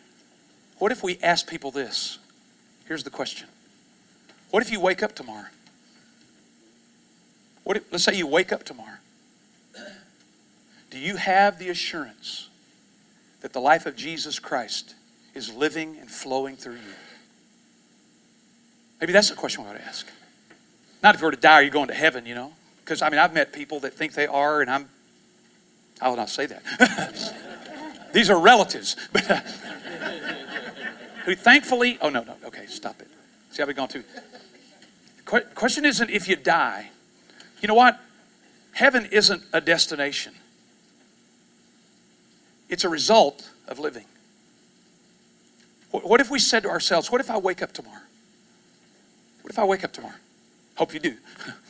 what 0.78 0.92
if 0.92 1.02
we 1.02 1.18
ask 1.22 1.48
people 1.48 1.70
this? 1.70 2.18
Here's 2.86 3.04
the 3.04 3.10
question 3.10 3.48
What 4.50 4.62
if 4.62 4.70
you 4.70 4.80
wake 4.80 5.02
up 5.02 5.14
tomorrow? 5.14 5.46
What 7.64 7.76
if, 7.76 7.92
let's 7.92 8.04
say 8.04 8.16
you 8.16 8.26
wake 8.26 8.52
up 8.52 8.64
tomorrow. 8.64 8.96
Do 10.90 10.98
you 10.98 11.16
have 11.16 11.58
the 11.58 11.70
assurance 11.70 12.50
that 13.40 13.54
the 13.54 13.60
life 13.60 13.86
of 13.86 13.96
Jesus 13.96 14.38
Christ 14.38 14.94
is 15.34 15.52
living 15.52 15.96
and 15.98 16.10
flowing 16.10 16.54
through 16.54 16.74
you? 16.74 16.94
Maybe 19.00 19.12
that's 19.14 19.30
the 19.30 19.36
question 19.36 19.64
we 19.64 19.70
ought 19.70 19.78
to 19.78 19.84
ask. 19.84 20.06
Not 21.02 21.14
if 21.14 21.22
you 21.22 21.24
were 21.24 21.30
to 21.32 21.36
die, 21.38 21.54
are 21.54 21.62
you 21.62 21.70
going 21.70 21.88
to 21.88 21.94
heaven, 21.94 22.26
you 22.26 22.34
know? 22.34 22.52
Because, 22.84 23.02
I 23.02 23.10
mean, 23.10 23.18
I've 23.18 23.32
met 23.32 23.52
people 23.52 23.80
that 23.80 23.94
think 23.94 24.14
they 24.14 24.26
are, 24.26 24.60
and 24.60 24.70
I'm, 24.70 24.88
I 26.00 26.08
will 26.08 26.16
not 26.16 26.28
say 26.28 26.46
that. 26.46 27.34
These 28.12 28.28
are 28.28 28.38
relatives. 28.38 28.96
who 31.24 31.34
thankfully, 31.34 31.98
oh, 32.00 32.08
no, 32.08 32.22
no, 32.24 32.34
okay, 32.46 32.66
stop 32.66 33.00
it. 33.00 33.08
See 33.52 33.62
how 33.62 33.66
we've 33.66 33.76
gone 33.76 33.88
to. 33.88 34.02
Question 35.54 35.84
isn't 35.84 36.10
if 36.10 36.28
you 36.28 36.36
die. 36.36 36.90
You 37.60 37.68
know 37.68 37.74
what? 37.74 37.98
Heaven 38.72 39.06
isn't 39.12 39.42
a 39.52 39.60
destination, 39.60 40.34
it's 42.68 42.84
a 42.84 42.88
result 42.88 43.48
of 43.68 43.78
living. 43.78 44.06
What 45.90 46.22
if 46.22 46.30
we 46.30 46.38
said 46.38 46.62
to 46.62 46.70
ourselves, 46.70 47.10
What 47.10 47.20
if 47.20 47.30
I 47.30 47.36
wake 47.36 47.62
up 47.62 47.72
tomorrow? 47.72 48.00
What 49.42 49.50
if 49.50 49.58
I 49.58 49.64
wake 49.64 49.84
up 49.84 49.92
tomorrow? 49.92 50.14
Hope 50.76 50.94
you 50.94 51.00
do. 51.00 51.16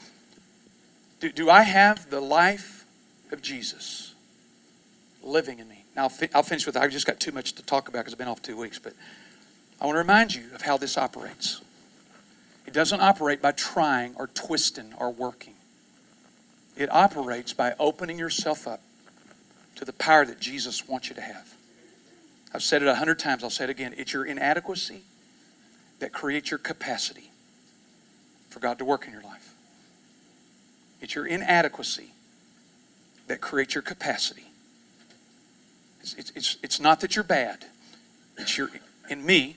Do, 1.22 1.30
do 1.30 1.50
I 1.50 1.62
have 1.62 2.10
the 2.10 2.20
life 2.20 2.84
of 3.30 3.40
Jesus 3.40 4.16
living 5.22 5.60
in 5.60 5.68
me? 5.68 5.84
Now, 5.94 6.10
I'll 6.34 6.42
finish 6.42 6.66
with 6.66 6.74
that. 6.74 6.82
I've 6.82 6.90
just 6.90 7.06
got 7.06 7.20
too 7.20 7.30
much 7.30 7.52
to 7.52 7.62
talk 7.62 7.88
about 7.88 8.00
because 8.00 8.14
I've 8.14 8.18
been 8.18 8.26
off 8.26 8.42
two 8.42 8.56
weeks, 8.56 8.80
but 8.80 8.92
I 9.80 9.86
want 9.86 9.94
to 9.94 10.00
remind 10.00 10.34
you 10.34 10.42
of 10.52 10.62
how 10.62 10.76
this 10.76 10.98
operates. 10.98 11.60
It 12.66 12.74
doesn't 12.74 13.00
operate 13.00 13.40
by 13.40 13.52
trying 13.52 14.16
or 14.16 14.26
twisting 14.26 14.94
or 14.98 15.12
working. 15.12 15.54
It 16.76 16.92
operates 16.92 17.52
by 17.52 17.74
opening 17.78 18.18
yourself 18.18 18.66
up 18.66 18.80
to 19.76 19.84
the 19.84 19.92
power 19.92 20.26
that 20.26 20.40
Jesus 20.40 20.88
wants 20.88 21.08
you 21.08 21.14
to 21.14 21.20
have. 21.20 21.54
I've 22.52 22.64
said 22.64 22.82
it 22.82 22.88
a 22.88 22.96
hundred 22.96 23.20
times, 23.20 23.44
I'll 23.44 23.50
say 23.50 23.62
it 23.62 23.70
again. 23.70 23.94
It's 23.96 24.12
your 24.12 24.24
inadequacy 24.24 25.02
that 26.00 26.12
creates 26.12 26.50
your 26.50 26.58
capacity 26.58 27.30
for 28.50 28.58
God 28.58 28.80
to 28.80 28.84
work 28.84 29.06
in 29.06 29.12
your 29.12 29.22
life. 29.22 29.31
It's 31.02 31.16
your 31.16 31.26
inadequacy 31.26 32.12
that 33.26 33.40
creates 33.40 33.74
your 33.74 33.82
capacity. 33.82 34.44
It's, 36.00 36.14
it's, 36.14 36.32
it's, 36.36 36.56
it's 36.62 36.80
not 36.80 37.00
that 37.00 37.16
you're 37.16 37.24
bad. 37.24 37.64
It's 38.38 38.56
your, 38.56 38.70
in 39.10 39.26
me, 39.26 39.56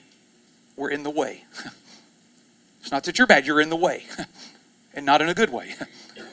we're 0.76 0.90
in 0.90 1.04
the 1.04 1.10
way. 1.10 1.44
it's 2.80 2.90
not 2.90 3.04
that 3.04 3.16
you're 3.16 3.28
bad, 3.28 3.46
you're 3.46 3.60
in 3.60 3.70
the 3.70 3.76
way. 3.76 4.04
and 4.94 5.06
not 5.06 5.22
in 5.22 5.28
a 5.28 5.34
good 5.34 5.52
way. 5.52 5.74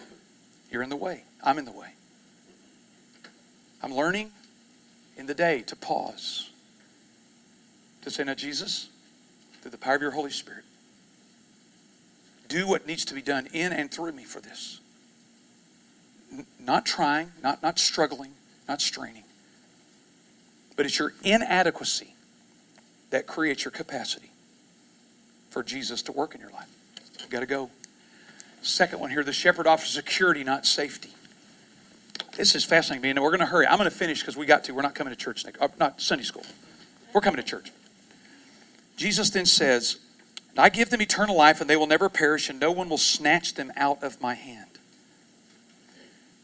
you're 0.71 0.81
in 0.81 0.89
the 0.89 0.95
way. 0.95 1.23
I'm 1.43 1.59
in 1.59 1.65
the 1.65 1.71
way. 1.71 1.89
I'm 3.83 3.93
learning 3.93 4.31
in 5.15 5.27
the 5.27 5.35
day 5.35 5.61
to 5.61 5.75
pause, 5.75 6.49
to 8.01 8.09
say, 8.09 8.23
Now, 8.23 8.33
Jesus, 8.33 8.89
through 9.61 9.71
the 9.71 9.77
power 9.77 9.95
of 9.95 10.01
your 10.01 10.11
Holy 10.11 10.31
Spirit, 10.31 10.63
do 12.47 12.67
what 12.67 12.87
needs 12.87 13.05
to 13.05 13.13
be 13.13 13.21
done 13.21 13.47
in 13.53 13.71
and 13.73 13.91
through 13.91 14.13
me 14.13 14.23
for 14.23 14.39
this 14.39 14.79
not 16.59 16.85
trying, 16.85 17.31
not, 17.41 17.61
not 17.61 17.79
struggling, 17.79 18.31
not 18.67 18.81
straining. 18.81 19.23
But 20.75 20.85
it's 20.85 20.97
your 20.97 21.13
inadequacy 21.23 22.15
that 23.11 23.27
creates 23.27 23.63
your 23.63 23.71
capacity 23.71 24.31
for 25.49 25.63
Jesus 25.63 26.01
to 26.03 26.11
work 26.11 26.33
in 26.33 26.41
your 26.41 26.51
life. 26.51 26.69
You've 27.19 27.29
got 27.29 27.41
to 27.41 27.45
go. 27.45 27.69
Second 28.61 28.99
one 28.99 29.09
here 29.11 29.23
the 29.23 29.33
shepherd 29.33 29.67
offers 29.67 29.89
security, 29.89 30.43
not 30.43 30.65
safety. 30.65 31.09
This 32.35 32.55
is 32.55 32.63
fascinating 32.63 33.01
to 33.01 33.05
me, 33.05 33.09
and 33.11 33.21
we're 33.21 33.29
going 33.29 33.39
to 33.41 33.45
hurry. 33.45 33.67
I'm 33.67 33.77
going 33.77 33.89
to 33.89 33.95
finish 33.95 34.21
because 34.21 34.35
we 34.35 34.45
got 34.45 34.63
to. 34.65 34.73
We're 34.73 34.81
not 34.81 34.95
coming 34.95 35.13
to 35.13 35.19
church 35.19 35.45
next, 35.45 35.61
uh, 35.61 35.67
not 35.79 36.01
Sunday 36.01 36.23
school. 36.23 36.43
We're 37.13 37.21
coming 37.21 37.37
to 37.37 37.47
church. 37.47 37.71
Jesus 38.95 39.29
then 39.29 39.45
says, 39.45 39.97
I 40.57 40.69
give 40.69 40.89
them 40.89 41.01
eternal 41.01 41.35
life, 41.35 41.61
and 41.61 41.69
they 41.69 41.75
will 41.75 41.87
never 41.87 42.09
perish, 42.09 42.49
and 42.49 42.59
no 42.59 42.71
one 42.71 42.89
will 42.89 42.97
snatch 42.97 43.53
them 43.53 43.71
out 43.75 44.01
of 44.03 44.21
my 44.21 44.33
hand. 44.33 44.72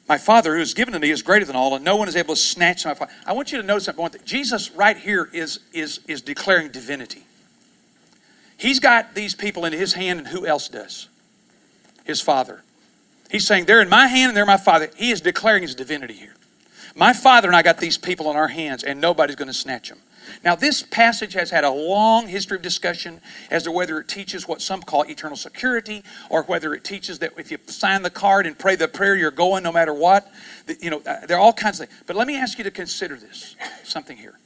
My 0.09 0.17
Father 0.17 0.53
who 0.53 0.59
has 0.59 0.73
given 0.73 0.95
to 0.95 0.99
me 0.99 1.11
is 1.11 1.21
greater 1.21 1.45
than 1.45 1.55
all, 1.55 1.75
and 1.75 1.85
no 1.85 1.95
one 1.95 2.07
is 2.07 2.15
able 2.15 2.33
to 2.33 2.41
snatch 2.41 2.83
my 2.83 2.95
Father. 2.95 3.11
I 3.27 3.33
want 3.33 3.51
you 3.51 3.61
to 3.61 3.65
notice 3.65 3.85
that 3.85 4.25
Jesus 4.25 4.71
right 4.71 4.97
here 4.97 5.29
is, 5.31 5.59
is, 5.71 5.99
is 6.07 6.23
declaring 6.23 6.71
divinity. 6.71 7.25
He's 8.57 8.79
got 8.79 9.13
these 9.13 9.35
people 9.35 9.65
in 9.65 9.71
his 9.71 9.93
hand, 9.93 10.17
and 10.17 10.27
who 10.27 10.47
else 10.47 10.67
does? 10.67 11.07
His 12.05 12.21
Father. 12.21 12.63
He's 13.29 13.45
saying, 13.45 13.65
They're 13.65 13.81
in 13.81 13.89
my 13.89 14.07
hand 14.07 14.29
and 14.29 14.37
they're 14.37 14.47
my 14.47 14.57
Father. 14.57 14.89
He 14.97 15.11
is 15.11 15.21
declaring 15.21 15.61
his 15.61 15.75
divinity 15.75 16.15
here. 16.15 16.33
My 16.95 17.13
Father 17.13 17.47
and 17.47 17.55
I 17.55 17.61
got 17.61 17.77
these 17.77 17.99
people 17.99 18.31
in 18.31 18.35
our 18.35 18.47
hands, 18.47 18.83
and 18.83 18.99
nobody's 18.99 19.35
going 19.35 19.47
to 19.47 19.53
snatch 19.53 19.89
them. 19.89 19.99
Now, 20.43 20.55
this 20.55 20.83
passage 20.83 21.33
has 21.33 21.49
had 21.49 21.63
a 21.63 21.69
long 21.69 22.27
history 22.27 22.57
of 22.57 22.61
discussion 22.61 23.21
as 23.49 23.63
to 23.63 23.71
whether 23.71 23.99
it 23.99 24.07
teaches 24.07 24.47
what 24.47 24.61
some 24.61 24.81
call 24.81 25.03
eternal 25.03 25.37
security 25.37 26.03
or 26.29 26.43
whether 26.43 26.73
it 26.73 26.83
teaches 26.83 27.19
that 27.19 27.33
if 27.37 27.51
you 27.51 27.57
sign 27.67 28.01
the 28.01 28.09
card 28.09 28.45
and 28.45 28.57
pray 28.57 28.75
the 28.75 28.87
prayer, 28.87 29.15
you're 29.15 29.31
going 29.31 29.63
no 29.63 29.71
matter 29.71 29.93
what. 29.93 30.31
You 30.79 30.89
know, 30.89 31.01
uh, 31.05 31.25
there 31.25 31.37
are 31.37 31.41
all 31.41 31.53
kinds 31.53 31.79
of 31.79 31.87
things. 31.87 32.03
But 32.05 32.15
let 32.15 32.27
me 32.27 32.37
ask 32.37 32.57
you 32.57 32.63
to 32.63 32.71
consider 32.71 33.15
this 33.15 33.55
something 33.83 34.17
here. 34.17 34.37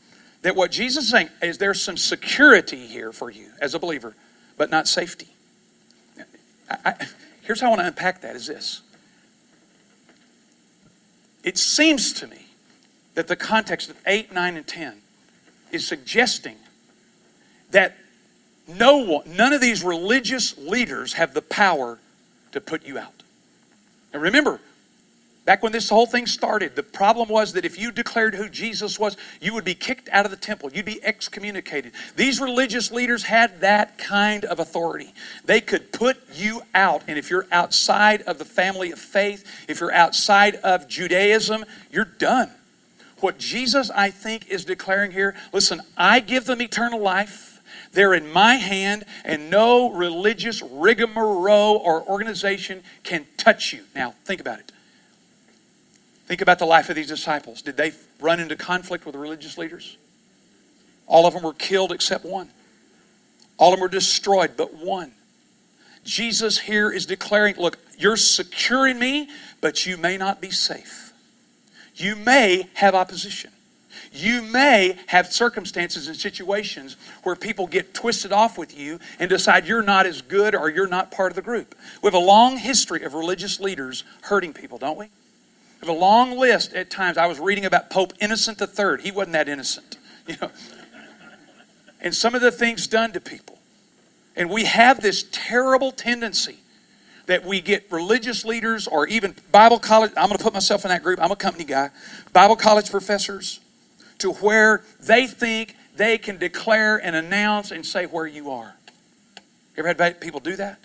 That 0.41 0.55
what 0.55 0.71
Jesus 0.71 1.05
is 1.05 1.11
saying 1.11 1.29
is 1.41 1.57
there's 1.57 1.81
some 1.81 1.97
security 1.97 2.87
here 2.87 3.11
for 3.11 3.29
you 3.29 3.47
as 3.61 3.73
a 3.73 3.79
believer, 3.79 4.15
but 4.57 4.69
not 4.69 4.87
safety. 4.87 5.27
I, 6.69 6.77
I, 6.85 7.07
here's 7.41 7.61
how 7.61 7.67
I 7.67 7.69
want 7.69 7.81
to 7.81 7.87
unpack 7.87 8.21
that 8.21 8.35
is 8.35 8.47
this. 8.47 8.81
It 11.43 11.57
seems 11.57 12.13
to 12.13 12.27
me 12.27 12.47
that 13.15 13.27
the 13.27 13.35
context 13.35 13.89
of 13.89 13.97
8, 14.05 14.31
9, 14.31 14.57
and 14.57 14.67
10 14.67 15.01
is 15.73 15.85
suggesting 15.87 16.55
that 17.71 17.97
No 18.67 18.99
one, 18.99 19.35
none 19.35 19.51
of 19.51 19.59
these 19.59 19.83
religious 19.83 20.57
leaders 20.57 21.13
have 21.13 21.33
the 21.33 21.41
power 21.41 21.99
to 22.53 22.61
put 22.61 22.85
you 22.85 22.97
out. 22.97 23.23
And 24.13 24.21
remember, 24.21 24.61
Back 25.45 25.61
when 25.61 25.73
this 25.73 25.89
whole 25.89 26.05
thing 26.05 26.25
started, 26.25 26.77
the 26.77 26.83
problem 26.83 27.27
was 27.27 27.51
that 27.53 27.65
if 27.65 27.77
you 27.77 27.91
declared 27.91 28.35
who 28.35 28.47
Jesus 28.47 28.97
was, 28.97 29.17
you 29.41 29.53
would 29.53 29.65
be 29.65 29.75
kicked 29.75 30.07
out 30.09 30.23
of 30.23 30.31
the 30.31 30.37
temple. 30.37 30.71
You'd 30.71 30.85
be 30.85 31.03
excommunicated. 31.03 31.91
These 32.15 32.39
religious 32.39 32.91
leaders 32.91 33.23
had 33.23 33.59
that 33.59 33.97
kind 33.97 34.45
of 34.45 34.59
authority. 34.59 35.13
They 35.43 35.59
could 35.59 35.91
put 35.91 36.17
you 36.33 36.61
out. 36.73 37.03
And 37.09 37.17
if 37.17 37.29
you're 37.29 37.47
outside 37.51 38.21
of 38.21 38.37
the 38.37 38.45
family 38.45 38.91
of 38.91 38.99
faith, 38.99 39.45
if 39.67 39.81
you're 39.81 39.91
outside 39.91 40.55
of 40.55 40.87
Judaism, 40.87 41.65
you're 41.91 42.05
done. 42.05 42.49
What 43.23 43.37
Jesus, 43.37 43.89
I 43.89 44.09
think, 44.09 44.49
is 44.49 44.65
declaring 44.65 45.11
here 45.11 45.33
listen, 45.53 45.79
I 45.95 46.19
give 46.19 46.43
them 46.43 46.61
eternal 46.61 46.99
life. 46.99 47.61
They're 47.93 48.13
in 48.13 48.29
my 48.29 48.55
hand, 48.55 49.05
and 49.23 49.49
no 49.49 49.91
religious 49.91 50.61
rigmarole 50.61 51.77
or 51.77 52.03
organization 52.03 52.83
can 53.03 53.25
touch 53.37 53.71
you. 53.71 53.83
Now, 53.95 54.13
think 54.25 54.41
about 54.41 54.59
it. 54.59 54.73
Think 56.25 56.41
about 56.41 56.59
the 56.59 56.65
life 56.65 56.89
of 56.89 56.97
these 56.97 57.07
disciples. 57.07 57.61
Did 57.61 57.77
they 57.77 57.93
run 58.19 58.41
into 58.41 58.57
conflict 58.57 59.05
with 59.05 59.15
religious 59.15 59.57
leaders? 59.57 59.95
All 61.07 61.25
of 61.25 61.33
them 61.33 61.43
were 61.43 61.53
killed 61.53 61.93
except 61.93 62.25
one. 62.25 62.49
All 63.57 63.71
of 63.71 63.79
them 63.79 63.83
were 63.83 63.87
destroyed 63.87 64.57
but 64.57 64.73
one. 64.73 65.13
Jesus 66.03 66.59
here 66.59 66.91
is 66.91 67.05
declaring 67.05 67.55
look, 67.55 67.77
you're 67.97 68.17
secure 68.17 68.85
in 68.85 68.99
me, 68.99 69.29
but 69.61 69.85
you 69.85 69.95
may 69.95 70.17
not 70.17 70.41
be 70.41 70.51
safe. 70.51 71.02
You 71.95 72.15
may 72.15 72.67
have 72.73 72.95
opposition. 72.95 73.51
You 74.11 74.41
may 74.41 74.97
have 75.07 75.31
circumstances 75.31 76.07
and 76.07 76.15
situations 76.15 76.97
where 77.23 77.35
people 77.35 77.65
get 77.65 77.93
twisted 77.93 78.31
off 78.31 78.57
with 78.57 78.77
you 78.77 78.99
and 79.19 79.29
decide 79.29 79.67
you're 79.67 79.81
not 79.81 80.05
as 80.05 80.21
good 80.21 80.55
or 80.55 80.69
you're 80.69 80.87
not 80.87 81.11
part 81.11 81.31
of 81.31 81.35
the 81.35 81.41
group. 81.41 81.75
We 82.01 82.07
have 82.07 82.13
a 82.13 82.19
long 82.19 82.57
history 82.57 83.03
of 83.03 83.13
religious 83.13 83.59
leaders 83.59 84.03
hurting 84.21 84.53
people, 84.53 84.77
don't 84.77 84.97
we? 84.97 85.05
We 85.05 85.87
have 85.87 85.89
a 85.89 85.99
long 85.99 86.37
list 86.37 86.73
at 86.73 86.89
times. 86.89 87.17
I 87.17 87.25
was 87.25 87.39
reading 87.39 87.65
about 87.65 87.89
Pope 87.89 88.13
Innocent 88.21 88.61
III. 88.61 89.01
He 89.01 89.11
wasn't 89.11 89.33
that 89.33 89.49
innocent, 89.49 89.97
you 90.27 90.35
know. 90.41 90.51
And 92.01 92.13
some 92.13 92.35
of 92.35 92.41
the 92.41 92.51
things 92.51 92.85
done 92.85 93.13
to 93.13 93.21
people. 93.21 93.59
And 94.35 94.49
we 94.49 94.65
have 94.65 95.01
this 95.01 95.25
terrible 95.31 95.91
tendency 95.91 96.57
that 97.25 97.45
we 97.45 97.61
get 97.61 97.91
religious 97.91 98.43
leaders 98.43 98.87
or 98.87 99.07
even 99.07 99.35
Bible 99.51 99.79
college. 99.79 100.11
I'm 100.17 100.27
going 100.27 100.37
to 100.37 100.43
put 100.43 100.53
myself 100.53 100.83
in 100.85 100.89
that 100.89 101.03
group. 101.03 101.19
I'm 101.21 101.31
a 101.31 101.35
company 101.35 101.63
guy. 101.63 101.89
Bible 102.33 102.55
college 102.55 102.89
professors 102.91 103.59
to 104.19 104.33
where 104.33 104.83
they 104.99 105.27
think 105.27 105.75
they 105.95 106.17
can 106.17 106.37
declare 106.37 106.97
and 106.97 107.15
announce 107.15 107.71
and 107.71 107.85
say 107.85 108.05
where 108.05 108.27
you 108.27 108.51
are. 108.51 108.75
You 109.75 109.83
ever 109.83 110.03
had 110.03 110.21
people 110.21 110.39
do 110.39 110.55
that? 110.57 110.79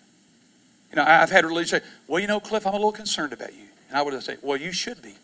You 0.91 0.97
know, 0.97 1.05
I've 1.05 1.31
had 1.31 1.45
religious 1.45 1.71
say, 1.71 1.81
well, 2.07 2.21
you 2.21 2.27
know, 2.27 2.41
Cliff, 2.41 2.67
I'm 2.67 2.73
a 2.73 2.77
little 2.77 2.93
concerned 2.93 3.33
about 3.33 3.53
you. 3.53 3.65
And 3.89 3.99
I 3.99 4.03
would 4.03 4.23
say, 4.23 4.37
well, 4.43 4.57
you 4.57 4.73
should 4.73 5.03
be. 5.03 5.15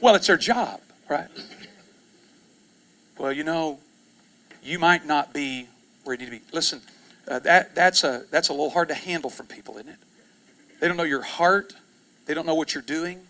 Well, 0.00 0.14
it's 0.14 0.26
their 0.26 0.36
job, 0.36 0.80
right? 1.08 1.28
Well, 3.18 3.32
you 3.32 3.44
know, 3.44 3.78
you 4.62 4.78
might 4.78 5.06
not 5.06 5.32
be 5.32 5.68
where 6.04 6.14
you 6.14 6.18
need 6.18 6.26
to 6.26 6.30
be. 6.32 6.42
Listen, 6.52 6.82
uh, 7.28 7.38
that, 7.40 7.74
that's, 7.74 8.04
a, 8.04 8.24
that's 8.30 8.50
a 8.50 8.52
little 8.52 8.70
hard 8.70 8.88
to 8.88 8.94
handle 8.94 9.30
for 9.30 9.44
people, 9.44 9.76
isn't 9.78 9.88
it? 9.88 9.98
They 10.80 10.88
don't 10.88 10.96
know 10.96 11.04
your 11.04 11.22
heart. 11.22 11.74
They 12.26 12.34
don't 12.34 12.46
know 12.46 12.54
what 12.54 12.74
you're 12.74 12.82
doing. 12.82 13.20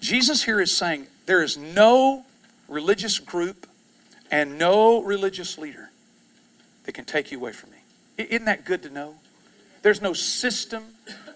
Jesus 0.00 0.42
here 0.44 0.60
is 0.60 0.76
saying 0.76 1.06
there 1.26 1.42
is 1.42 1.56
no 1.56 2.24
religious 2.68 3.18
group 3.18 3.66
and 4.30 4.58
no 4.58 5.02
religious 5.02 5.58
leader 5.58 5.90
that 6.84 6.92
can 6.92 7.04
take 7.04 7.30
you 7.32 7.38
away 7.38 7.52
from 7.52 7.70
me. 7.70 7.78
Isn't 8.18 8.46
that 8.46 8.64
good 8.64 8.82
to 8.84 8.90
know? 8.90 9.14
There's 9.82 10.00
no 10.00 10.12
system, 10.12 10.84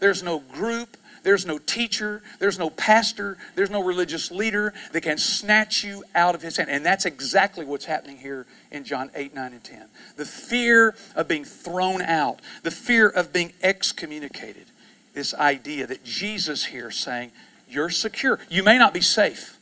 there's 0.00 0.22
no 0.22 0.40
group, 0.40 0.96
there's 1.22 1.44
no 1.44 1.58
teacher, 1.58 2.22
there's 2.38 2.58
no 2.58 2.70
pastor, 2.70 3.36
there's 3.54 3.70
no 3.70 3.82
religious 3.82 4.30
leader 4.30 4.72
that 4.92 5.02
can 5.02 5.18
snatch 5.18 5.84
you 5.84 6.02
out 6.14 6.34
of 6.34 6.42
his 6.42 6.56
hand. 6.56 6.70
And 6.70 6.84
that's 6.84 7.04
exactly 7.04 7.64
what's 7.64 7.84
happening 7.84 8.16
here 8.16 8.46
in 8.70 8.84
John 8.84 9.10
8, 9.14 9.34
9, 9.34 9.52
and 9.52 9.62
10. 9.62 9.86
The 10.16 10.24
fear 10.24 10.94
of 11.14 11.28
being 11.28 11.44
thrown 11.44 12.02
out, 12.02 12.40
the 12.62 12.70
fear 12.70 13.08
of 13.08 13.32
being 13.32 13.52
excommunicated. 13.62 14.66
This 15.14 15.34
idea 15.34 15.86
that 15.86 16.04
Jesus 16.04 16.64
here 16.64 16.90
saying, 16.90 17.32
You're 17.68 17.90
secure. 17.90 18.38
You 18.48 18.62
may 18.62 18.78
not 18.78 18.94
be 18.94 19.00
safe. 19.00 19.58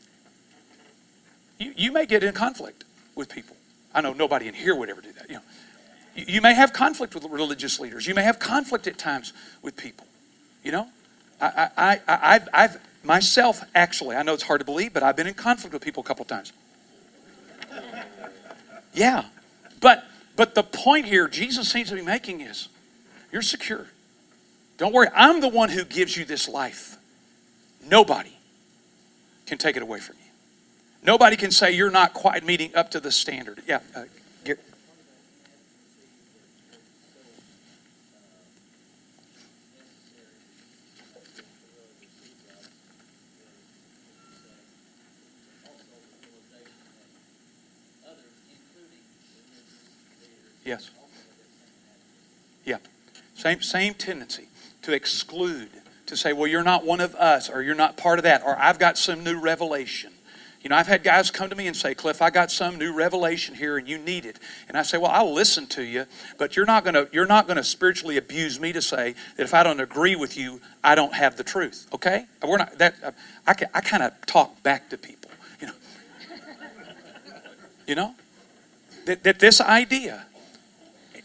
You, 1.58 1.72
you 1.76 1.92
may 1.92 2.06
get 2.06 2.22
in 2.22 2.32
conflict 2.34 2.84
with 3.14 3.28
people. 3.28 3.56
I 3.94 4.00
know 4.00 4.12
nobody 4.12 4.46
in 4.46 4.54
here 4.54 4.74
would 4.74 4.90
ever 4.90 5.00
do 5.00 5.12
that. 5.12 5.28
You 5.28 5.36
know, 5.36 5.42
you, 6.14 6.24
you 6.28 6.40
may 6.40 6.54
have 6.54 6.72
conflict 6.72 7.14
with 7.14 7.24
religious 7.24 7.80
leaders. 7.80 8.06
You 8.06 8.14
may 8.14 8.22
have 8.22 8.38
conflict 8.38 8.86
at 8.86 8.98
times 8.98 9.32
with 9.62 9.76
people. 9.76 10.06
You 10.62 10.72
know, 10.72 10.88
I, 11.40 11.70
I, 11.76 12.00
I, 12.06 12.32
have 12.32 12.48
I've 12.52 12.80
myself 13.04 13.62
actually, 13.74 14.16
I 14.16 14.22
know 14.22 14.34
it's 14.34 14.42
hard 14.42 14.60
to 14.60 14.64
believe, 14.64 14.92
but 14.92 15.02
I've 15.02 15.16
been 15.16 15.26
in 15.26 15.34
conflict 15.34 15.72
with 15.72 15.82
people 15.82 16.02
a 16.02 16.06
couple 16.06 16.24
times. 16.24 16.52
Yeah, 18.92 19.24
but 19.80 20.04
but 20.36 20.54
the 20.54 20.62
point 20.62 21.06
here 21.06 21.28
Jesus 21.28 21.70
seems 21.70 21.88
to 21.90 21.94
be 21.94 22.02
making 22.02 22.40
is, 22.40 22.68
you're 23.32 23.42
secure. 23.42 23.86
Don't 24.78 24.94
worry, 24.94 25.08
I'm 25.14 25.40
the 25.40 25.48
one 25.48 25.68
who 25.68 25.84
gives 25.84 26.16
you 26.16 26.24
this 26.24 26.48
life. 26.48 26.96
Nobody 27.84 28.32
can 29.46 29.58
take 29.58 29.76
it 29.76 29.82
away 29.82 29.98
from 29.98 30.16
you. 30.20 30.30
Nobody 31.02 31.36
can 31.36 31.50
say 31.50 31.72
you're 31.72 31.90
not 31.90 32.14
quite 32.14 32.44
meeting 32.44 32.74
up 32.74 32.90
to 32.92 33.00
the 33.00 33.10
standard. 33.10 33.60
Yeah, 33.66 33.80
uh, 33.94 34.04
Yes. 50.64 50.90
Yeah. 52.66 52.76
Same, 53.34 53.62
same 53.62 53.94
tendency 53.94 54.47
to 54.88 54.94
exclude, 54.94 55.68
to 56.06 56.16
say, 56.16 56.32
well, 56.32 56.46
you're 56.46 56.64
not 56.64 56.82
one 56.82 57.00
of 57.00 57.14
us, 57.14 57.50
or 57.50 57.60
you're 57.60 57.74
not 57.74 57.98
part 57.98 58.18
of 58.18 58.22
that, 58.22 58.42
or 58.42 58.58
I've 58.58 58.78
got 58.78 58.96
some 58.96 59.22
new 59.22 59.38
revelation. 59.38 60.12
You 60.62 60.70
know, 60.70 60.76
I've 60.76 60.86
had 60.86 61.02
guys 61.02 61.30
come 61.30 61.50
to 61.50 61.56
me 61.56 61.66
and 61.66 61.76
say, 61.76 61.94
Cliff, 61.94 62.22
I 62.22 62.30
got 62.30 62.50
some 62.50 62.78
new 62.78 62.94
revelation 62.94 63.54
here 63.54 63.76
and 63.76 63.86
you 63.86 63.98
need 63.98 64.24
it. 64.24 64.38
And 64.66 64.78
I 64.78 64.82
say, 64.82 64.98
Well, 64.98 65.10
I'll 65.10 65.32
listen 65.32 65.66
to 65.68 65.82
you, 65.84 66.06
but 66.36 66.56
you're 66.56 66.66
not 66.66 66.84
gonna 66.84 67.06
you're 67.12 67.26
not 67.26 67.46
gonna 67.46 67.62
spiritually 67.62 68.16
abuse 68.16 68.58
me 68.58 68.72
to 68.72 68.82
say 68.82 69.14
that 69.36 69.44
if 69.44 69.54
I 69.54 69.62
don't 69.62 69.78
agree 69.78 70.16
with 70.16 70.36
you, 70.36 70.60
I 70.82 70.96
don't 70.96 71.14
have 71.14 71.36
the 71.36 71.44
truth. 71.44 71.86
Okay? 71.94 72.26
We're 72.42 72.56
not 72.56 72.76
that 72.78 73.14
I, 73.46 73.54
can 73.54 73.68
I 73.72 73.80
kind 73.80 74.02
of 74.02 74.12
talk 74.26 74.60
back 74.64 74.88
to 74.90 74.98
people, 74.98 75.30
you 75.60 75.68
know. 75.68 75.74
you 77.86 77.94
know? 77.94 78.14
That, 79.04 79.22
that 79.22 79.38
this 79.38 79.60
idea 79.60 80.26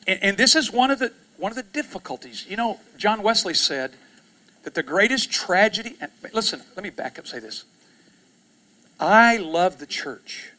and, 0.07 0.23
and 0.23 0.37
this 0.37 0.55
is 0.55 0.71
one 0.71 0.91
of 0.91 0.99
the 0.99 1.11
one 1.43 1.51
of 1.51 1.57
the 1.57 1.63
difficulties. 1.63 2.45
You 2.47 2.55
know, 2.55 2.79
John 2.97 3.21
Wesley 3.21 3.53
said 3.53 3.91
that 4.63 4.75
the 4.75 4.81
greatest 4.81 5.29
tragedy. 5.29 5.97
And 5.99 6.09
listen, 6.31 6.61
let 6.77 6.83
me 6.83 6.89
back 6.89 7.19
up. 7.19 7.27
Say 7.27 7.39
this. 7.39 7.65
I 8.97 9.35
love 9.35 9.77
the 9.77 9.85
church 9.85 10.53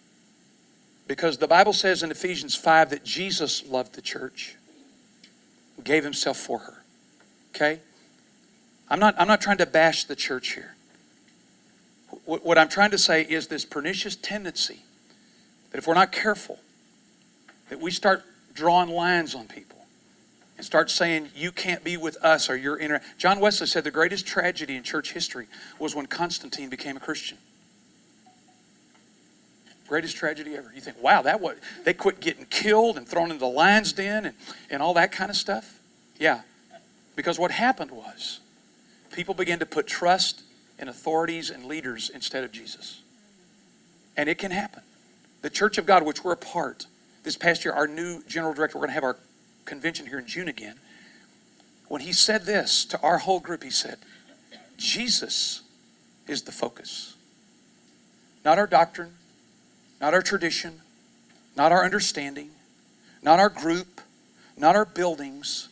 because 1.06 1.38
the 1.38 1.48
Bible 1.48 1.72
says 1.72 2.02
in 2.02 2.10
Ephesians 2.10 2.54
5 2.54 2.90
that 2.90 3.02
Jesus 3.02 3.66
loved 3.66 3.94
the 3.94 4.02
church, 4.02 4.56
gave 5.82 6.04
himself 6.04 6.36
for 6.36 6.58
her. 6.58 6.82
Okay? 7.54 7.80
I'm 8.90 9.00
not, 9.00 9.14
I'm 9.18 9.26
not 9.26 9.40
trying 9.40 9.56
to 9.58 9.66
bash 9.66 10.04
the 10.04 10.14
church 10.14 10.52
here. 10.52 10.74
What, 12.26 12.44
what 12.44 12.58
I'm 12.58 12.68
trying 12.68 12.90
to 12.90 12.98
say 12.98 13.22
is 13.22 13.46
this 13.46 13.64
pernicious 13.64 14.16
tendency 14.16 14.82
that 15.70 15.78
if 15.78 15.86
we're 15.86 15.94
not 15.94 16.12
careful, 16.12 16.58
that 17.70 17.80
we 17.80 17.90
start 17.90 18.22
drawing 18.52 18.90
lines 18.90 19.34
on 19.34 19.46
people 19.46 19.73
and 20.56 20.64
start 20.64 20.90
saying 20.90 21.30
you 21.34 21.50
can't 21.50 21.82
be 21.82 21.96
with 21.96 22.16
us 22.22 22.48
or 22.48 22.56
you're 22.56 22.76
inter 22.76 23.00
John 23.18 23.40
Wesley 23.40 23.66
said 23.66 23.84
the 23.84 23.90
greatest 23.90 24.26
tragedy 24.26 24.76
in 24.76 24.82
church 24.82 25.12
history 25.12 25.46
was 25.78 25.94
when 25.94 26.06
Constantine 26.06 26.68
became 26.68 26.96
a 26.96 27.00
Christian. 27.00 27.38
Greatest 29.88 30.16
tragedy 30.16 30.54
ever. 30.54 30.72
You 30.74 30.80
think, 30.80 31.02
wow, 31.02 31.22
that 31.22 31.40
what 31.40 31.58
they 31.84 31.92
quit 31.92 32.20
getting 32.20 32.46
killed 32.46 32.96
and 32.96 33.06
thrown 33.06 33.30
into 33.30 33.40
the 33.40 33.46
lion's 33.46 33.92
den 33.92 34.26
and, 34.26 34.36
and 34.70 34.82
all 34.82 34.94
that 34.94 35.12
kind 35.12 35.30
of 35.30 35.36
stuff? 35.36 35.78
Yeah. 36.18 36.42
Because 37.16 37.38
what 37.38 37.50
happened 37.50 37.90
was 37.90 38.40
people 39.12 39.34
began 39.34 39.58
to 39.58 39.66
put 39.66 39.86
trust 39.86 40.42
in 40.78 40.88
authorities 40.88 41.50
and 41.50 41.66
leaders 41.66 42.10
instead 42.12 42.44
of 42.44 42.52
Jesus. 42.52 43.02
And 44.16 44.28
it 44.28 44.38
can 44.38 44.50
happen. 44.50 44.82
The 45.42 45.50
church 45.50 45.76
of 45.78 45.86
God, 45.86 46.04
which 46.04 46.24
we're 46.24 46.32
a 46.32 46.36
part, 46.36 46.86
this 47.22 47.36
past 47.36 47.64
year, 47.64 47.74
our 47.74 47.86
new 47.86 48.22
general 48.24 48.54
director, 48.54 48.78
we're 48.78 48.86
going 48.86 48.90
to 48.90 48.94
have 48.94 49.04
our 49.04 49.18
convention 49.64 50.06
here 50.06 50.18
in 50.18 50.26
June 50.26 50.48
again. 50.48 50.76
When 51.88 52.00
he 52.00 52.12
said 52.12 52.44
this 52.44 52.84
to 52.86 53.00
our 53.02 53.18
whole 53.18 53.40
group, 53.40 53.62
he 53.62 53.70
said, 53.70 53.98
Jesus 54.76 55.62
is 56.26 56.42
the 56.42 56.52
focus. 56.52 57.14
Not 58.44 58.58
our 58.58 58.66
doctrine, 58.66 59.12
not 60.00 60.14
our 60.14 60.22
tradition, 60.22 60.80
not 61.56 61.72
our 61.72 61.84
understanding, 61.84 62.50
not 63.22 63.38
our 63.38 63.48
group, 63.48 64.00
not 64.56 64.76
our 64.76 64.84
buildings, 64.84 65.68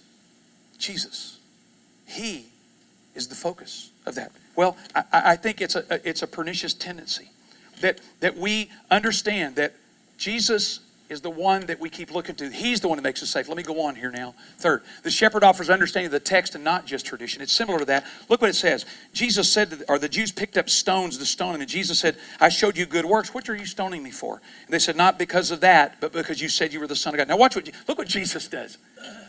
Jesus. 0.78 1.38
He 2.06 2.46
is 3.14 3.28
the 3.28 3.34
focus 3.34 3.90
of 4.06 4.14
that. 4.14 4.32
Well, 4.56 4.76
I, 4.94 5.04
I 5.12 5.36
think 5.36 5.60
it's 5.60 5.76
a, 5.76 5.84
it's 6.08 6.22
a 6.22 6.26
pernicious 6.26 6.74
tendency 6.74 7.30
that, 7.80 8.00
that 8.20 8.36
we 8.36 8.70
understand 8.90 9.56
that 9.56 9.74
Jesus 10.18 10.80
is 11.12 11.20
the 11.20 11.30
one 11.30 11.66
that 11.66 11.78
we 11.78 11.88
keep 11.88 12.12
looking 12.12 12.34
to. 12.36 12.50
He's 12.50 12.80
the 12.80 12.88
one 12.88 12.96
that 12.96 13.02
makes 13.02 13.22
us 13.22 13.30
safe. 13.30 13.46
Let 13.48 13.56
me 13.56 13.62
go 13.62 13.82
on 13.82 13.94
here 13.94 14.10
now. 14.10 14.34
Third, 14.58 14.82
the 15.02 15.10
shepherd 15.10 15.44
offers 15.44 15.70
understanding 15.70 16.06
of 16.06 16.12
the 16.12 16.20
text 16.20 16.54
and 16.54 16.64
not 16.64 16.86
just 16.86 17.06
tradition. 17.06 17.42
It's 17.42 17.52
similar 17.52 17.78
to 17.78 17.84
that. 17.84 18.04
Look 18.28 18.40
what 18.40 18.50
it 18.50 18.56
says. 18.56 18.86
Jesus 19.12 19.50
said, 19.50 19.70
to, 19.70 19.84
or 19.88 19.98
the 19.98 20.08
Jews 20.08 20.32
picked 20.32 20.56
up 20.56 20.68
stones 20.68 21.18
to 21.18 21.26
stone 21.26 21.54
him, 21.54 21.60
and 21.60 21.70
Jesus 21.70 21.98
said, 21.98 22.16
I 22.40 22.48
showed 22.48 22.76
you 22.76 22.86
good 22.86 23.04
works. 23.04 23.32
What 23.32 23.48
are 23.48 23.54
you 23.54 23.66
stoning 23.66 24.02
me 24.02 24.10
for? 24.10 24.40
And 24.64 24.72
they 24.72 24.78
said, 24.78 24.96
Not 24.96 25.18
because 25.18 25.50
of 25.50 25.60
that, 25.60 26.00
but 26.00 26.12
because 26.12 26.40
you 26.40 26.48
said 26.48 26.72
you 26.72 26.80
were 26.80 26.86
the 26.86 26.96
Son 26.96 27.14
of 27.14 27.18
God. 27.18 27.28
Now, 27.28 27.36
watch 27.36 27.54
what, 27.54 27.70
look 27.86 27.98
what 27.98 28.08
Jesus 28.08 28.48
does. 28.48 28.78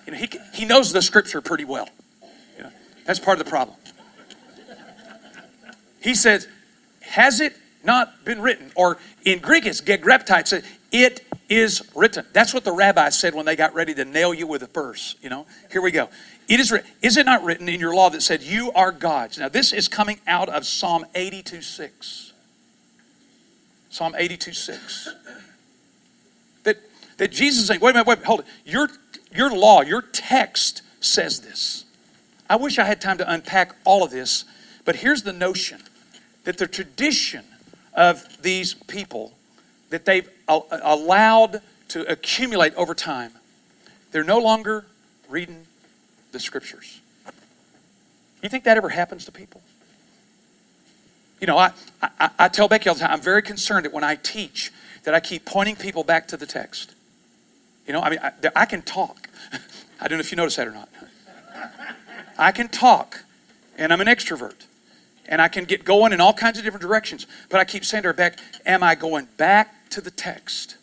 You 0.05 0.13
know, 0.13 0.17
he, 0.17 0.29
he 0.53 0.65
knows 0.65 0.91
the 0.93 1.01
scripture 1.01 1.41
pretty 1.41 1.65
well. 1.65 1.89
You 2.57 2.63
know, 2.63 2.71
that's 3.05 3.19
part 3.19 3.38
of 3.38 3.45
the 3.45 3.49
problem. 3.49 3.77
He 6.01 6.15
says, 6.15 6.47
Has 7.01 7.41
it 7.41 7.55
not 7.84 8.23
been 8.25 8.41
written? 8.41 8.71
Or 8.75 8.97
in 9.25 9.39
Greek, 9.39 9.65
it's 9.65 9.81
gegraptai. 9.81 10.53
It 10.53 10.65
it 10.93 11.25
is 11.58 11.82
written. 11.95 12.26
That's 12.34 12.54
what 12.54 12.64
the 12.64 12.72
rabbis 12.72 13.20
said 13.20 13.36
when 13.36 13.45
they 13.45 13.56
got 13.56 13.74
ready 13.74 13.93
to 13.95 14.06
nail 14.06 14.34
you 14.34 14.47
with 14.47 14.64
a 14.64 14.68
purse. 14.68 15.16
You 15.22 15.30
know, 15.30 15.45
here 15.72 15.82
we 15.82 15.91
go. 15.91 16.10
It 16.47 16.60
is 16.60 16.72
written. 16.72 16.89
Is 17.01 17.18
it 17.18 17.26
not 17.26 17.43
written 17.43 17.70
in 17.70 17.80
your 17.80 17.95
law 17.95 18.10
that 18.10 18.22
said 18.22 18.41
you 18.41 18.72
are 18.74 18.91
gods? 18.91 19.38
Now, 19.38 19.49
this 19.49 19.74
is 19.74 19.88
coming 19.88 20.20
out 20.28 20.49
of 20.49 20.66
Psalm 20.66 21.06
82 21.16 21.62
6. 21.62 22.34
Psalm 23.89 24.16
82 24.18 24.54
6. 24.54 25.10
That, 26.64 26.78
that 27.18 27.32
Jesus 27.32 27.62
is 27.62 27.68
saying, 27.68 27.80
wait 27.80 27.91
a 27.91 27.93
minute, 27.93 28.08
wait, 28.08 28.24
hold 28.24 28.41
it. 28.41 28.45
Your, 28.66 28.89
your 29.34 29.56
law, 29.56 29.82
your 29.82 30.01
text 30.01 30.82
says 30.99 31.41
this. 31.41 31.86
I 32.49 32.56
wish 32.56 32.80
I 32.80 32.86
had 32.86 33.01
time 33.01 33.18
to 33.20 33.32
unpack 33.32 33.76
all 33.84 34.04
of 34.04 34.12
this, 34.12 34.45
but 34.86 34.97
here's 34.97 35.24
the 35.24 35.34
notion 35.34 35.82
that 36.43 36.58
the 36.58 36.68
tradition 36.68 37.45
of 37.93 38.41
these 38.41 38.74
people 38.74 39.34
that 39.89 40.06
they've 40.06 40.30
allowed 40.48 41.62
to 41.89 42.10
accumulate 42.12 42.74
over 42.76 42.94
time, 42.94 43.32
they're 44.12 44.24
no 44.24 44.39
longer 44.39 44.86
reading 45.30 45.66
the 46.32 46.39
scriptures. 46.39 47.02
You 48.41 48.50
think 48.50 48.66
that 48.66 48.78
ever 48.78 48.89
happens 48.89 49.26
to 49.26 49.32
people? 49.32 49.62
You 51.39 51.48
know, 51.48 51.58
I, 51.58 51.72
I, 52.02 52.30
I, 52.39 52.48
tell 52.48 52.68
Becky 52.68 52.89
all 52.89 52.96
the 52.96 53.02
time, 53.02 53.12
I'm 53.12 53.22
very 53.22 53.41
concerned 53.41 53.86
that 53.86 53.94
when 53.94 54.04
I 54.04 54.16
teach, 54.16 54.72
that 55.04 55.14
I 55.14 55.20
keep 55.20 55.46
pointing 55.46 55.76
people 55.76 56.04
back 56.04 56.28
to 56.30 56.38
the 56.38 56.46
text. 56.46 56.94
You 57.86 57.94
know, 57.94 58.02
I 58.02 58.10
mean, 58.10 58.20
I, 58.22 58.32
I 58.56 58.66
can 58.66 58.82
talk. 58.82 59.30
I 60.02 60.08
don't 60.08 60.18
know 60.18 60.22
if 60.22 60.32
you 60.32 60.38
notice 60.38 60.56
that 60.56 60.68
or 60.68 60.72
not. 60.72 60.89
I 62.38 62.52
can 62.52 62.70
talk, 62.70 63.24
and 63.78 63.91
I'm 63.91 64.02
an 64.02 64.08
extrovert 64.08 64.66
and 65.28 65.41
I 65.41 65.48
can 65.48 65.66
get 65.66 65.84
going 65.86 66.14
in 66.14 66.22
all 66.22 66.34
kinds 66.34 66.58
of 66.58 66.64
different 66.64 66.82
directions. 66.82 67.26
But 67.50 67.60
I 67.60 67.66
keep 67.66 67.86
saying 67.86 68.04
to 68.04 68.10
her, 68.10 68.14
Beck, 68.14 68.38
am 68.66 68.84
I 68.84 68.96
going 68.96 69.28
back 69.38 69.74
to 69.94 70.02
the 70.02 70.12
text? 70.12 70.78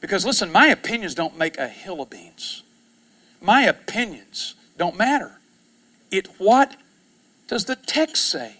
Because 0.00 0.24
listen, 0.26 0.50
my 0.52 0.66
opinions 0.68 1.14
don't 1.14 1.38
make 1.38 1.58
a 1.58 1.68
hill 1.68 2.00
of 2.00 2.10
beans. 2.10 2.62
My 3.40 3.62
opinions 3.62 4.54
don't 4.76 4.96
matter. 4.96 5.40
It 6.10 6.28
what 6.38 6.76
does 7.48 7.64
the 7.64 7.76
text 7.76 8.28
say? 8.30 8.56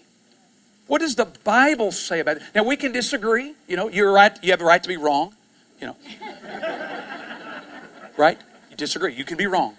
What 0.87 0.99
does 0.99 1.15
the 1.15 1.25
Bible 1.25 1.91
say 1.91 2.19
about 2.19 2.37
it? 2.37 2.43
Now 2.53 2.63
we 2.63 2.75
can 2.75 2.91
disagree. 2.91 3.53
You 3.67 3.77
know, 3.77 3.87
you're 3.89 4.11
right. 4.11 4.37
You 4.41 4.51
have 4.51 4.61
a 4.61 4.65
right 4.65 4.81
to 4.81 4.89
be 4.89 4.97
wrong. 4.97 5.33
You 5.79 5.87
know, 5.87 5.95
right? 8.17 8.39
You 8.69 8.77
disagree. 8.77 9.13
You 9.13 9.25
can 9.25 9.37
be 9.37 9.47
wrong 9.47 9.75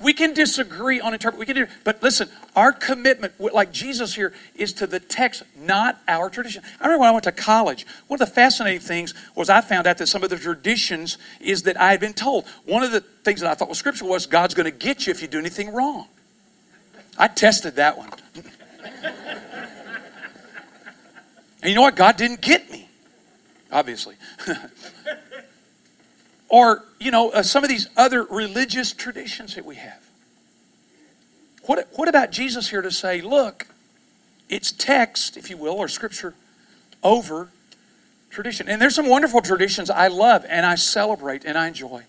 we 0.00 0.12
can 0.12 0.32
disagree 0.32 1.00
on 1.00 1.12
interpret. 1.12 1.38
We 1.38 1.46
can 1.46 1.68
but 1.82 2.02
listen, 2.02 2.28
our 2.54 2.72
commitment, 2.72 3.40
like 3.40 3.72
Jesus 3.72 4.14
here, 4.14 4.32
is 4.54 4.72
to 4.74 4.86
the 4.86 5.00
text, 5.00 5.42
not 5.58 6.00
our 6.06 6.30
tradition. 6.30 6.62
I 6.80 6.84
remember 6.84 7.00
when 7.00 7.08
I 7.08 7.12
went 7.12 7.24
to 7.24 7.32
college. 7.32 7.84
One 8.06 8.20
of 8.20 8.28
the 8.28 8.32
fascinating 8.32 8.80
things 8.80 9.12
was 9.34 9.50
I 9.50 9.60
found 9.60 9.86
out 9.86 9.98
that 9.98 10.06
some 10.06 10.22
of 10.22 10.30
the 10.30 10.38
traditions 10.38 11.18
is 11.40 11.64
that 11.64 11.80
I 11.80 11.90
had 11.90 12.00
been 12.00 12.14
told. 12.14 12.46
One 12.64 12.84
of 12.84 12.92
the 12.92 13.00
things 13.00 13.40
that 13.40 13.50
I 13.50 13.54
thought 13.54 13.68
was 13.68 13.78
scriptural 13.78 14.10
was 14.10 14.26
God's 14.26 14.54
going 14.54 14.70
to 14.70 14.76
get 14.76 15.06
you 15.06 15.10
if 15.10 15.20
you 15.20 15.28
do 15.28 15.38
anything 15.38 15.72
wrong. 15.72 16.06
I 17.18 17.26
tested 17.26 17.76
that 17.76 17.98
one. 17.98 18.10
and 21.62 21.70
you 21.70 21.74
know 21.74 21.82
what? 21.82 21.96
God 21.96 22.16
didn't 22.16 22.40
get 22.40 22.70
me, 22.70 22.88
obviously. 23.72 24.14
or, 26.48 26.84
you 26.98 27.10
know, 27.10 27.30
uh, 27.30 27.42
some 27.42 27.62
of 27.62 27.70
these 27.70 27.88
other 27.96 28.24
religious 28.24 28.92
traditions 28.92 29.54
that 29.54 29.64
we 29.64 29.76
have. 29.76 30.02
What, 31.64 31.88
what 31.92 32.08
about 32.08 32.32
Jesus 32.32 32.70
here 32.70 32.80
to 32.80 32.90
say, 32.90 33.20
look, 33.20 33.66
it's 34.48 34.72
text, 34.72 35.36
if 35.36 35.50
you 35.50 35.58
will, 35.58 35.74
or 35.74 35.88
scripture 35.88 36.34
over 37.02 37.50
tradition? 38.30 38.68
And 38.68 38.80
there's 38.80 38.94
some 38.94 39.08
wonderful 39.08 39.42
traditions 39.42 39.90
I 39.90 40.08
love 40.08 40.46
and 40.48 40.64
I 40.64 40.76
celebrate 40.76 41.44
and 41.44 41.58
I 41.58 41.68
enjoy. 41.68 42.04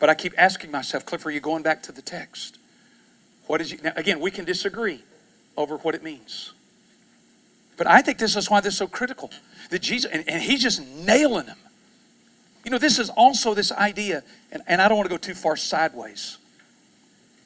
But 0.00 0.10
I 0.10 0.14
keep 0.14 0.34
asking 0.36 0.72
myself, 0.72 1.06
Cliff, 1.06 1.24
are 1.24 1.30
you 1.30 1.40
going 1.40 1.62
back 1.62 1.82
to 1.84 1.92
the 1.92 2.02
text? 2.02 2.58
What 3.46 3.60
is 3.60 3.70
you, 3.70 3.78
now, 3.82 3.92
again, 3.94 4.20
we 4.20 4.32
can 4.32 4.44
disagree 4.44 5.02
over 5.56 5.76
what 5.76 5.94
it 5.94 6.02
means. 6.02 6.52
But 7.76 7.86
I 7.86 8.02
think 8.02 8.18
this 8.18 8.36
is 8.36 8.50
why 8.50 8.60
this 8.60 8.74
is 8.74 8.78
so 8.78 8.88
critical. 8.88 9.30
That 9.70 9.82
Jesus, 9.82 10.10
and, 10.10 10.28
and 10.28 10.42
he's 10.42 10.62
just 10.62 10.80
nailing 10.84 11.46
them. 11.46 11.58
You 12.66 12.72
know, 12.72 12.78
this 12.78 12.98
is 12.98 13.10
also 13.10 13.54
this 13.54 13.70
idea, 13.70 14.24
and, 14.50 14.60
and 14.66 14.82
I 14.82 14.88
don't 14.88 14.98
want 14.98 15.08
to 15.08 15.14
go 15.14 15.18
too 15.18 15.34
far 15.34 15.56
sideways. 15.56 16.36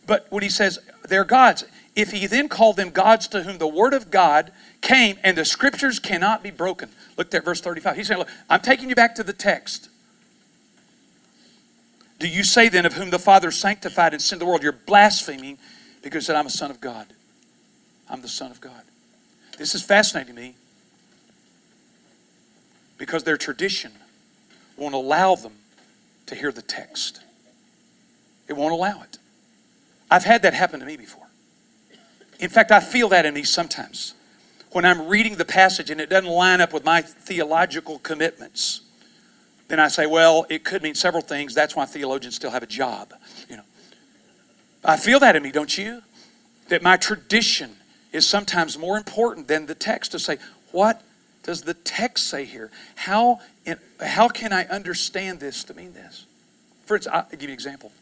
But 0.07 0.27
when 0.31 0.43
he 0.43 0.49
says 0.49 0.79
they're 1.11 1.27
gods, 1.27 1.63
if 1.95 2.11
he 2.11 2.27
then 2.27 2.49
called 2.49 2.77
them 2.77 2.89
gods 2.89 3.29
to 3.29 3.43
whom 3.43 3.59
the 3.59 3.69
word 3.69 3.93
of 3.93 4.11
God 4.11 4.51
came 4.81 5.19
and 5.23 5.37
the 5.37 5.45
scriptures 5.45 5.99
cannot 5.99 6.43
be 6.43 6.51
broken. 6.51 6.89
Look 7.19 7.35
at 7.35 7.45
verse 7.45 7.61
35. 7.61 7.97
He's 7.97 8.07
saying, 8.07 8.21
Look, 8.21 8.31
I'm 8.49 8.61
taking 8.61 8.89
you 8.89 8.95
back 8.95 9.15
to 9.17 9.23
the 9.23 9.35
text. 9.35 9.91
Do 12.19 12.27
you 12.27 12.43
say 12.43 12.71
then 12.71 12.87
of 12.87 12.95
whom 12.95 13.11
the 13.11 13.19
Father 13.19 13.51
sanctified 13.51 14.15
and 14.15 14.23
sent 14.23 14.41
the 14.41 14.47
world, 14.47 14.63
you're 14.63 14.73
blaspheming 14.73 15.59
because 16.03 16.29
that 16.29 16.37
I'm 16.37 16.47
a 16.47 16.51
son 16.51 16.71
of 16.71 16.81
God? 16.81 17.07
I'm 18.09 18.23
the 18.23 18.29
son 18.29 18.51
of 18.51 18.59
God. 18.63 18.85
This 19.59 19.75
is 19.75 19.83
fascinating 19.83 20.35
to 20.35 20.41
me 20.41 20.55
because 22.97 23.25
their 23.25 23.37
tradition 23.37 23.93
won't 24.81 24.95
allow 24.95 25.37
them 25.37 25.53
to 26.27 26.35
hear 26.35 26.51
the 26.51 26.63
text. 26.63 27.21
It 28.49 28.55
won't 28.55 28.73
allow 28.73 29.03
it. 29.03 29.19
I've 30.11 30.25
had 30.25 30.43
that 30.43 30.55
happen 30.55 30.81
to 30.81 30.87
me 30.87 30.97
before. 30.97 31.29
In 32.41 32.49
fact, 32.49 32.73
I 32.73 32.81
feel 32.81 33.11
that 33.11 33.27
in 33.27 33.35
me 33.35 33.45
sometimes. 33.45 34.15
When 34.73 34.85
I'm 34.85 35.09
reading 35.09 35.37
the 35.37 35.45
passage 35.45 35.91
and 35.91 36.01
it 36.01 36.09
doesn't 36.09 36.31
line 36.31 36.61
up 36.61 36.73
with 36.73 36.85
my 36.85 37.03
theological 37.03 37.99
commitments, 37.99 38.81
then 39.69 39.79
I 39.79 39.89
say, 39.89 40.07
well, 40.07 40.47
it 40.49 40.65
could 40.65 40.83
mean 40.83 40.95
several 40.95 41.23
things. 41.23 41.55
That's 41.55 41.77
why 41.77 41.85
theologians 41.85 42.35
still 42.35 42.51
have 42.51 42.63
a 42.63 42.67
job. 42.67 43.13
You 43.49 43.59
know. 43.59 43.63
I 44.85 44.97
feel 44.97 45.21
that 45.21 45.37
in 45.37 45.43
me, 45.43 45.53
don't 45.53 45.77
you? 45.77 46.03
That 46.69 46.83
my 46.83 46.97
tradition 46.97 47.77
is 48.13 48.27
sometimes 48.27 48.79
more 48.79 48.97
important 48.97 49.47
than 49.47 49.67
the 49.67 49.75
text 49.75 50.13
to 50.13 50.19
say, 50.19 50.39
what 50.73 51.03
does 51.43 51.63
the 51.63 51.75
text 51.75 52.29
say 52.29 52.45
here? 52.45 52.71
How, 52.97 53.41
how 54.01 54.29
can 54.29 54.53
I 54.53 54.65
understand 54.67 55.41
this 55.41 55.65
to 55.65 55.75
mean 55.75 55.93
this? 55.93 56.27
For 56.87 56.97
instance, 56.97 57.15
I'll 57.15 57.31
give 57.31 57.43
you 57.43 57.49
an 57.49 57.55
example. 57.55 57.93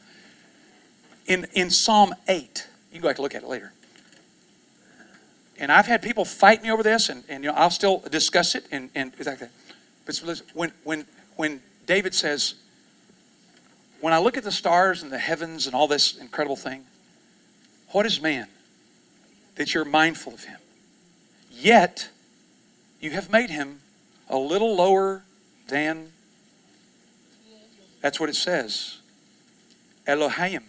In, 1.27 1.47
in 1.53 1.71
Psalm 1.71 2.15
8, 2.27 2.67
you 2.91 2.93
can 2.93 3.03
go 3.03 3.09
back 3.09 3.19
and 3.19 3.23
look 3.23 3.35
at 3.35 3.43
it 3.43 3.49
later. 3.49 3.73
And 5.59 5.71
I've 5.73 5.87
had 5.87 6.03
people 6.03 6.25
fight 6.25 6.63
me 6.63 6.71
over 6.71 6.83
this, 6.83 7.09
and, 7.09 7.25
and 7.29 7.45
you 7.45 7.51
know, 7.51 7.57
I'll 7.57 7.71
still 7.71 7.99
discuss 8.11 8.55
it. 8.55 8.65
And, 8.71 8.91
and 8.95 9.13
exactly. 9.19 9.49
But 10.07 10.43
when, 10.55 10.73
when, 10.85 11.07
when 11.37 11.61
David 11.87 12.15
says, 12.15 12.55
When 14.01 14.13
I 14.13 14.19
look 14.19 14.37
at 14.37 14.45
the 14.45 14.53
stars 14.53 15.03
and 15.03 15.13
the 15.13 15.19
heavens 15.19 15.67
and 15.67 15.75
all 15.75 15.89
this 15.89 16.17
incredible 16.17 16.57
thing, 16.57 16.85
what 17.91 18.07
is 18.07 18.21
man 18.21 18.47
that 19.57 19.75
you're 19.75 19.85
mindful 19.85 20.35
of 20.35 20.45
him? 20.45 20.59
Yet, 21.51 22.09
you 23.01 23.11
have 23.11 23.31
made 23.31 23.51
him 23.51 23.81
a 24.29 24.37
little 24.37 24.75
lower 24.75 25.25
than. 25.69 26.13
That's 28.01 28.21
what 28.21 28.29
it 28.29 28.37
says. 28.37 28.99
Elohim. 30.07 30.65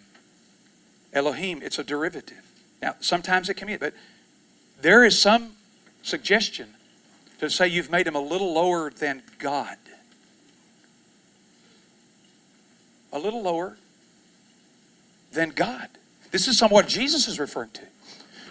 Elohim, 1.12 1.60
it's 1.62 1.78
a 1.78 1.84
derivative. 1.84 2.42
Now, 2.82 2.94
sometimes 3.00 3.48
it 3.48 3.54
can 3.54 3.66
be, 3.66 3.76
but 3.76 3.94
there 4.80 5.04
is 5.04 5.20
some 5.20 5.52
suggestion 6.02 6.74
to 7.40 7.50
say 7.50 7.68
you've 7.68 7.90
made 7.90 8.06
him 8.06 8.14
a 8.14 8.20
little 8.20 8.52
lower 8.52 8.90
than 8.90 9.22
God. 9.38 9.76
A 13.12 13.18
little 13.18 13.42
lower 13.42 13.76
than 15.32 15.50
God. 15.50 15.88
This 16.30 16.46
is 16.46 16.58
somewhat 16.58 16.86
Jesus 16.86 17.26
is 17.26 17.40
referring 17.40 17.70
to. 17.70 17.82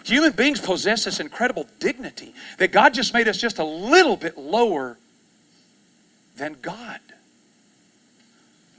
Human 0.10 0.32
beings 0.32 0.60
possess 0.60 1.06
this 1.06 1.20
incredible 1.20 1.68
dignity 1.80 2.34
that 2.58 2.72
God 2.72 2.94
just 2.94 3.14
made 3.14 3.28
us 3.28 3.38
just 3.38 3.60
a 3.60 3.64
little 3.64 4.18
bit 4.18 4.38
lower 4.38 4.98
than 6.38 6.56
God. 6.62 7.00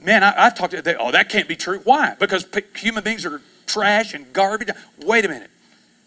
man, 0.01 0.23
I, 0.23 0.31
have 0.43 0.55
talked 0.55 0.71
to 0.71 0.81
they, 0.81 0.95
oh, 0.95 1.11
that 1.11 1.29
can't 1.29 1.47
be 1.47 1.55
true. 1.55 1.79
Why? 1.79 2.15
Because 2.19 2.45
human 2.75 3.03
beings 3.03 3.25
are 3.25 3.41
trash 3.65 4.13
and 4.13 4.31
garbage. 4.33 4.69
Wait 5.05 5.23
a 5.25 5.29
minute. 5.29 5.51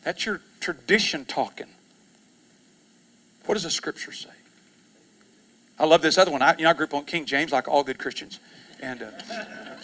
That's 0.03 0.27
your 0.27 0.41
tradition 0.61 1.25
talking. 1.25 1.69
What 3.47 3.55
does 3.55 3.65
the 3.65 3.71
scripture 3.71 4.13
say? 4.13 4.31
I 5.79 5.87
love 5.87 6.03
this 6.03 6.19
other 6.19 6.31
one. 6.31 6.43
I, 6.43 6.57
you 6.57 6.65
know, 6.65 6.71
I 6.71 6.73
grew 6.73 6.87
up 6.87 6.95
on 6.95 7.05
King 7.05 7.25
James 7.25 7.53
like 7.53 7.69
all 7.69 7.83
good 7.83 7.99
Christians. 7.99 8.39
And 8.81 9.03
uh, 9.03 9.11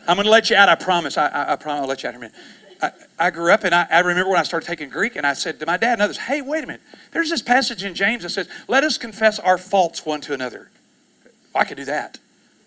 I'm 0.06 0.16
going 0.16 0.24
to 0.24 0.30
let 0.30 0.50
you 0.50 0.56
out, 0.56 0.68
I 0.68 0.74
promise. 0.74 1.16
I, 1.16 1.28
I, 1.28 1.52
I, 1.52 1.56
promise 1.56 1.82
I'll 1.82 1.88
let 1.88 2.02
you 2.02 2.08
out 2.08 2.14
in 2.14 2.16
a 2.16 2.20
minute. 2.20 2.36
I, 2.82 2.92
I 3.18 3.30
grew 3.30 3.52
up 3.52 3.64
and 3.64 3.74
I, 3.74 3.86
I 3.90 4.00
remember 4.00 4.30
when 4.30 4.40
I 4.40 4.42
started 4.42 4.66
taking 4.66 4.88
Greek 4.88 5.16
and 5.16 5.26
I 5.26 5.34
said 5.34 5.60
to 5.60 5.66
my 5.66 5.76
dad 5.76 5.94
and 5.94 6.02
others, 6.02 6.16
hey, 6.16 6.40
wait 6.40 6.64
a 6.64 6.66
minute. 6.66 6.82
There's 7.12 7.30
this 7.30 7.42
passage 7.42 7.84
in 7.84 7.94
James 7.94 8.22
that 8.22 8.30
says, 8.30 8.48
let 8.68 8.84
us 8.84 8.98
confess 8.98 9.38
our 9.38 9.58
faults 9.58 10.06
one 10.06 10.20
to 10.22 10.34
another. 10.34 10.70
I 11.54 11.64
could 11.64 11.76
do 11.76 11.84
that. 11.86 12.18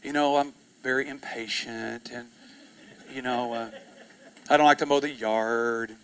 You 0.03 0.14
know, 0.14 0.38
I'm 0.38 0.53
very 0.84 1.07
impatient 1.07 2.11
and, 2.11 2.28
you 3.11 3.22
know, 3.22 3.53
uh, 3.53 3.72
I 4.49 4.57
don't 4.57 4.66
like 4.66 4.80
to 4.80 4.86
mow 4.86 4.99
the 4.99 5.09
yard. 5.09 5.95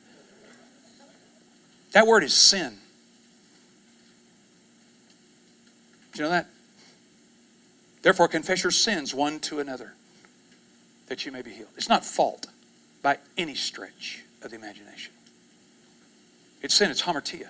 That 1.91 2.07
word 2.07 2.23
is 2.23 2.33
sin. 2.33 2.77
Do 6.13 6.19
you 6.19 6.23
know 6.23 6.31
that? 6.31 6.47
Therefore, 8.01 8.27
confess 8.27 8.63
your 8.63 8.71
sins 8.71 9.13
one 9.13 9.39
to 9.41 9.59
another 9.59 9.93
that 11.07 11.25
you 11.25 11.31
may 11.31 11.41
be 11.41 11.51
healed. 11.51 11.69
It's 11.75 11.89
not 11.89 12.05
fault 12.05 12.47
by 13.01 13.17
any 13.37 13.55
stretch 13.55 14.23
of 14.41 14.51
the 14.51 14.57
imagination. 14.57 15.13
It's 16.61 16.75
sin, 16.75 16.91
it's 16.91 17.01
hamartia. 17.01 17.49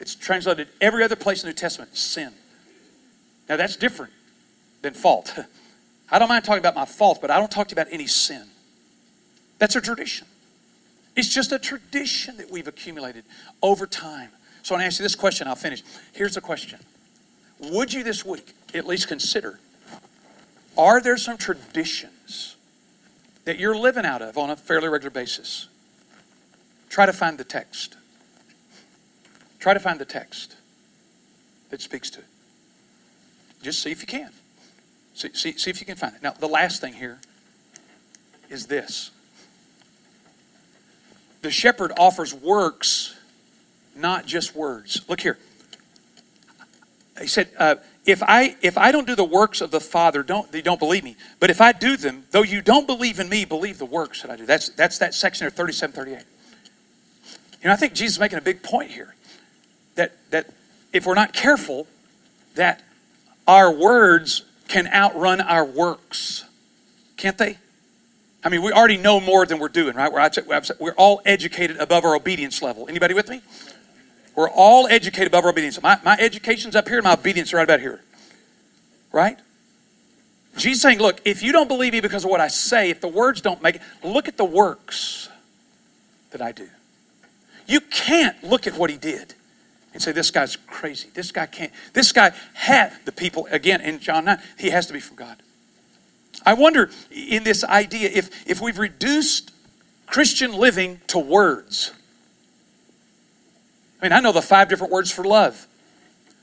It's 0.00 0.14
translated 0.14 0.68
every 0.80 1.04
other 1.04 1.16
place 1.16 1.42
in 1.42 1.46
the 1.46 1.52
New 1.52 1.56
Testament, 1.56 1.96
sin. 1.96 2.32
Now 3.48 3.56
that's 3.56 3.76
different 3.76 4.12
than 4.82 4.94
fault. 4.94 5.38
I 6.10 6.18
don't 6.18 6.28
mind 6.28 6.44
talking 6.44 6.60
about 6.60 6.74
my 6.74 6.84
fault, 6.84 7.20
but 7.20 7.30
I 7.30 7.38
don't 7.38 7.50
talk 7.50 7.68
to 7.68 7.74
you 7.74 7.80
about 7.80 7.92
any 7.92 8.06
sin. 8.06 8.44
That's 9.58 9.76
a 9.76 9.80
tradition. 9.80 10.26
It's 11.16 11.32
just 11.32 11.52
a 11.52 11.58
tradition 11.58 12.36
that 12.38 12.50
we've 12.50 12.66
accumulated 12.66 13.24
over 13.62 13.86
time. 13.86 14.30
So 14.62 14.74
I 14.74 14.78
want 14.78 14.82
to 14.82 14.86
ask 14.86 14.98
you 14.98 15.04
this 15.04 15.14
question, 15.14 15.46
I'll 15.46 15.54
finish. 15.54 15.82
Here's 16.12 16.34
the 16.34 16.40
question 16.40 16.80
Would 17.60 17.92
you 17.92 18.02
this 18.02 18.24
week 18.24 18.52
at 18.74 18.86
least 18.86 19.08
consider 19.08 19.60
are 20.76 21.00
there 21.00 21.16
some 21.16 21.36
traditions 21.36 22.13
that 23.44 23.58
you're 23.58 23.76
living 23.76 24.04
out 24.04 24.22
of 24.22 24.38
on 24.38 24.50
a 24.50 24.56
fairly 24.56 24.88
regular 24.88 25.10
basis? 25.10 25.68
Try 26.88 27.06
to 27.06 27.12
find 27.12 27.38
the 27.38 27.44
text. 27.44 27.96
Try 29.58 29.74
to 29.74 29.80
find 29.80 29.98
the 29.98 30.04
text 30.04 30.56
that 31.70 31.80
speaks 31.80 32.10
to 32.10 32.20
it. 32.20 32.26
Just 33.62 33.82
see 33.82 33.90
if 33.90 34.00
you 34.00 34.06
can. 34.06 34.30
See, 35.14 35.30
see, 35.32 35.52
see 35.52 35.70
if 35.70 35.80
you 35.80 35.86
can 35.86 35.96
find 35.96 36.14
it. 36.14 36.22
Now, 36.22 36.32
the 36.32 36.48
last 36.48 36.80
thing 36.80 36.92
here 36.92 37.18
is 38.50 38.66
this 38.66 39.10
the 41.42 41.50
shepherd 41.50 41.92
offers 41.98 42.32
works, 42.32 43.14
not 43.94 44.26
just 44.26 44.54
words. 44.54 45.02
Look 45.08 45.20
here. 45.20 45.38
He 47.20 47.26
said, 47.26 47.48
uh, 47.58 47.76
if 48.06 48.22
I 48.22 48.56
if 48.60 48.76
I 48.76 48.92
don't 48.92 49.06
do 49.06 49.14
the 49.14 49.24
works 49.24 49.60
of 49.60 49.70
the 49.70 49.80
Father, 49.80 50.22
don't 50.22 50.52
you 50.52 50.62
don't 50.62 50.78
believe 50.78 51.04
me. 51.04 51.16
But 51.40 51.50
if 51.50 51.60
I 51.60 51.72
do 51.72 51.96
them, 51.96 52.24
though 52.30 52.42
you 52.42 52.60
don't 52.60 52.86
believe 52.86 53.18
in 53.18 53.28
me, 53.28 53.44
believe 53.44 53.78
the 53.78 53.86
works 53.86 54.22
that 54.22 54.30
I 54.30 54.36
do. 54.36 54.46
That's 54.46 54.68
that's 54.70 54.98
that 54.98 55.14
section 55.14 55.46
of 55.46 55.54
37, 55.54 55.94
38. 55.94 56.18
You 57.62 57.68
know, 57.68 57.72
I 57.72 57.76
think 57.76 57.94
Jesus 57.94 58.16
is 58.16 58.20
making 58.20 58.38
a 58.38 58.42
big 58.42 58.62
point 58.62 58.90
here. 58.90 59.14
That 59.94 60.12
that 60.30 60.50
if 60.92 61.06
we're 61.06 61.14
not 61.14 61.32
careful, 61.32 61.86
that 62.56 62.82
our 63.46 63.72
words 63.72 64.44
can 64.68 64.86
outrun 64.88 65.40
our 65.40 65.64
works. 65.64 66.44
Can't 67.16 67.38
they? 67.38 67.58
I 68.44 68.50
mean, 68.50 68.62
we 68.62 68.72
already 68.72 68.98
know 68.98 69.20
more 69.20 69.46
than 69.46 69.58
we're 69.58 69.68
doing, 69.68 69.96
right? 69.96 70.12
We're, 70.12 70.62
we're 70.78 70.92
all 70.92 71.22
educated 71.24 71.78
above 71.78 72.04
our 72.04 72.14
obedience 72.14 72.60
level. 72.60 72.86
Anybody 72.88 73.14
with 73.14 73.30
me? 73.30 73.40
We're 74.34 74.50
all 74.50 74.86
educated 74.88 75.28
above 75.28 75.44
our 75.44 75.50
obedience. 75.50 75.80
My, 75.80 75.98
my 76.04 76.16
education's 76.18 76.74
up 76.74 76.88
here 76.88 76.98
and 76.98 77.04
my 77.04 77.14
obedience 77.14 77.50
is 77.50 77.54
right 77.54 77.62
about 77.62 77.80
here. 77.80 78.00
Right? 79.12 79.38
Jesus 80.56 80.82
saying, 80.82 80.98
look, 80.98 81.20
if 81.24 81.42
you 81.42 81.52
don't 81.52 81.68
believe 81.68 81.92
me 81.92 82.00
because 82.00 82.24
of 82.24 82.30
what 82.30 82.40
I 82.40 82.48
say, 82.48 82.90
if 82.90 83.00
the 83.00 83.08
words 83.08 83.40
don't 83.40 83.62
make 83.62 83.76
it, 83.76 83.82
look 84.02 84.28
at 84.28 84.36
the 84.36 84.44
works 84.44 85.28
that 86.30 86.42
I 86.42 86.52
do. 86.52 86.68
You 87.66 87.80
can't 87.80 88.42
look 88.44 88.66
at 88.66 88.76
what 88.76 88.90
he 88.90 88.96
did 88.96 89.34
and 89.92 90.02
say, 90.02 90.12
this 90.12 90.30
guy's 90.30 90.56
crazy. 90.56 91.08
This 91.14 91.30
guy 91.30 91.46
can't. 91.46 91.72
This 91.92 92.10
guy 92.12 92.32
had 92.52 92.92
the 93.04 93.12
people, 93.12 93.46
again, 93.50 93.80
in 93.80 94.00
John 94.00 94.24
9, 94.24 94.38
he 94.58 94.70
has 94.70 94.86
to 94.88 94.92
be 94.92 95.00
from 95.00 95.16
God. 95.16 95.36
I 96.44 96.54
wonder 96.54 96.90
in 97.10 97.44
this 97.44 97.62
idea 97.64 98.10
if, 98.12 98.48
if 98.48 98.60
we've 98.60 98.78
reduced 98.78 99.52
Christian 100.06 100.52
living 100.52 101.00
to 101.08 101.18
words 101.18 101.92
I 104.04 104.06
mean, 104.06 104.12
I 104.12 104.20
know 104.20 104.32
the 104.32 104.42
five 104.42 104.68
different 104.68 104.92
words 104.92 105.10
for 105.10 105.24
love. 105.24 105.66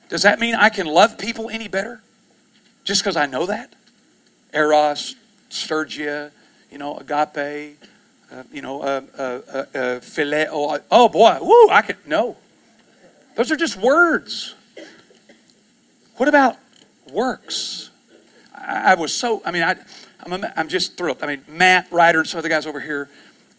Does 0.09 0.23
that 0.23 0.39
mean 0.39 0.55
I 0.55 0.69
can 0.69 0.87
love 0.87 1.19
people 1.19 1.47
any 1.47 1.67
better? 1.67 2.01
Just 2.85 3.03
because 3.03 3.15
I 3.15 3.27
know 3.27 3.45
that? 3.45 3.71
Eros, 4.51 5.15
storge, 5.51 6.31
you 6.71 6.77
know, 6.79 6.97
agape, 6.97 7.77
uh, 8.31 8.41
you 8.51 8.63
know, 8.63 8.81
uh, 8.81 9.01
uh, 9.15 9.21
uh, 9.21 9.57
uh 9.57 9.99
phileo. 9.99 10.81
Oh 10.89 11.07
boy, 11.07 11.37
woo, 11.39 11.69
I 11.69 11.83
can, 11.83 11.97
no. 12.07 12.35
Those 13.35 13.51
are 13.51 13.55
just 13.55 13.77
words. 13.77 14.55
What 16.17 16.27
about 16.27 16.57
works? 17.11 17.91
I, 18.55 18.93
I 18.93 18.95
was 18.95 19.13
so, 19.13 19.43
I 19.45 19.51
mean, 19.51 19.61
I, 19.61 19.75
I'm, 20.23 20.43
I'm 20.57 20.67
just 20.67 20.97
thrilled. 20.97 21.21
I 21.21 21.27
mean, 21.27 21.43
Matt 21.47 21.91
Ryder 21.91 22.21
and 22.21 22.27
some 22.27 22.39
of 22.39 22.43
the 22.43 22.49
guys 22.49 22.65
over 22.65 22.79
here, 22.79 23.07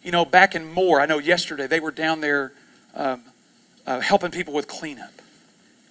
you 0.02 0.10
know, 0.10 0.24
back 0.24 0.56
in 0.56 0.72
Moore, 0.72 1.00
I 1.00 1.06
know 1.06 1.18
yesterday 1.18 1.68
they 1.68 1.78
were 1.78 1.92
down 1.92 2.20
there 2.20 2.50
um, 2.96 3.22
uh, 3.86 4.00
helping 4.00 4.30
people 4.30 4.54
with 4.54 4.68
cleanup, 4.68 5.12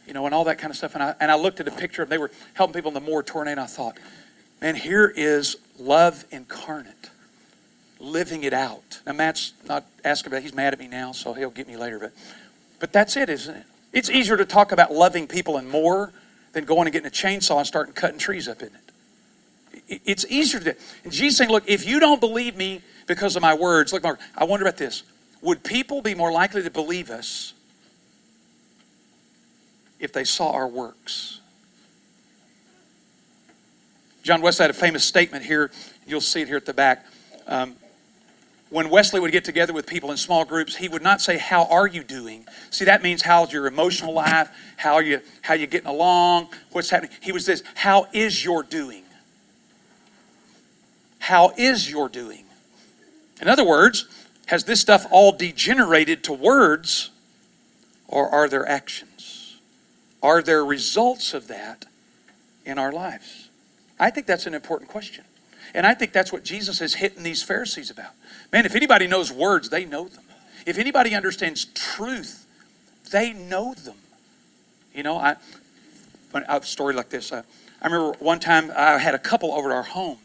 you 0.07 0.13
know, 0.13 0.25
and 0.25 0.35
all 0.35 0.45
that 0.45 0.57
kind 0.57 0.71
of 0.71 0.77
stuff. 0.77 0.93
And 0.93 1.03
I, 1.03 1.15
and 1.19 1.31
I 1.31 1.35
looked 1.35 1.59
at 1.59 1.67
a 1.67 1.71
picture 1.71 2.03
of 2.03 2.09
they 2.09 2.17
were 2.17 2.31
helping 2.53 2.73
people 2.73 2.89
in 2.89 2.95
the 2.95 3.01
Moore 3.01 3.23
tornado. 3.23 3.51
And 3.51 3.59
I 3.61 3.65
thought, 3.67 3.97
man, 4.61 4.75
here 4.75 5.11
is 5.15 5.57
love 5.79 6.25
incarnate, 6.31 7.09
living 7.99 8.43
it 8.43 8.53
out. 8.53 9.01
Now, 9.05 9.13
Matt's 9.13 9.53
not 9.67 9.85
asking 10.03 10.31
about, 10.31 10.43
he's 10.43 10.53
mad 10.53 10.73
at 10.73 10.79
me 10.79 10.87
now, 10.87 11.11
so 11.11 11.33
he'll 11.33 11.49
get 11.49 11.67
me 11.67 11.77
later. 11.77 11.99
But, 11.99 12.13
but 12.79 12.93
that's 12.93 13.17
it, 13.17 13.29
isn't 13.29 13.55
it? 13.55 13.65
It's 13.93 14.09
easier 14.09 14.37
to 14.37 14.45
talk 14.45 14.71
about 14.71 14.91
loving 14.93 15.27
people 15.27 15.57
and 15.57 15.69
more 15.69 16.13
than 16.53 16.65
going 16.65 16.87
and 16.87 16.93
getting 16.93 17.07
a 17.07 17.11
chainsaw 17.11 17.57
and 17.57 17.67
starting 17.67 17.93
cutting 17.93 18.19
trees 18.19 18.47
up, 18.47 18.61
isn't 18.61 18.75
it? 18.75 20.01
It's 20.05 20.25
easier 20.29 20.59
to. 20.61 20.75
And 21.03 21.11
Jesus 21.11 21.37
saying, 21.37 21.49
look, 21.49 21.63
if 21.67 21.85
you 21.85 21.99
don't 21.99 22.21
believe 22.21 22.55
me 22.55 22.81
because 23.07 23.35
of 23.35 23.41
my 23.41 23.53
words, 23.53 23.91
look, 23.91 24.03
Mark, 24.03 24.19
I 24.37 24.45
wonder 24.45 24.65
about 24.65 24.77
this. 24.77 25.03
Would 25.41 25.63
people 25.63 26.01
be 26.01 26.13
more 26.13 26.31
likely 26.31 26.61
to 26.63 26.69
believe 26.69 27.09
us 27.09 27.53
if 30.01 30.11
they 30.11 30.23
saw 30.23 30.51
our 30.51 30.67
works. 30.67 31.39
John 34.23 34.41
Wesley 34.41 34.63
had 34.63 34.71
a 34.71 34.73
famous 34.73 35.03
statement 35.03 35.45
here. 35.45 35.71
You'll 36.05 36.21
see 36.21 36.41
it 36.41 36.47
here 36.47 36.57
at 36.57 36.65
the 36.65 36.73
back. 36.73 37.05
Um, 37.47 37.75
when 38.69 38.89
Wesley 38.89 39.19
would 39.19 39.31
get 39.31 39.43
together 39.43 39.73
with 39.73 39.85
people 39.85 40.11
in 40.11 40.17
small 40.17 40.45
groups, 40.45 40.75
he 40.75 40.87
would 40.87 41.01
not 41.01 41.21
say, 41.21 41.37
"How 41.37 41.65
are 41.65 41.87
you 41.87 42.03
doing?" 42.03 42.47
See, 42.69 42.85
that 42.85 43.03
means 43.03 43.21
how's 43.21 43.51
your 43.51 43.67
emotional 43.67 44.13
life? 44.13 44.49
How 44.77 44.93
are 44.93 45.03
you? 45.03 45.21
How 45.41 45.55
are 45.55 45.57
you 45.57 45.67
getting 45.67 45.89
along? 45.89 46.49
What's 46.71 46.89
happening? 46.89 47.11
He 47.21 47.31
was 47.31 47.45
this: 47.45 47.63
How 47.75 48.07
is 48.13 48.43
your 48.43 48.63
doing? 48.63 49.03
How 51.19 51.53
is 51.57 51.89
your 51.89 52.09
doing? 52.09 52.45
In 53.41 53.47
other 53.47 53.65
words, 53.65 54.05
has 54.47 54.63
this 54.63 54.79
stuff 54.79 55.05
all 55.11 55.31
degenerated 55.31 56.23
to 56.25 56.33
words, 56.33 57.09
or 58.07 58.29
are 58.29 58.47
there 58.47 58.67
actions? 58.67 59.10
Are 60.21 60.41
there 60.41 60.63
results 60.63 61.33
of 61.33 61.47
that 61.47 61.85
in 62.65 62.77
our 62.77 62.91
lives? 62.91 63.49
I 63.99 64.09
think 64.09 64.27
that's 64.27 64.45
an 64.45 64.53
important 64.53 64.89
question. 64.89 65.23
And 65.73 65.85
I 65.85 65.93
think 65.93 66.11
that's 66.11 66.33
what 66.33 66.43
Jesus 66.43 66.81
is 66.81 66.95
hitting 66.95 67.23
these 67.23 67.43
Pharisees 67.43 67.89
about. 67.89 68.11
Man, 68.51 68.65
if 68.65 68.75
anybody 68.75 69.07
knows 69.07 69.31
words, 69.31 69.69
they 69.69 69.85
know 69.85 70.07
them. 70.07 70.23
If 70.65 70.77
anybody 70.77 71.15
understands 71.15 71.65
truth, 71.65 72.45
they 73.11 73.33
know 73.33 73.73
them. 73.73 73.95
You 74.93 75.03
know, 75.03 75.17
I, 75.17 75.37
a 76.33 76.61
story 76.63 76.93
like 76.93 77.09
this. 77.09 77.31
Uh, 77.31 77.43
I 77.81 77.85
remember 77.87 78.17
one 78.19 78.39
time 78.39 78.71
I 78.75 78.97
had 78.97 79.15
a 79.15 79.19
couple 79.19 79.53
over 79.53 79.71
at 79.71 79.75
our 79.75 79.83
home, 79.83 80.17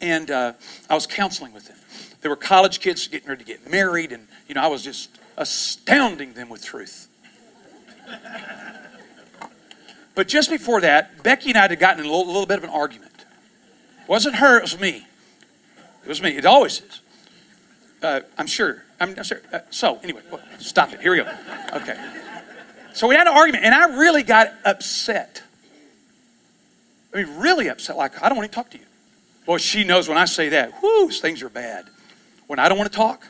and 0.00 0.30
uh, 0.30 0.52
I 0.88 0.94
was 0.94 1.06
counseling 1.06 1.52
with 1.52 1.66
them. 1.66 1.76
They 2.20 2.28
were 2.28 2.36
college 2.36 2.80
kids 2.80 3.08
getting 3.08 3.28
ready 3.28 3.44
to 3.44 3.46
get 3.46 3.70
married, 3.70 4.12
and 4.12 4.28
you 4.48 4.54
know, 4.54 4.62
I 4.62 4.66
was 4.66 4.82
just 4.82 5.10
astounding 5.36 6.34
them 6.34 6.48
with 6.48 6.64
truth. 6.64 7.08
But 10.14 10.28
just 10.28 10.48
before 10.50 10.80
that, 10.82 11.22
Becky 11.22 11.50
and 11.50 11.58
I 11.58 11.62
had 11.62 11.78
gotten 11.78 12.00
in 12.00 12.06
a 12.06 12.08
little, 12.08 12.26
little 12.26 12.46
bit 12.46 12.58
of 12.58 12.64
an 12.64 12.70
argument. 12.70 13.24
It 14.02 14.08
wasn't 14.08 14.36
her, 14.36 14.58
it 14.58 14.62
was 14.62 14.78
me. 14.78 15.06
It 16.04 16.08
was 16.08 16.22
me. 16.22 16.36
It 16.36 16.46
always 16.46 16.80
is. 16.80 17.00
Uh, 18.02 18.20
I'm 18.36 18.46
sure. 18.46 18.84
I'm, 19.00 19.14
I'm 19.16 19.24
sure. 19.24 19.40
Uh, 19.52 19.60
so, 19.70 19.98
anyway, 20.02 20.20
stop 20.58 20.92
it. 20.92 21.00
Here 21.00 21.12
we 21.12 21.18
go. 21.18 21.30
Okay. 21.72 21.96
So 22.92 23.08
we 23.08 23.16
had 23.16 23.26
an 23.26 23.34
argument, 23.34 23.64
and 23.64 23.74
I 23.74 23.96
really 23.96 24.22
got 24.22 24.52
upset. 24.64 25.42
I 27.12 27.24
mean, 27.24 27.38
really 27.38 27.68
upset. 27.68 27.96
Like, 27.96 28.22
I 28.22 28.28
don't 28.28 28.36
want 28.36 28.50
to 28.50 28.54
talk 28.54 28.70
to 28.70 28.78
you. 28.78 28.84
Boy, 29.46 29.58
she 29.58 29.84
knows 29.84 30.08
when 30.08 30.18
I 30.18 30.26
say 30.26 30.50
that, 30.50 30.82
whoo, 30.82 31.08
things 31.08 31.42
are 31.42 31.48
bad. 31.48 31.86
When 32.46 32.58
I 32.58 32.68
don't 32.68 32.78
want 32.78 32.92
to 32.92 32.96
talk, 32.96 33.26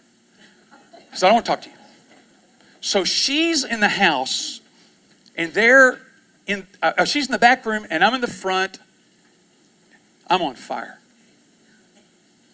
because 1.07 1.23
I 1.23 1.29
don't 1.29 1.35
want 1.35 1.47
to 1.47 1.53
talk 1.53 1.63
to 1.63 1.71
you. 1.71 1.77
So 2.81 3.05
she's 3.05 3.65
in 3.65 3.81
the 3.81 3.89
house, 3.89 4.61
and 5.37 5.53
they're 5.53 5.99
in. 6.47 6.67
Uh, 6.83 6.93
uh, 6.99 7.05
she's 7.05 7.27
in 7.27 7.33
the 7.33 7.39
back 7.39 7.65
room, 7.67 7.87
and 7.91 8.05
I'm 8.05 8.15
in 8.15 8.21
the 8.21 8.27
front. 8.27 8.79
I'm 10.29 10.43
on 10.43 10.55
fire 10.55 10.99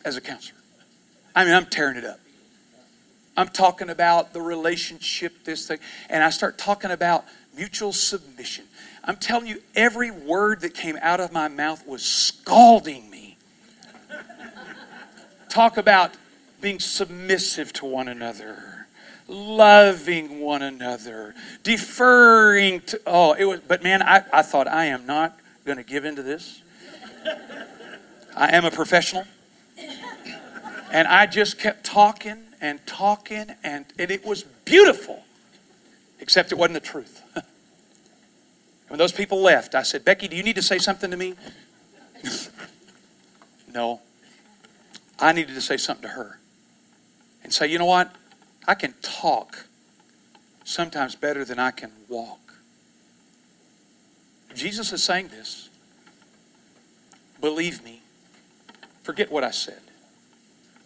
as 0.05 0.17
a 0.17 0.21
counselor. 0.21 0.59
I 1.35 1.45
mean, 1.45 1.55
I'm 1.55 1.67
tearing 1.67 1.97
it 1.97 2.05
up. 2.05 2.21
I'm 3.37 3.49
talking 3.49 3.89
about 3.89 4.33
the 4.33 4.41
relationship, 4.41 5.45
this 5.45 5.69
thing, 5.69 5.79
and 6.09 6.23
I 6.23 6.31
start 6.31 6.59
talking 6.59 6.91
about 6.91 7.25
mutual 7.57 7.93
submission. 7.93 8.65
I'm 9.05 9.17
telling 9.17 9.47
you, 9.47 9.63
every 9.75 10.11
word 10.11 10.61
that 10.61 10.75
came 10.75 10.99
out 11.01 11.21
of 11.21 11.33
my 11.33 11.49
mouth 11.49 11.87
was 11.87 12.03
scalding 12.03 13.09
me. 13.09 13.39
Talk 15.49 15.77
about 15.77 16.13
being 16.61 16.79
submissive 16.79 17.73
to 17.75 17.87
one 17.87 18.09
another, 18.09 18.70
loving 19.31 20.41
one 20.41 20.63
another, 20.63 21.35
deferring 21.63 22.81
to. 22.83 23.01
Oh, 23.07 23.33
it 23.33 23.45
was, 23.45 23.61
but 23.61 23.83
man, 23.83 24.03
I, 24.03 24.25
I 24.33 24.43
thought 24.43 24.69
I 24.69 24.87
am 24.87 25.07
not 25.07 25.39
going 25.65 25.79
to 25.79 25.85
give 25.85 26.05
into 26.05 26.23
this. 26.23 26.63
I 28.37 28.55
am 28.55 28.65
a 28.65 28.71
professional. 28.71 29.25
And 30.93 31.07
I 31.07 31.27
just 31.27 31.59
kept 31.59 31.85
talking 31.85 32.39
and 32.61 32.85
talking, 32.85 33.47
and, 33.63 33.87
and 33.99 34.11
it 34.11 34.25
was 34.25 34.43
beautiful, 34.65 35.23
except 36.19 36.51
it 36.51 36.59
wasn't 36.59 36.83
the 36.83 36.89
truth. 36.89 37.23
when 38.89 38.99
those 38.99 39.13
people 39.13 39.41
left, 39.41 39.75
I 39.75 39.83
said, 39.83 40.05
Becky, 40.05 40.27
do 40.27 40.37
you 40.37 40.43
need 40.43 40.57
to 40.57 40.63
say 40.63 40.79
something 40.79 41.11
to 41.11 41.17
me? 41.17 41.35
no. 43.73 44.01
I 45.19 45.33
needed 45.33 45.55
to 45.55 45.61
say 45.61 45.77
something 45.77 46.09
to 46.09 46.15
her 46.15 46.41
and 47.45 47.53
say, 47.53 47.69
you 47.69 47.79
know 47.79 47.87
what? 47.87 48.13
I 48.67 48.75
can 48.75 48.95
talk 49.03 49.67
sometimes 50.65 51.17
better 51.17 51.45
than 51.45 51.59
I 51.59 51.71
can 51.71 51.91
walk. 52.09 52.55
Jesus 54.55 54.93
is 54.93 55.03
saying 55.03 55.29
this. 55.29 55.69
Believe 57.41 57.83
me. 57.85 58.03
Forget 59.03 59.33
what 59.33 59.45
I 59.45 59.51
said. 59.51 59.81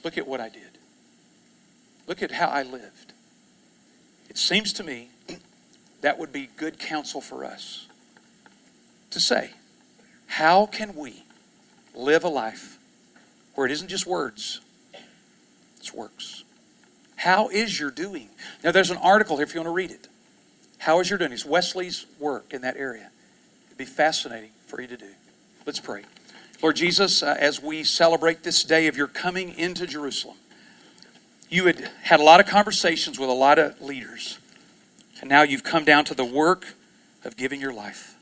Look 0.04 0.16
at 0.16 0.26
what 0.26 0.40
I 0.40 0.48
did. 0.48 0.78
Look 2.06 2.22
at 2.22 2.30
how 2.30 2.48
I 2.48 2.62
lived. 2.62 3.12
It 4.28 4.38
seems 4.38 4.72
to 4.74 4.84
me 4.84 5.08
that 6.02 6.18
would 6.18 6.32
be 6.32 6.48
good 6.56 6.78
counsel 6.78 7.20
for 7.20 7.44
us 7.44 7.88
to 9.10 9.20
say, 9.20 9.50
how 10.26 10.66
can 10.66 10.94
we 10.94 11.24
live 11.94 12.24
a 12.24 12.28
life 12.28 12.78
where 13.54 13.66
it 13.66 13.72
isn't 13.72 13.88
just 13.88 14.06
words, 14.06 14.60
it's 15.78 15.92
works? 15.92 16.43
How 17.24 17.48
is 17.48 17.80
your 17.80 17.90
doing? 17.90 18.28
Now, 18.62 18.70
there's 18.70 18.90
an 18.90 18.98
article 18.98 19.38
here 19.38 19.44
if 19.44 19.54
you 19.54 19.60
want 19.60 19.68
to 19.68 19.72
read 19.72 19.90
it. 19.90 20.08
How 20.76 21.00
is 21.00 21.08
your 21.08 21.18
doing? 21.18 21.32
It's 21.32 21.46
Wesley's 21.46 22.04
work 22.18 22.52
in 22.52 22.60
that 22.60 22.76
area. 22.76 23.10
It'd 23.68 23.78
be 23.78 23.86
fascinating 23.86 24.50
for 24.66 24.78
you 24.78 24.86
to 24.88 24.96
do. 24.98 25.08
Let's 25.64 25.80
pray. 25.80 26.02
Lord 26.60 26.76
Jesus, 26.76 27.22
uh, 27.22 27.34
as 27.40 27.62
we 27.62 27.82
celebrate 27.82 28.42
this 28.42 28.62
day 28.62 28.88
of 28.88 28.98
your 28.98 29.06
coming 29.06 29.56
into 29.56 29.86
Jerusalem, 29.86 30.36
you 31.48 31.64
had 31.64 31.90
had 32.02 32.20
a 32.20 32.22
lot 32.22 32.40
of 32.40 32.46
conversations 32.46 33.18
with 33.18 33.30
a 33.30 33.32
lot 33.32 33.58
of 33.58 33.80
leaders, 33.80 34.38
and 35.22 35.30
now 35.30 35.40
you've 35.40 35.64
come 35.64 35.86
down 35.86 36.04
to 36.04 36.14
the 36.14 36.26
work 36.26 36.74
of 37.24 37.38
giving 37.38 37.58
your 37.58 37.72
life. 37.72 38.16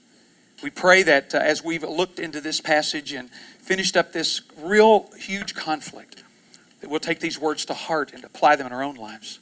We 0.62 0.70
pray 0.70 1.02
that 1.02 1.34
uh, 1.34 1.38
as 1.38 1.64
we've 1.64 1.82
looked 1.82 2.20
into 2.20 2.40
this 2.40 2.60
passage 2.60 3.12
and 3.12 3.30
finished 3.58 3.96
up 3.96 4.12
this 4.12 4.42
real 4.58 5.10
huge 5.18 5.56
conflict, 5.56 6.22
that 6.82 6.90
we'll 6.90 7.00
take 7.00 7.20
these 7.20 7.38
words 7.38 7.64
to 7.64 7.74
heart 7.74 8.12
and 8.12 8.24
apply 8.24 8.56
them 8.56 8.66
in 8.66 8.72
our 8.72 8.82
own 8.82 8.96
lives. 8.96 9.38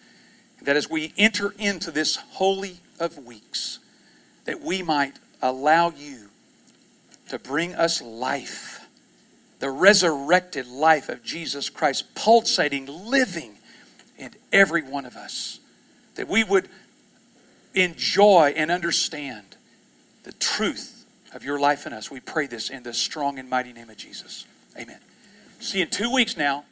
That 0.62 0.76
as 0.76 0.90
we 0.90 1.14
enter 1.16 1.54
into 1.58 1.90
this 1.90 2.16
holy 2.16 2.76
of 3.00 3.16
weeks, 3.18 3.78
that 4.44 4.60
we 4.60 4.82
might 4.82 5.18
allow 5.40 5.90
you 5.90 6.28
to 7.30 7.38
bring 7.38 7.74
us 7.74 8.02
life, 8.02 8.86
the 9.58 9.70
resurrected 9.70 10.68
life 10.68 11.08
of 11.08 11.24
Jesus 11.24 11.70
Christ, 11.70 12.14
pulsating, 12.14 12.86
living 12.86 13.56
in 14.18 14.32
every 14.52 14.82
one 14.82 15.06
of 15.06 15.16
us. 15.16 15.60
That 16.16 16.28
we 16.28 16.44
would 16.44 16.68
enjoy 17.74 18.52
and 18.54 18.70
understand 18.70 19.56
the 20.24 20.32
truth 20.32 21.06
of 21.32 21.42
your 21.42 21.58
life 21.58 21.86
in 21.86 21.94
us. 21.94 22.10
We 22.10 22.20
pray 22.20 22.46
this 22.46 22.68
in 22.68 22.82
the 22.82 22.92
strong 22.92 23.38
and 23.38 23.48
mighty 23.48 23.72
name 23.72 23.88
of 23.88 23.96
Jesus. 23.96 24.44
Amen. 24.78 24.98
See 25.58 25.78
you 25.78 25.84
in 25.84 25.90
two 25.90 26.12
weeks 26.12 26.36
now. 26.36 26.64